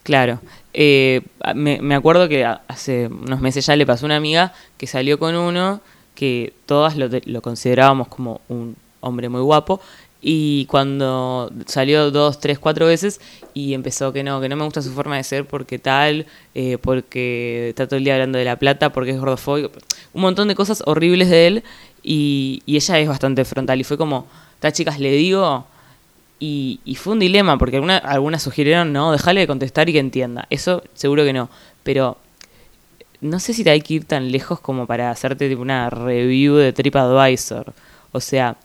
Claro. 0.02 0.40
me, 0.74 1.80
me 1.80 1.94
acuerdo 1.94 2.28
que 2.28 2.44
hace 2.44 3.06
unos 3.06 3.40
meses 3.40 3.64
ya 3.64 3.76
le 3.76 3.86
pasó 3.86 4.04
a 4.04 4.08
una 4.08 4.16
amiga 4.16 4.52
que 4.76 4.88
salió 4.88 5.16
con 5.16 5.36
uno 5.36 5.80
que 6.16 6.52
todas 6.66 6.96
lo, 6.96 7.08
lo 7.24 7.40
considerábamos 7.40 8.08
como 8.08 8.40
un 8.48 8.74
hombre 9.00 9.28
muy 9.28 9.42
guapo 9.42 9.80
y 10.24 10.66
cuando 10.66 11.50
salió 11.66 12.12
dos, 12.12 12.38
tres, 12.38 12.60
cuatro 12.60 12.86
veces 12.86 13.20
y 13.54 13.74
empezó 13.74 14.12
que 14.12 14.22
no, 14.22 14.40
que 14.40 14.48
no 14.48 14.54
me 14.54 14.64
gusta 14.64 14.80
su 14.80 14.92
forma 14.92 15.16
de 15.16 15.24
ser 15.24 15.46
porque 15.46 15.80
tal, 15.80 16.26
eh, 16.54 16.78
porque 16.80 17.70
está 17.70 17.88
todo 17.88 17.96
el 17.96 18.04
día 18.04 18.14
hablando 18.14 18.38
de 18.38 18.44
la 18.44 18.56
plata, 18.56 18.92
porque 18.92 19.10
es 19.10 19.18
gordofóbico, 19.18 19.72
un 20.12 20.22
montón 20.22 20.46
de 20.46 20.54
cosas 20.54 20.84
horribles 20.86 21.28
de 21.28 21.48
él 21.48 21.64
y, 22.04 22.62
ella 22.68 23.00
es 23.00 23.08
bastante 23.08 23.44
frontal 23.44 23.80
y 23.80 23.84
fue 23.84 23.98
como, 23.98 24.28
estas 24.54 24.74
chicas 24.74 25.00
le 25.00 25.10
digo 25.10 25.66
y, 26.38 26.78
fue 26.96 27.14
un 27.14 27.18
dilema 27.18 27.58
porque 27.58 27.76
alguna, 27.76 27.96
algunas 27.98 28.44
sugirieron, 28.44 28.92
no, 28.92 29.10
déjale 29.10 29.40
de 29.40 29.46
contestar 29.48 29.88
y 29.88 29.92
que 29.92 29.98
entienda, 29.98 30.46
eso 30.50 30.84
seguro 30.94 31.24
que 31.24 31.32
no, 31.32 31.50
pero 31.82 32.16
no 33.20 33.40
sé 33.40 33.54
si 33.54 33.64
te 33.64 33.70
hay 33.70 33.80
que 33.80 33.94
ir 33.94 34.04
tan 34.04 34.30
lejos 34.30 34.60
como 34.60 34.86
para 34.86 35.10
hacerte 35.10 35.48
tipo 35.48 35.62
una 35.62 35.90
review 35.90 36.54
de 36.54 36.72
TripAdvisor, 36.72 37.72
o 38.12 38.20
sea 38.20 38.56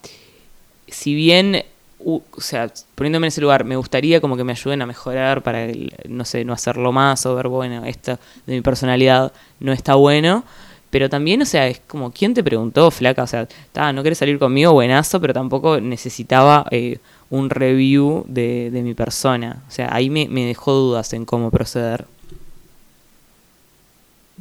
si 0.88 1.14
bien, 1.16 1.64
o 2.04 2.22
sea, 2.38 2.72
poniéndome 2.96 3.28
en 3.28 3.30
ese 3.30 3.42
lugar, 3.42 3.64
me 3.64 3.76
gustaría 3.76 4.22
como 4.22 4.38
que 4.38 4.44
me 4.44 4.54
ayuden 4.54 4.82
a 4.82 4.86
mejorar 4.86 5.44
para, 5.44 5.68
no 6.08 6.26
sé, 6.26 6.46
no 6.46 6.54
hacerlo 6.54 6.92
más 6.92 7.26
o 7.26 7.36
ver, 7.36 7.48
bueno, 7.48 7.86
esto 7.86 8.18
de 8.46 8.56
mi 8.56 8.62
personalidad 8.62 9.32
no 9.60 9.74
está 9.74 9.96
bueno. 9.96 10.44
Pero 10.90 11.10
también, 11.10 11.42
o 11.42 11.46
sea, 11.46 11.68
es 11.68 11.82
como, 11.82 12.12
¿quién 12.12 12.34
te 12.34 12.44
preguntó, 12.44 12.90
flaca? 12.92 13.24
O 13.24 13.28
sea, 13.28 13.46
no 13.94 14.02
quieres 14.02 14.18
salir 14.18 14.40
conmigo, 14.40 14.72
buenazo, 14.72 15.20
pero 15.20 15.34
tampoco 15.34 15.82
necesitaba 15.82 16.66
eh, 16.72 17.00
un 17.30 17.50
review 17.50 18.24
de, 18.28 18.72
de, 18.72 18.82
mi 18.84 18.94
persona. 18.94 19.64
O 19.68 19.72
sea, 19.72 19.94
ahí 19.94 20.10
me, 20.10 20.30
me 20.30 20.46
dejó 20.46 20.72
dudas 20.72 21.12
en 21.12 21.26
cómo 21.26 21.52
proceder. 21.52 22.06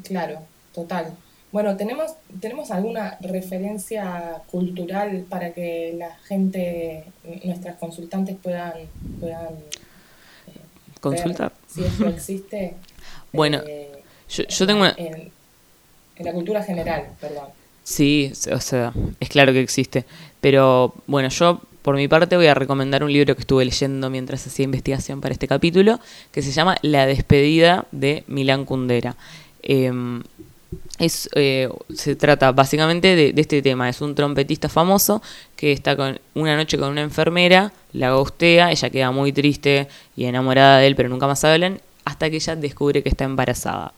Claro, 0.05 0.39
total. 0.73 1.17
Bueno, 1.57 1.75
¿tenemos, 1.75 2.13
¿tenemos 2.39 2.71
alguna 2.71 3.17
referencia 3.23 4.43
cultural 4.51 5.25
para 5.27 5.55
que 5.55 5.95
la 5.97 6.15
gente, 6.29 7.05
nuestras 7.45 7.77
consultantes 7.77 8.37
puedan, 8.43 8.75
puedan 9.19 9.55
eh, 10.49 10.61
consultar 11.01 11.55
si 11.67 11.83
eso 11.83 12.09
existe? 12.09 12.75
bueno, 13.33 13.63
eh, 13.67 14.03
yo, 14.29 14.67
tengo 14.67 14.81
una... 14.81 14.95
En, 14.99 15.33
la 16.19 16.33
cultura 16.35 16.63
general, 16.63 17.07
perdón. 17.19 17.47
Sí, 17.83 18.35
o 18.53 18.61
sea, 18.61 18.93
es 19.19 19.31
claro 19.31 19.55
que 19.55 19.63
existe. 19.63 20.05
Pero 20.43 20.93
bueno, 21.07 21.31
yo 21.31 21.63
por 21.81 21.97
mi 21.97 22.07
parte 22.07 22.37
voy 22.37 22.49
a 22.49 22.55
recomendar 22.55 23.03
un 23.03 23.15
libro 23.15 23.35
que 23.35 23.41
estuve 23.41 23.65
leyendo 23.65 24.11
mientras 24.11 24.47
hacía 24.47 24.65
investigación 24.67 25.23
para 25.23 25.33
este 25.33 25.49
capítulo, 25.49 26.01
que 26.33 26.43
se 26.43 26.53
llama 26.53 26.77
La 26.83 27.07
despedida 27.07 27.87
de 27.93 28.25
Milán 28.27 28.67
Kundera. 28.67 29.17
Em, 29.63 30.23
es, 30.99 31.29
eh, 31.35 31.69
se 31.95 32.17
trata 32.17 32.53
básicamente 32.53 33.15
de, 33.17 33.35
este 33.37 33.63
tema. 33.63 33.89
Es 33.89 34.01
un 34.01 34.15
trompetista 34.15 34.69
famoso 34.69 35.23
que 35.57 35.73
está 35.73 35.97
con 35.97 36.19
una 36.35 36.57
noche 36.57 36.79
con 36.79 36.91
una 36.91 37.03
enfermera, 37.03 37.73
la 37.93 38.15
gustea, 38.15 38.71
ella 38.71 38.91
queda 38.91 39.11
muy 39.11 39.33
triste 39.33 39.89
y 40.17 40.25
enamorada 40.25 40.79
de 40.79 40.87
él, 40.87 40.97
pero 40.97 41.09
nunca 41.09 41.27
más 41.27 41.45
hablan, 41.45 41.81
hasta 42.05 42.31
que 42.31 42.37
ella 42.37 42.57
descubre 42.57 43.03
que 43.03 43.09
está 43.09 43.25
embarazada. 43.25 43.93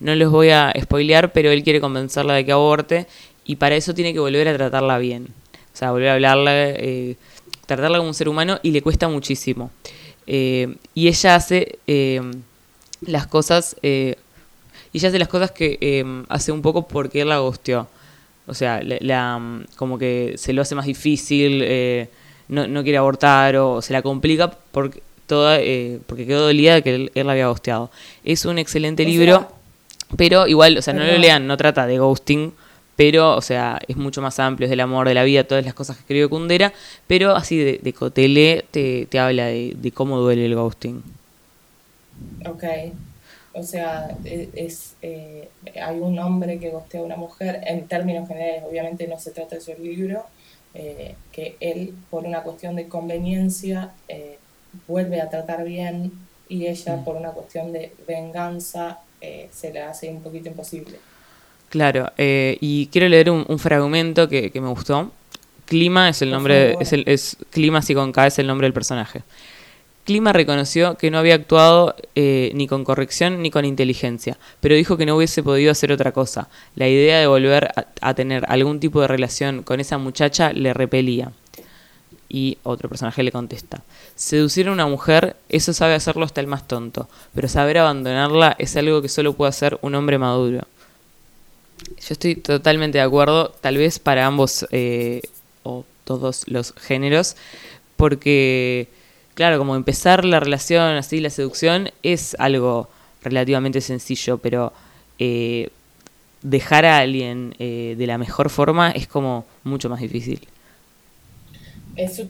No 0.00 0.14
les 0.14 0.28
voy 0.28 0.50
a 0.50 0.72
spoilear, 0.80 1.32
pero 1.32 1.50
él 1.50 1.62
quiere 1.62 1.80
convencerla 1.80 2.34
de 2.34 2.44
que 2.44 2.52
aborte 2.52 3.06
y 3.44 3.56
para 3.56 3.76
eso 3.76 3.94
tiene 3.94 4.12
que 4.12 4.20
volver 4.20 4.48
a 4.48 4.56
tratarla 4.56 4.98
bien. 4.98 5.28
O 5.74 5.76
sea, 5.76 5.90
volver 5.90 6.08
a 6.08 6.14
hablarle, 6.14 6.50
eh, 6.52 7.16
tratarla 7.66 7.98
como 7.98 8.08
un 8.08 8.14
ser 8.14 8.28
humano 8.28 8.58
y 8.62 8.70
le 8.70 8.82
cuesta 8.82 9.08
muchísimo. 9.08 9.70
Eh, 10.26 10.76
y 10.94 11.08
ella 11.08 11.34
hace 11.34 11.78
las 13.00 13.26
cosas 13.26 13.76
y 14.98 15.00
ella 15.00 15.10
hace 15.10 15.18
las 15.20 15.28
cosas 15.28 15.52
que 15.52 15.78
em, 15.80 16.24
hace 16.28 16.50
un 16.50 16.60
poco 16.60 16.88
porque 16.88 17.20
él 17.20 17.28
la 17.28 17.38
gosteó. 17.38 17.86
O 18.48 18.54
sea, 18.54 18.82
la, 18.82 19.40
como 19.76 19.96
que 19.96 20.34
se 20.36 20.52
lo 20.52 20.62
hace 20.62 20.74
más 20.74 20.86
difícil, 20.86 21.60
eh, 21.62 22.08
no, 22.48 22.66
no, 22.66 22.82
quiere 22.82 22.98
abortar 22.98 23.54
o 23.58 23.80
se 23.80 23.92
la 23.92 24.02
complica 24.02 24.50
porque, 24.50 25.00
toda, 25.26 25.60
eh, 25.60 26.00
porque 26.04 26.26
quedó 26.26 26.46
dolida 26.46 26.74
de 26.74 26.82
que 26.82 26.94
él, 26.94 27.12
la 27.14 27.30
había 27.30 27.46
gosteado. 27.46 27.92
Es 28.24 28.44
un 28.44 28.58
excelente 28.58 29.04
libro, 29.04 29.46
pero 30.16 30.48
igual, 30.48 30.76
o 30.76 30.82
sea, 30.82 30.94
no 30.94 31.04
lo 31.04 31.16
lean, 31.16 31.46
no 31.46 31.56
trata 31.56 31.86
de 31.86 31.98
ghosting, 31.98 32.52
pero, 32.96 33.36
o 33.36 33.42
sea, 33.42 33.78
es 33.86 33.96
mucho 33.96 34.20
más 34.20 34.40
amplio, 34.40 34.66
es 34.66 34.70
del 34.70 34.80
amor, 34.80 35.06
de 35.06 35.14
la 35.14 35.22
vida, 35.22 35.44
todas 35.44 35.64
las 35.64 35.74
cosas 35.74 35.94
que 35.96 36.00
escribe 36.00 36.26
Kundera, 36.26 36.72
pero 37.06 37.36
así 37.36 37.56
de, 37.56 37.78
de 37.80 37.92
cotele 37.92 38.64
te, 38.72 39.06
te 39.06 39.18
habla 39.20 39.46
de, 39.46 39.76
de 39.76 39.92
cómo 39.92 40.18
duele 40.18 40.46
el 40.46 40.56
ghosting. 40.56 41.04
Ok, 42.46 42.64
o 43.58 43.62
sea, 43.62 44.16
e, 44.24 44.48
es, 44.54 44.94
eh, 45.02 45.48
hay 45.82 45.98
un 45.98 46.18
hombre 46.18 46.58
que 46.58 46.70
gostea 46.70 47.00
a 47.00 47.04
una 47.04 47.16
mujer, 47.16 47.60
en 47.66 47.86
términos 47.86 48.28
generales, 48.28 48.62
obviamente 48.68 49.06
no 49.08 49.18
se 49.18 49.32
trata 49.32 49.56
de 49.56 49.60
su 49.60 49.74
libro, 49.74 50.24
eh, 50.74 51.14
que 51.32 51.56
él, 51.60 51.94
por 52.10 52.24
una 52.24 52.42
cuestión 52.42 52.76
de 52.76 52.88
conveniencia, 52.88 53.92
eh, 54.08 54.38
vuelve 54.86 55.20
a 55.20 55.28
tratar 55.28 55.64
bien 55.64 56.12
y 56.48 56.66
ella, 56.66 56.96
mm. 56.96 57.04
por 57.04 57.16
una 57.16 57.30
cuestión 57.30 57.72
de 57.72 57.92
venganza, 58.06 59.00
se 59.50 59.72
le 59.72 59.82
hace 59.82 60.08
un 60.10 60.22
poquito 60.22 60.48
imposible. 60.48 60.96
Claro, 61.70 62.12
y 62.16 62.86
quiero 62.86 63.08
leer 63.08 63.30
un, 63.30 63.58
fragmento 63.58 64.28
que, 64.28 64.52
me 64.54 64.68
gustó. 64.68 65.10
Clima 65.64 66.08
es 66.08 66.22
el 66.22 66.30
nombre, 66.30 66.76
es, 66.78 66.92
el, 66.92 67.02
es 67.06 67.36
Clima 67.50 67.82
si 67.82 67.94
con 67.94 68.12
K 68.12 68.28
es 68.28 68.38
el 68.38 68.46
nombre 68.46 68.66
del 68.66 68.72
personaje. 68.72 69.22
Clima 70.08 70.32
reconoció 70.32 70.96
que 70.96 71.10
no 71.10 71.18
había 71.18 71.34
actuado 71.34 71.94
eh, 72.14 72.50
ni 72.54 72.66
con 72.66 72.82
corrección 72.82 73.42
ni 73.42 73.50
con 73.50 73.66
inteligencia, 73.66 74.38
pero 74.58 74.74
dijo 74.74 74.96
que 74.96 75.04
no 75.04 75.14
hubiese 75.14 75.42
podido 75.42 75.70
hacer 75.70 75.92
otra 75.92 76.12
cosa. 76.12 76.48
La 76.76 76.88
idea 76.88 77.18
de 77.18 77.26
volver 77.26 77.70
a, 78.00 78.14
tener 78.14 78.46
algún 78.48 78.80
tipo 78.80 79.02
de 79.02 79.06
relación 79.06 79.62
con 79.62 79.80
esa 79.80 79.98
muchacha 79.98 80.54
le 80.54 80.72
repelía. 80.72 81.32
Y 82.26 82.56
otro 82.62 82.88
personaje 82.88 83.22
le 83.22 83.32
contesta, 83.32 83.82
seducir 84.14 84.68
a 84.68 84.72
una 84.72 84.86
mujer, 84.86 85.36
eso 85.50 85.74
sabe 85.74 85.92
hacerlo 85.92 86.24
hasta 86.24 86.40
el 86.40 86.46
más 86.46 86.66
tonto, 86.66 87.06
pero 87.34 87.46
saber 87.46 87.76
abandonarla 87.76 88.56
es 88.58 88.78
algo 88.78 89.02
que 89.02 89.10
solo 89.10 89.34
puede 89.34 89.50
hacer 89.50 89.78
un 89.82 89.94
hombre 89.94 90.16
maduro. 90.16 90.62
Yo 91.86 92.08
estoy 92.08 92.36
totalmente 92.36 92.96
de 92.96 93.04
acuerdo, 93.04 93.50
tal 93.60 93.76
vez 93.76 93.98
para 93.98 94.24
ambos 94.24 94.66
eh, 94.70 95.20
o 95.64 95.84
todos 96.04 96.44
los 96.48 96.72
géneros, 96.78 97.36
porque 97.98 98.88
claro, 99.38 99.56
como 99.58 99.76
empezar 99.76 100.24
la 100.24 100.40
relación, 100.40 100.96
así 100.96 101.20
la 101.20 101.30
seducción, 101.30 101.90
es 102.02 102.34
algo 102.40 102.88
relativamente 103.22 103.80
sencillo, 103.80 104.38
pero 104.38 104.72
eh, 105.20 105.70
dejar 106.42 106.84
a 106.84 106.98
alguien 106.98 107.54
eh, 107.60 107.94
de 107.96 108.06
la 108.08 108.18
mejor 108.18 108.50
forma 108.50 108.90
es 108.90 109.06
como 109.06 109.44
mucho 109.62 109.88
más 109.88 110.00
difícil. 110.00 110.48
Es 111.94 112.20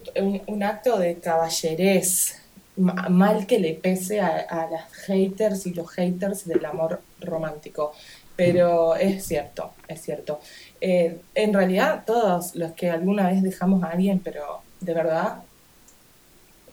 un, 0.45 0.61
acto 0.61 0.99
de 0.99 1.15
caballerés, 1.15 2.43
mal 2.75 3.47
que 3.47 3.57
le 3.57 3.73
pese 3.73 4.21
a, 4.21 4.67
las 4.69 4.93
haters 5.07 5.65
y 5.65 5.73
los 5.73 5.89
haters 5.89 6.45
del 6.45 6.63
amor 6.63 7.01
romántico. 7.21 7.91
Pero 8.35 8.95
es 8.95 9.25
cierto, 9.25 9.71
es 9.87 9.99
cierto. 9.99 10.41
Eh, 10.79 11.17
en 11.33 11.53
realidad, 11.55 12.03
todos 12.05 12.53
los 12.53 12.73
que 12.73 12.91
alguna 12.91 13.31
vez 13.31 13.41
dejamos 13.41 13.81
a 13.81 13.87
alguien, 13.87 14.19
pero 14.19 14.61
de 14.79 14.93
verdad, 14.93 15.39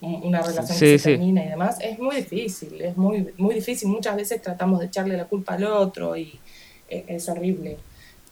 una 0.00 0.42
relación 0.42 0.78
que 0.78 0.98
se 0.98 1.10
termina 1.10 1.44
y 1.44 1.48
demás, 1.48 1.78
es 1.80 1.98
muy 1.98 2.16
difícil, 2.16 2.80
es 2.80 2.96
muy, 2.96 3.32
muy 3.36 3.54
difícil. 3.54 3.88
Muchas 3.88 4.16
veces 4.16 4.42
tratamos 4.42 4.80
de 4.80 4.86
echarle 4.86 5.16
la 5.16 5.24
culpa 5.24 5.54
al 5.54 5.64
otro 5.64 6.16
y 6.16 6.38
e, 6.88 7.04
es, 7.08 7.28
horrible. 7.28 7.78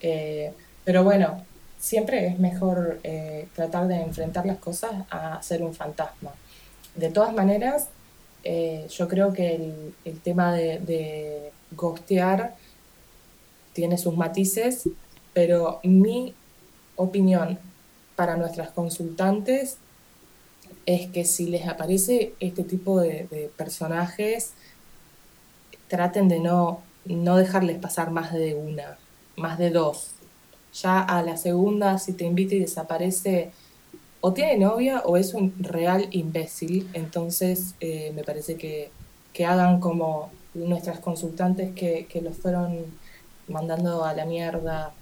Eh, 0.01 0.53
pero 0.85 1.05
bueno, 1.05 1.43
siempre 1.79 2.27
es 2.27 2.39
mejor 2.39 3.01
eh, 3.03 3.49
tratar 3.55 3.89
de 3.89 3.97
enfrentar 3.97 4.47
las 4.47 4.59
cosas 4.59 4.93
a 5.11 5.43
ser 5.43 5.63
un 5.63 5.75
fantasma. 5.75 6.33
De 6.95 7.11
todas 7.11 7.33
maneras, 7.35 7.89
eh, 8.45 8.87
yo 8.91 9.09
creo 9.09 9.33
que 9.33 9.55
el, 9.55 9.95
el 10.05 10.21
tema 10.21 10.55
de, 10.55 10.79
de 10.79 11.51
ghostear 11.73 12.55
tiene 13.73 13.99
sus 13.99 14.17
matices, 14.17 14.89
pero 15.33 15.81
mi 15.83 16.35
opinión 16.97 17.59
para 18.17 18.37
nuestras 18.37 18.71
consultantes 18.71 19.79
es 20.87 21.11
que 21.11 21.25
si 21.25 21.47
les 21.47 21.67
aparece 21.67 22.35
este 22.41 22.65
tipo 22.65 23.01
de, 23.01 23.51
personajes, 23.57 24.53
traten 25.89 26.29
de 26.29 26.41
no 26.41 26.81
no 27.05 27.37
dejarles 27.37 27.79
pasar 27.79 28.11
más 28.11 28.33
de 28.33 28.55
una, 28.55 28.97
más 29.37 29.59
de 29.59 29.71
dos. 29.71 30.13
Ya 30.73 31.01
a 31.01 31.23
la 31.23 31.37
segunda, 31.37 31.99
si 31.99 32.15
te 32.15 32.25
invita 32.25 32.55
y 32.55 32.61
desaparece, 32.61 33.51
o 34.21 34.33
tiene 34.33 34.57
novia 34.57 35.03
o 35.05 35.17
es 35.17 35.35
un 35.35 35.55
real 35.59 36.09
imbécil. 36.13 36.89
Entonces 36.95 37.75
eh, 37.81 38.13
me 38.15 38.25
parece 38.25 38.57
que, 38.57 38.91
que, 39.35 39.45
hagan 39.45 39.81
como 39.81 40.31
nuestras 40.55 40.99
consultantes 41.01 41.75
que, 41.75 42.07
que 42.07 42.23
los 42.23 42.37
fueron 42.39 42.87
mandando 43.49 44.05
a 44.05 44.15
la 44.15 44.25
mierda 44.25 44.95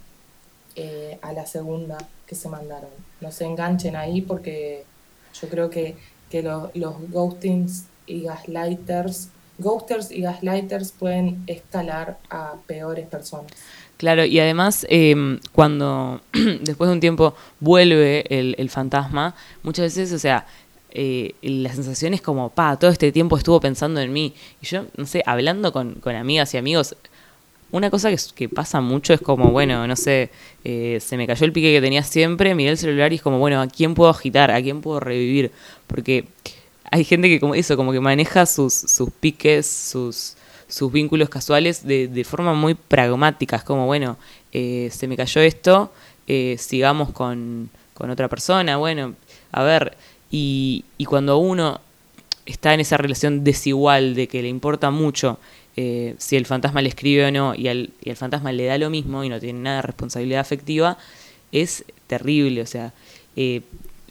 eh, 0.74 1.18
a 1.22 1.33
la 1.33 1.47
segunda 1.47 1.99
que 2.26 2.35
se 2.35 2.49
mandaron. 2.49 2.91
No 3.20 3.30
se 3.30 3.45
enganchen 3.45 3.95
ahí 3.95 4.22
porque 4.22 4.85
yo 5.41 5.49
creo 5.49 5.70
que, 5.70 5.97
que 6.30 6.43
los 6.43 7.11
ghostings 7.11 7.87
y 8.07 8.22
gaslighters, 8.22 9.28
ghosters 9.59 10.11
y 10.11 10.22
gaslighters 10.22 10.93
pueden 10.93 11.43
escalar 11.47 12.18
a 12.30 12.55
peores 12.66 13.07
personas. 13.07 13.53
Claro, 13.97 14.24
y 14.24 14.41
además 14.41 14.85
em, 14.89 15.39
cuando 15.53 16.20
después 16.33 16.89
de 16.89 16.95
un 16.95 17.01
tiempo 17.01 17.35
vuelve 17.61 18.24
el, 18.28 18.68
fantasma, 18.70 19.35
muchas 19.62 19.95
veces, 19.95 20.12
o 20.12 20.18
sea, 20.18 20.47
eh, 20.91 21.35
la 21.41 21.72
sensación 21.72 22.12
es 22.12 22.20
como, 22.20 22.51
pa, 22.51 22.76
todo 22.78 22.91
este 22.91 23.12
tiempo 23.12 23.37
estuvo 23.37 23.61
pensando 23.61 24.01
en 24.01 24.12
mí. 24.12 24.35
Y 24.61 24.66
yo, 24.66 24.87
no 24.97 25.07
sé, 25.07 25.22
hablando 25.24 25.72
con, 25.72 25.95
con 25.95 26.16
amigas 26.16 26.53
y 26.55 26.59
amigos, 26.59 26.97
una 27.73 27.91
cosa 27.91 28.11
que, 28.35 28.49
pasa 28.49 28.81
mucho 28.81 29.14
es 29.14 29.20
como, 29.20 29.51
bueno, 29.51 29.87
no 29.87 29.97
sé, 29.97 30.31
eh, 30.62 30.99
se 31.01 31.16
me 31.16 31.27
cayó 31.27 31.47
el 31.47 31.53
pique 31.53 31.73
que 31.73 31.81
tenía 31.81 32.03
siempre, 32.03 32.55
miré 32.55 32.70
el 32.70 32.79
celular 32.79 33.12
y 33.12 33.16
es 33.16 33.23
como, 33.23 33.39
bueno, 33.39 33.61
¿a 33.61 33.66
quién 33.66 33.95
puedo 33.95 34.11
agitar? 34.11 34.51
¿A 34.51 34.62
quién 34.62 34.83
puedo 34.83 35.01
revivir? 35.01 35.51
Porque 35.87 36.27
hay 36.91 37.05
gente 37.05 37.29
que 37.29 37.41
como 37.41 37.55
eso, 37.55 37.77
como 37.77 37.93
que 37.93 38.01
maneja 38.01 38.45
sus, 38.45 38.75
sus 38.75 39.11
piques, 39.11 39.66
sus, 39.66 40.37
sus 40.68 40.93
vínculos 40.93 41.31
casuales 41.31 41.87
de, 41.87 42.09
de 42.09 42.25
forma 42.25 42.53
muy 42.53 42.75
pragmática. 42.75 43.57
Es 43.57 43.64
como, 43.64 43.87
bueno, 43.87 44.18
eh, 44.53 44.91
se 44.93 45.09
me 45.09 45.16
cayó 45.16 45.41
esto, 45.41 45.93
eh, 46.27 46.57
sigamos 46.59 47.11
con, 47.11 47.70
con 47.95 48.11
otra 48.11 48.29
persona, 48.29 48.77
bueno, 48.77 49.14
a 49.51 49.62
ver, 49.62 49.97
y 50.31 50.85
cuando 51.07 51.39
uno 51.39 51.81
está 52.47 52.74
en 52.74 52.80
esa 52.80 52.97
relación 52.97 53.45
desigual 53.45 54.14
de 54.14 54.28
que 54.28 54.43
le 54.43 54.49
importa 54.49 54.90
mucho 54.90 55.38
eh, 55.76 56.14
si 56.18 56.36
el 56.36 56.45
fantasma 56.45 56.82
le 56.82 56.88
escribe 56.88 57.26
o 57.26 57.30
no 57.30 57.55
y 57.55 57.68
al, 57.68 57.90
y 58.03 58.14
fantasma 58.14 58.53
le 58.53 58.66
da 58.66 58.76
lo 58.78 58.90
mismo 58.90 59.24
y 59.24 59.28
no 59.28 59.40
tiene 59.40 59.61
nada 59.61 59.76
de 59.76 59.82
responsabilidad 59.82 60.40
afectiva, 60.40 60.99
es 61.51 61.84
terrible. 62.07 62.62
O 62.62 62.66
sea, 62.66 62.93
eh, 63.36 63.62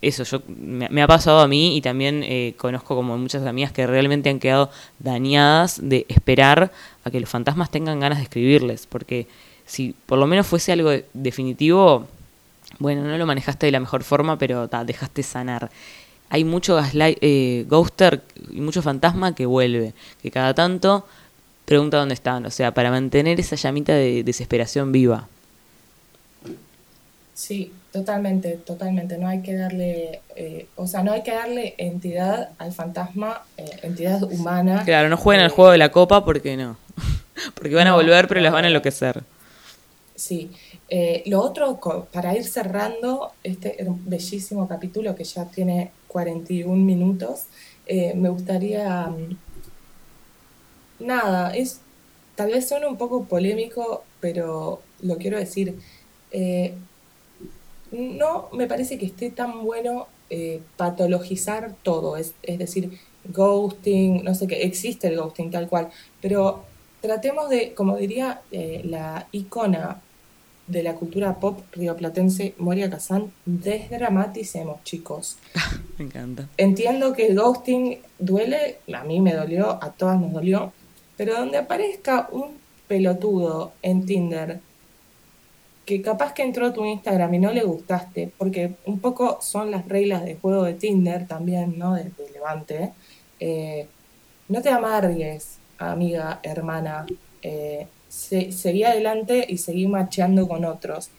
eso 0.02 0.24
yo 0.24 0.42
me, 0.48 1.02
ha 1.02 1.08
pasado 1.08 1.40
a 1.42 1.48
mí 1.48 1.78
y 1.78 1.82
también 1.82 2.24
eh, 2.24 2.56
conozco 2.58 2.96
como 2.96 3.18
muchas 3.18 3.46
amigas 3.46 3.72
que 3.72 3.86
realmente 3.86 4.30
han 4.30 4.40
quedado 4.40 4.72
dañadas 5.00 5.80
de 5.82 6.06
esperar 6.10 6.72
a 7.04 7.12
que 7.12 7.20
los 7.20 7.30
fantasmas 7.30 7.70
tengan 7.70 8.00
ganas 8.00 8.18
de 8.18 8.24
escribirles, 8.24 8.88
porque 8.88 9.28
si 9.66 9.94
por 10.08 10.18
lo 10.18 10.26
menos 10.26 10.48
fuese 10.48 10.72
algo 10.72 10.92
definitivo, 11.14 12.08
bueno, 12.80 13.04
no 13.04 13.16
lo 13.18 13.26
manejaste 13.28 13.68
de 13.68 13.72
la 13.72 13.80
mejor 13.80 14.04
forma, 14.04 14.40
pero 14.40 14.68
dejaste 14.68 15.22
sanar. 15.22 15.70
Hay 16.32 16.44
mucho 16.44 16.76
gaslight, 16.76 17.20
ghoster 17.68 18.22
y 18.52 18.62
mucho 18.62 18.82
fantasma 18.82 19.36
que 19.36 19.46
vuelve, 19.46 19.94
que 20.22 20.32
cada 20.32 20.54
tanto 20.56 21.06
pregunta 21.66 21.98
dónde 21.98 22.16
están, 22.16 22.46
o 22.46 22.52
sea, 22.52 22.74
para 22.74 22.90
mantener 22.90 23.40
esa 23.40 23.56
llamita 23.56 23.94
de 23.94 24.24
desesperación 24.24 24.92
viva. 24.92 25.28
Sí, 27.34 27.72
totalmente, 27.92 28.58
totalmente. 28.58 29.18
No 29.18 29.28
hay 29.28 29.42
que 29.42 29.56
darle, 29.56 30.22
eh, 30.36 30.68
o 30.76 30.86
sea, 30.86 31.02
no 31.02 31.12
hay 31.12 31.24
que 31.24 31.32
darle 31.32 31.76
entidad 31.78 32.50
al 32.58 32.72
fantasma, 32.72 33.42
eh, 33.58 33.70
entidad 33.84 34.22
humana. 34.24 34.84
Claro, 34.86 35.10
no 35.10 35.18
jueguen 35.18 35.46
al 35.46 35.52
eh, 35.52 35.54
juego 35.56 35.72
de 35.72 35.78
la 35.78 35.92
copa 35.92 36.26
porque 36.26 36.58
no. 36.58 36.78
porque 37.56 37.74
van 37.74 37.88
a 37.88 37.96
volver, 37.96 38.28
pero 38.28 38.42
las 38.42 38.52
van 38.52 38.66
a 38.66 38.68
enloquecer. 38.68 39.24
Sí. 40.16 40.52
lo 41.26 41.42
otro, 41.42 41.80
para 42.12 42.36
ir 42.36 42.44
cerrando 42.44 43.32
este 43.44 43.78
bellísimo 44.06 44.68
capítulo 44.68 45.16
que 45.16 45.24
ya 45.24 45.46
tiene 45.46 45.92
41 46.12 46.76
minutos, 46.84 47.46
me 47.88 48.30
gustaría 48.30 49.14
nada, 51.00 51.56
es 51.56 51.82
tal 52.36 52.52
vez 52.52 52.68
suene 52.68 52.88
un 52.88 52.98
poco 52.98 53.26
polémico, 53.26 54.04
pero 54.20 54.82
lo 55.02 55.18
quiero 55.18 55.38
decir. 55.38 55.78
Eh, 56.32 56.74
no 57.92 58.50
me 58.54 58.68
parece 58.68 58.98
que 58.98 59.06
esté 59.06 59.30
tan 59.32 59.64
bueno 59.64 60.08
eh, 60.30 60.62
patologizar 60.78 61.76
todo, 61.84 62.16
es, 62.16 62.34
decir, 62.42 62.98
ghosting, 63.26 64.24
no 64.24 64.34
sé 64.34 64.48
qué, 64.48 64.64
existe 64.64 65.08
el 65.08 65.18
ghosting 65.18 65.52
tal 65.52 65.68
cual, 65.68 65.90
pero 66.22 66.64
tratemos 67.02 67.50
de, 67.50 67.74
como 67.74 67.98
diría 67.98 68.42
eh, 68.52 68.82
la 68.86 69.28
icona 69.34 70.02
de 70.72 70.84
la 70.84 70.96
cultura 70.96 71.36
pop 71.40 71.60
rioplatense, 71.74 72.56
Moria 72.58 72.90
Kazan, 72.90 73.32
desdramaticemos, 73.46 74.84
chicos. 74.84 75.38
me 75.98 76.06
encanta. 76.06 76.48
Entiendo 76.58 77.14
que 77.14 77.28
el 77.28 77.36
ghosting 77.36 78.00
duele, 78.18 78.80
a 78.94 79.04
mí 79.04 79.20
me 79.20 79.34
dolió, 79.34 79.84
a 79.84 79.92
todas 79.92 80.20
nos 80.20 80.32
dolió, 80.32 80.72
pero 81.18 81.36
donde 81.36 81.58
aparezca 81.58 82.30
un 82.32 82.58
pelotudo 82.88 83.74
en 83.82 84.06
Tinder 84.06 84.60
que 85.86 86.02
capaz 86.02 86.34
que 86.34 86.44
entró 86.44 86.68
a 86.68 86.74
tu 86.74 86.86
Instagram 86.86 87.34
y 87.34 87.40
no 87.40 87.52
le 87.52 87.64
gustaste, 87.64 88.32
porque 88.38 88.76
un 88.86 89.00
poco 89.00 89.40
son 89.42 89.72
las 89.72 89.88
reglas 89.88 90.24
de 90.24 90.36
juego 90.36 90.64
de 90.64 90.76
Tinder 90.76 91.28
también, 91.28 91.78
¿no? 91.78 91.96
De, 91.96 92.12
Levante. 92.34 92.94
Eh, 93.40 93.88
no 94.48 94.62
te 94.62 94.70
amargues, 94.70 95.58
amiga, 95.78 96.40
hermana. 96.44 97.06
Eh, 97.42 97.88
seguí 98.12 98.84
adelante 98.84 99.46
y 99.48 99.58
seguí 99.58 99.88
macheando 99.88 100.48
con 100.48 100.66
otros. 100.66 101.10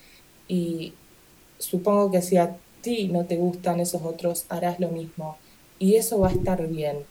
Y 0.49 0.93
supongo 1.59 2.11
que 2.11 2.22
si 2.22 2.36
a 2.36 2.57
ti 2.82 3.09
no 3.09 3.24
te 3.24 3.36
gustan 3.36 3.80
esos 3.80 4.03
otros, 4.03 4.47
harás 4.49 4.78
lo 4.80 4.88
mismo. 4.88 5.36
Y 5.78 5.97
eso 5.97 6.20
va 6.20 6.28
a 6.28 6.32
estar 6.32 6.66
bien 6.68 7.05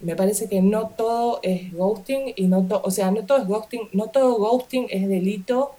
me 0.00 0.14
parece 0.14 0.48
que 0.48 0.60
no 0.60 0.88
todo 0.88 1.40
es 1.42 1.72
ghosting 1.72 2.32
y 2.36 2.48
no 2.48 2.66
todo, 2.66 2.82
o 2.84 2.90
sea, 2.90 3.10
no 3.10 3.24
todo 3.24 3.38
es 3.38 3.46
ghosting, 3.46 3.88
no 3.92 4.08
todo 4.08 4.36
ghosting 4.36 4.86
es 4.90 5.08
delito 5.08 5.72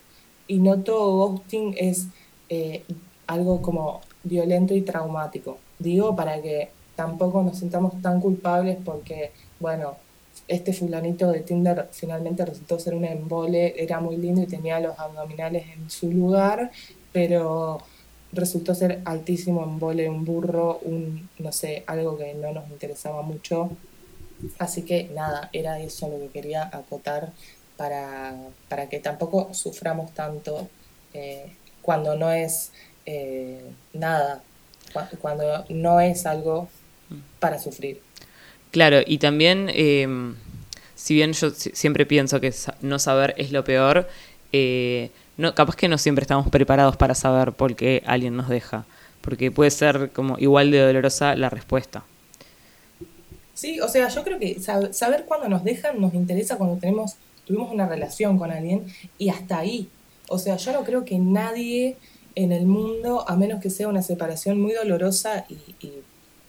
y 0.48 0.60
no 0.60 0.80
todo 0.82 1.18
ghosting 1.18 1.76
es 1.78 2.08
eh, 2.50 2.84
algo 3.28 3.62
como 3.62 4.02
violento 4.24 4.74
y 4.74 4.82
traumático. 4.82 5.58
Digo 5.80 6.16
para 6.16 6.42
que 6.42 6.70
tampoco 6.96 7.44
nos 7.44 7.60
sintamos 7.60 8.02
tan 8.02 8.20
culpables 8.20 8.78
porque, 8.84 9.32
bueno, 9.60 9.96
este 10.48 10.74
fulanito 10.74 11.32
de 11.32 11.42
Tinder 11.42 11.90
finalmente 11.92 12.46
resultó 12.46 12.80
ser 12.80 12.96
un 12.96 13.06
embole, 13.06 13.76
era 13.78 14.00
muy 14.00 14.18
lindo 14.18 14.42
y 14.42 14.48
tenía 14.48 14.80
los 14.80 14.98
abdominales 14.98 15.66
en 15.76 15.90
su 15.90 16.12
lugar, 16.12 16.72
pero 17.12 17.80
resultó 18.32 18.76
ser 18.76 19.02
altísimo 19.06 19.64
embole, 19.64 20.10
un 20.10 20.26
burro, 20.26 20.80
un, 20.84 21.30
no 21.40 21.52
sé, 21.52 21.84
algo 21.88 22.18
que 22.18 22.34
no 22.34 22.52
nos 22.52 22.70
interesaba 22.70 23.22
mucho 23.22 23.72
Así 24.60 24.84
que 24.84 25.10
nada, 25.14 25.50
era 25.52 25.80
eso 25.80 26.08
lo 26.10 26.20
que 26.20 26.28
quería 26.30 26.70
acotar 26.72 27.32
para, 27.76 28.36
para 28.70 28.88
que 28.90 29.00
tampoco 29.00 29.54
suframos 29.54 30.14
tanto 30.14 30.68
eh, 31.14 31.52
cuando 31.82 32.16
no 32.16 32.32
es 32.32 32.72
eh, 33.06 33.62
nada, 33.94 34.44
cuando 35.22 35.66
no 35.70 36.00
es 36.00 36.26
algo 36.26 36.68
para 37.40 37.60
sufrir. 37.60 38.02
Claro, 38.78 39.00
y 39.04 39.18
también, 39.18 39.72
em, 39.74 40.36
si 40.94 41.16
bien 41.16 41.34
yo 41.34 41.50
siempre 41.50 42.06
pienso 42.06 42.40
que 42.40 42.54
no 42.82 43.00
saber 43.00 43.34
es 43.36 43.52
lo 43.52 43.64
peor, 43.64 44.08
eh, 44.54 45.10
capaz 45.56 45.76
que 45.76 45.88
no 45.88 45.98
siempre 45.98 46.22
estamos 46.22 46.48
preparados 46.52 46.96
para 46.96 47.16
saber 47.16 47.54
por 47.54 47.76
qué 47.76 48.04
alguien 48.06 48.38
nos 48.38 48.50
deja, 48.50 48.86
porque 49.22 49.50
puede 49.50 49.72
ser 49.72 50.12
como 50.12 50.38
igual 50.38 50.70
de 50.70 50.78
dolorosa 50.78 51.36
la 51.36 51.50
respuesta. 51.50 52.04
Sí, 53.56 53.80
o 53.80 53.88
sea, 53.88 54.10
yo 54.10 54.24
creo 54.24 54.38
que 54.38 54.60
saber 54.60 55.26
cuándo 55.26 55.50
nos 55.50 55.64
dejan 55.64 56.00
nos 56.00 56.14
interesa 56.14 56.58
cuando 56.58 56.78
tenemos, 56.78 57.16
tuvimos 57.48 57.74
una 57.74 57.90
relación 57.90 58.38
con 58.38 58.52
alguien 58.52 58.86
y 59.18 59.30
hasta 59.30 59.58
ahí. 59.58 59.90
O 60.30 60.38
sea, 60.38 60.58
yo 60.58 60.72
no 60.72 60.84
creo 60.84 61.04
que 61.04 61.18
nadie 61.18 61.98
en 62.36 62.52
el 62.52 62.68
mundo, 62.68 63.28
a 63.28 63.36
menos 63.36 63.60
que 63.60 63.72
sea 63.72 63.88
una 63.88 64.04
separación 64.04 64.62
muy 64.62 64.74
dolorosa 64.74 65.48
y, 65.50 65.94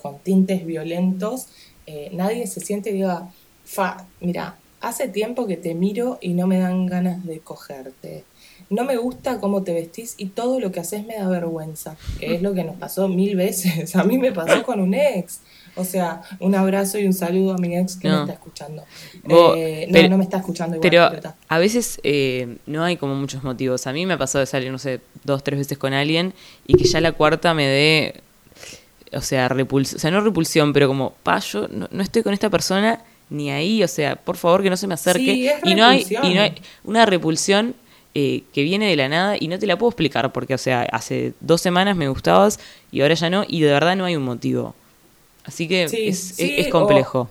con 0.03 0.19
tintes 0.19 0.65
violentos, 0.65 1.49
eh, 1.91 2.11
nadie 2.13 2.47
se 2.47 2.61
siente 2.61 2.91
y 2.91 2.95
diga, 2.95 3.31
fa, 3.65 4.07
mira, 4.21 4.57
hace 4.83 5.09
tiempo 5.09 5.47
que 5.47 5.57
te 5.57 5.75
miro 5.75 6.19
y 6.21 6.35
no 6.35 6.47
me 6.47 6.59
dan 6.59 6.85
ganas 6.85 7.25
de 7.25 7.41
cogerte. 7.41 8.25
No 8.69 8.85
me 8.85 8.99
gusta 8.99 9.41
cómo 9.41 9.63
te 9.63 9.73
vestís 9.73 10.15
y 10.19 10.27
todo 10.27 10.61
lo 10.61 10.71
que 10.71 10.81
haces 10.81 11.07
me 11.07 11.17
da 11.17 11.27
vergüenza, 11.29 11.97
que 12.21 12.35
es 12.35 12.43
lo 12.43 12.53
que 12.53 12.63
nos 12.63 12.77
pasó 12.77 13.09
mil 13.09 13.37
veces. 13.37 13.97
A 13.97 14.05
mí 14.05 14.19
me 14.19 14.33
pasó 14.33 14.63
con 14.67 14.81
un 14.81 14.93
ex. 14.93 15.41
O 15.77 15.85
sea, 15.85 16.21
un 16.41 16.55
abrazo 16.55 16.99
y 16.99 17.07
un 17.07 17.15
saludo 17.15 17.55
a 17.55 17.57
mi 17.57 17.77
ex 17.77 17.97
que 17.97 18.09
me 18.09 18.19
está 18.19 18.33
escuchando. 18.33 18.83
Eh, 19.29 19.87
no, 19.89 20.09
no 20.09 20.19
me 20.19 20.25
está 20.25 20.39
escuchando 20.39 20.75
igual. 20.75 20.91
Pero 20.91 21.35
a 21.49 21.59
veces 21.59 22.01
eh, 22.03 22.57
no 22.67 22.83
hay 22.83 22.97
como 22.97 23.15
muchos 23.15 23.45
motivos. 23.45 23.87
A 23.87 23.93
mí 23.93 24.05
me 24.05 24.15
ha 24.15 24.19
pasado 24.19 24.41
de 24.41 24.47
salir, 24.47 24.73
no 24.73 24.79
sé, 24.79 25.01
dos, 25.23 25.45
tres 25.45 25.57
veces 25.57 25.79
con 25.79 25.93
alguien 25.93 26.35
y 26.67 26.75
que 26.75 26.83
ya 26.83 27.01
la 27.01 27.13
cuarta 27.13 27.55
me 27.55 27.69
dé, 27.69 28.23
o 29.13 29.21
sea, 29.21 29.49
repulsión, 29.49 29.97
o 29.99 30.01
sea, 30.01 30.11
no 30.11 30.21
repulsión, 30.21 30.73
pero 30.73 30.89
como, 30.89 31.13
pa, 31.23 31.39
yo 31.41 31.67
no, 31.69 32.03
estoy 32.03 32.23
con 32.23 32.33
esta 32.35 32.51
persona 32.51 33.03
ni 33.31 33.51
ahí, 33.51 33.83
o 33.83 33.89
sea, 33.89 34.17
por 34.17 34.37
favor 34.37 34.63
que 34.63 34.71
no 34.71 34.77
se 34.77 34.87
me 34.87 34.95
acerque. 34.95 35.35
Sí, 35.35 35.51
y 35.65 35.75
no 35.75 35.85
hay, 35.85 36.07
y 36.23 36.35
no 36.35 36.43
hay 36.43 36.55
una 36.85 37.05
repulsión 37.07 37.75
eh, 38.15 38.43
que 38.55 38.63
viene 38.63 38.89
de 38.89 38.97
la 38.97 39.09
nada 39.09 39.37
y 39.39 39.49
no 39.49 39.59
te 39.59 39.67
la 39.67 39.77
puedo 39.77 39.91
explicar 39.91 40.33
porque, 40.33 40.55
o 40.55 40.59
sea, 40.59 40.83
hace 40.93 41.35
dos 41.41 41.61
semanas 41.61 41.97
me 41.97 42.09
gustabas 42.09 42.59
y 42.91 43.03
ahora 43.03 43.15
ya 43.15 43.29
no, 43.31 43.45
y 43.47 43.61
de 43.61 43.71
verdad 43.71 43.97
no 43.97 44.05
hay 44.07 44.17
un 44.17 44.25
motivo. 44.25 44.75
Así 45.45 45.69
que 45.69 45.89
Sí, 45.89 46.09
es, 46.09 46.19
sí, 46.19 46.55
es- 46.59 46.67
es 46.67 46.73
complejo. 46.73 47.29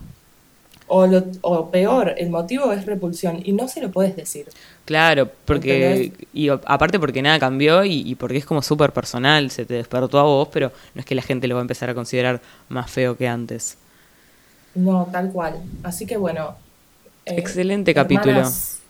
O, 0.89 1.05
lo, 1.05 1.23
o 1.41 1.69
peor, 1.69 2.15
el 2.17 2.30
motivo 2.30 2.71
es 2.71 2.86
repulsión 2.86 3.41
y 3.43 3.51
no 3.51 3.67
se 3.67 3.82
lo 3.82 3.91
puedes 3.91 4.15
decir. 4.15 4.45
Claro, 4.88 5.29
porque. 5.45 5.71
¿Entendés? 5.93 6.13
Y 6.33 6.49
aparte 6.49 6.99
porque 6.99 7.21
nada 7.21 7.39
cambió 7.39 7.83
y, 7.85 8.01
y 8.09 8.15
porque 8.15 8.38
es 8.38 8.45
como 8.45 8.61
súper 8.61 8.93
personal, 8.93 9.51
se 9.51 9.65
te 9.65 9.73
despertó 9.75 10.19
a 10.19 10.23
vos, 10.23 10.49
pero 10.51 10.71
no 10.95 11.01
es 11.01 11.05
que 11.05 11.15
la 11.15 11.21
gente 11.21 11.47
lo 11.47 11.55
va 11.55 11.61
a 11.61 11.67
empezar 11.67 11.89
a 11.89 11.93
considerar 11.95 12.41
más 12.69 12.89
feo 12.91 13.17
que 13.17 13.27
antes. 13.27 13.77
No, 14.75 15.09
tal 15.11 15.31
cual. 15.31 15.63
Así 15.83 16.05
que 16.05 16.17
bueno. 16.17 16.55
eh, 17.25 17.35
Excelente 17.38 17.93
capítulo. 17.93 18.39
hermanas, 18.39 18.83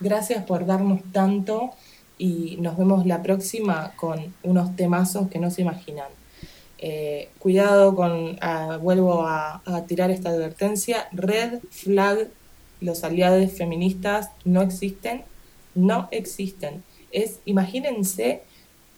Gracias 0.00 0.44
por 0.44 0.66
darnos 0.66 1.00
tanto 1.12 1.72
y 2.18 2.58
nos 2.60 2.76
vemos 2.76 3.06
la 3.06 3.22
próxima 3.22 3.92
con 3.96 4.34
unos 4.42 4.76
temazos 4.76 5.28
que 5.28 5.38
no 5.38 5.50
se 5.50 5.62
imaginan. 5.62 6.08
Eh, 6.78 7.32
cuidado 7.38 7.94
con, 7.96 8.38
ah, 8.42 8.78
vuelvo 8.80 9.26
a, 9.26 9.62
a 9.64 9.86
tirar 9.86 10.10
esta 10.10 10.30
advertencia, 10.30 11.08
red 11.12 11.60
flag, 11.70 12.30
los 12.80 13.04
aliados 13.04 13.52
feministas 13.52 14.30
no 14.44 14.62
existen, 14.62 15.22
no 15.74 16.08
existen. 16.10 16.82
Es, 17.12 17.38
imagínense 17.44 18.42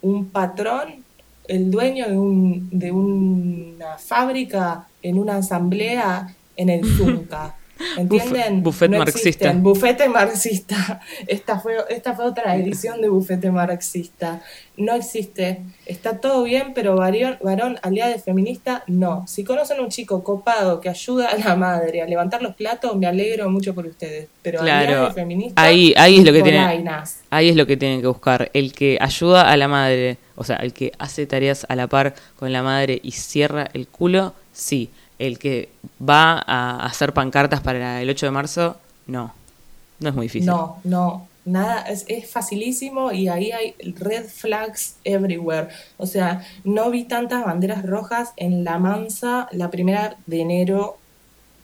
un 0.02 0.26
patrón, 0.26 1.04
el 1.46 1.70
dueño 1.70 2.08
de, 2.08 2.18
un, 2.18 2.68
de 2.70 2.92
una 2.92 3.98
fábrica 3.98 4.88
en 5.02 5.18
una 5.18 5.36
asamblea 5.36 6.34
en 6.56 6.68
el 6.68 6.84
Zunca. 6.96 7.57
¿Entienden? 7.96 8.62
buffet 8.62 8.90
no 8.90 8.98
marxista. 8.98 9.28
existen. 9.28 9.62
Bufete 9.62 10.08
marxista. 10.08 11.00
Esta 11.26 11.58
fue, 11.60 11.76
esta 11.90 12.14
fue 12.14 12.24
otra 12.24 12.56
edición 12.56 13.00
de 13.00 13.08
bufete 13.08 13.50
marxista. 13.50 14.42
No 14.76 14.94
existe. 14.94 15.60
Está 15.86 16.18
todo 16.18 16.42
bien, 16.44 16.72
pero 16.74 16.94
varón, 16.96 17.36
varón 17.42 17.78
aliado 17.82 18.16
feminista, 18.20 18.84
no. 18.86 19.24
Si 19.26 19.42
conocen 19.44 19.78
a 19.78 19.82
un 19.82 19.88
chico 19.88 20.22
copado 20.22 20.80
que 20.80 20.88
ayuda 20.88 21.28
a 21.30 21.36
la 21.36 21.56
madre 21.56 22.02
a 22.02 22.06
levantar 22.06 22.42
los 22.42 22.54
platos, 22.54 22.96
me 22.96 23.06
alegro 23.06 23.50
mucho 23.50 23.74
por 23.74 23.86
ustedes. 23.86 24.28
Pero 24.42 24.60
Claro, 24.60 24.86
aliado 24.88 25.12
feminista, 25.12 25.60
ahí, 25.60 25.92
ahí 25.96 26.18
es 26.18 26.24
lo 26.24 26.32
que 26.32 26.42
tiene. 26.42 26.58
polainas. 26.58 27.20
Ahí 27.30 27.48
es 27.48 27.56
lo 27.56 27.66
que 27.66 27.76
tienen 27.76 28.00
que 28.00 28.06
buscar. 28.06 28.50
El 28.54 28.72
que 28.72 28.98
ayuda 29.00 29.50
a 29.50 29.56
la 29.56 29.66
madre, 29.68 30.18
o 30.36 30.44
sea, 30.44 30.56
el 30.56 30.72
que 30.72 30.92
hace 30.98 31.26
tareas 31.26 31.66
a 31.68 31.74
la 31.76 31.86
par 31.88 32.14
con 32.38 32.52
la 32.52 32.62
madre 32.62 33.00
y 33.02 33.12
cierra 33.12 33.68
el 33.72 33.88
culo, 33.88 34.34
sí. 34.52 34.90
El 35.18 35.38
que 35.38 35.70
va 36.06 36.42
a 36.46 36.86
hacer 36.86 37.12
pancartas 37.12 37.60
para 37.60 38.00
el 38.00 38.10
8 38.10 38.26
de 38.26 38.32
marzo, 38.32 38.76
no. 39.06 39.34
No 40.00 40.10
es 40.10 40.14
muy 40.14 40.26
difícil. 40.26 40.46
No, 40.46 40.78
no, 40.84 41.26
nada, 41.44 41.82
es, 41.82 42.04
es 42.08 42.30
facilísimo 42.30 43.10
y 43.10 43.28
ahí 43.28 43.50
hay 43.50 43.74
red 43.98 44.26
flags 44.26 44.96
everywhere. 45.04 45.68
O 45.96 46.06
sea, 46.06 46.46
no 46.62 46.90
vi 46.90 47.04
tantas 47.04 47.44
banderas 47.44 47.84
rojas 47.84 48.32
en 48.36 48.64
La 48.64 48.78
Mansa 48.78 49.48
la 49.52 49.70
primera 49.70 50.16
de 50.26 50.40
enero 50.40 50.98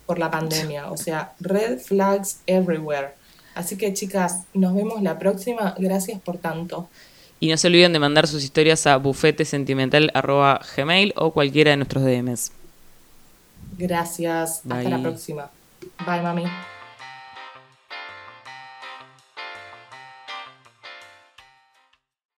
por 0.07 0.19
la 0.19 0.31
pandemia. 0.31 0.91
O 0.91 0.97
sea, 0.97 1.35
red 1.41 1.79
flags 1.79 2.41
everywhere. 2.47 3.11
Así 3.55 3.77
que 3.77 3.93
chicas, 3.95 4.43
nos 4.53 4.75
vemos 4.75 5.01
la 5.03 5.17
próxima. 5.19 5.75
Gracias 5.79 6.21
por 6.21 6.39
tanto. 6.39 6.89
Y 7.41 7.49
no 7.49 7.57
se 7.57 7.67
olviden 7.69 7.93
de 7.93 7.99
mandar 7.99 8.27
sus 8.27 8.43
historias 8.43 8.87
a 8.87 8.97
bufetesentimental.gmail 8.97 11.13
o 11.17 11.31
cualquiera 11.33 11.73
de 11.73 11.77
nuestros 11.77 12.05
DMs. 12.05 12.53
Gracias. 13.79 14.63
Hasta 14.69 14.89
la 14.89 15.01
próxima. 15.01 15.51
Bye, 16.07 16.23
mami. 16.23 16.45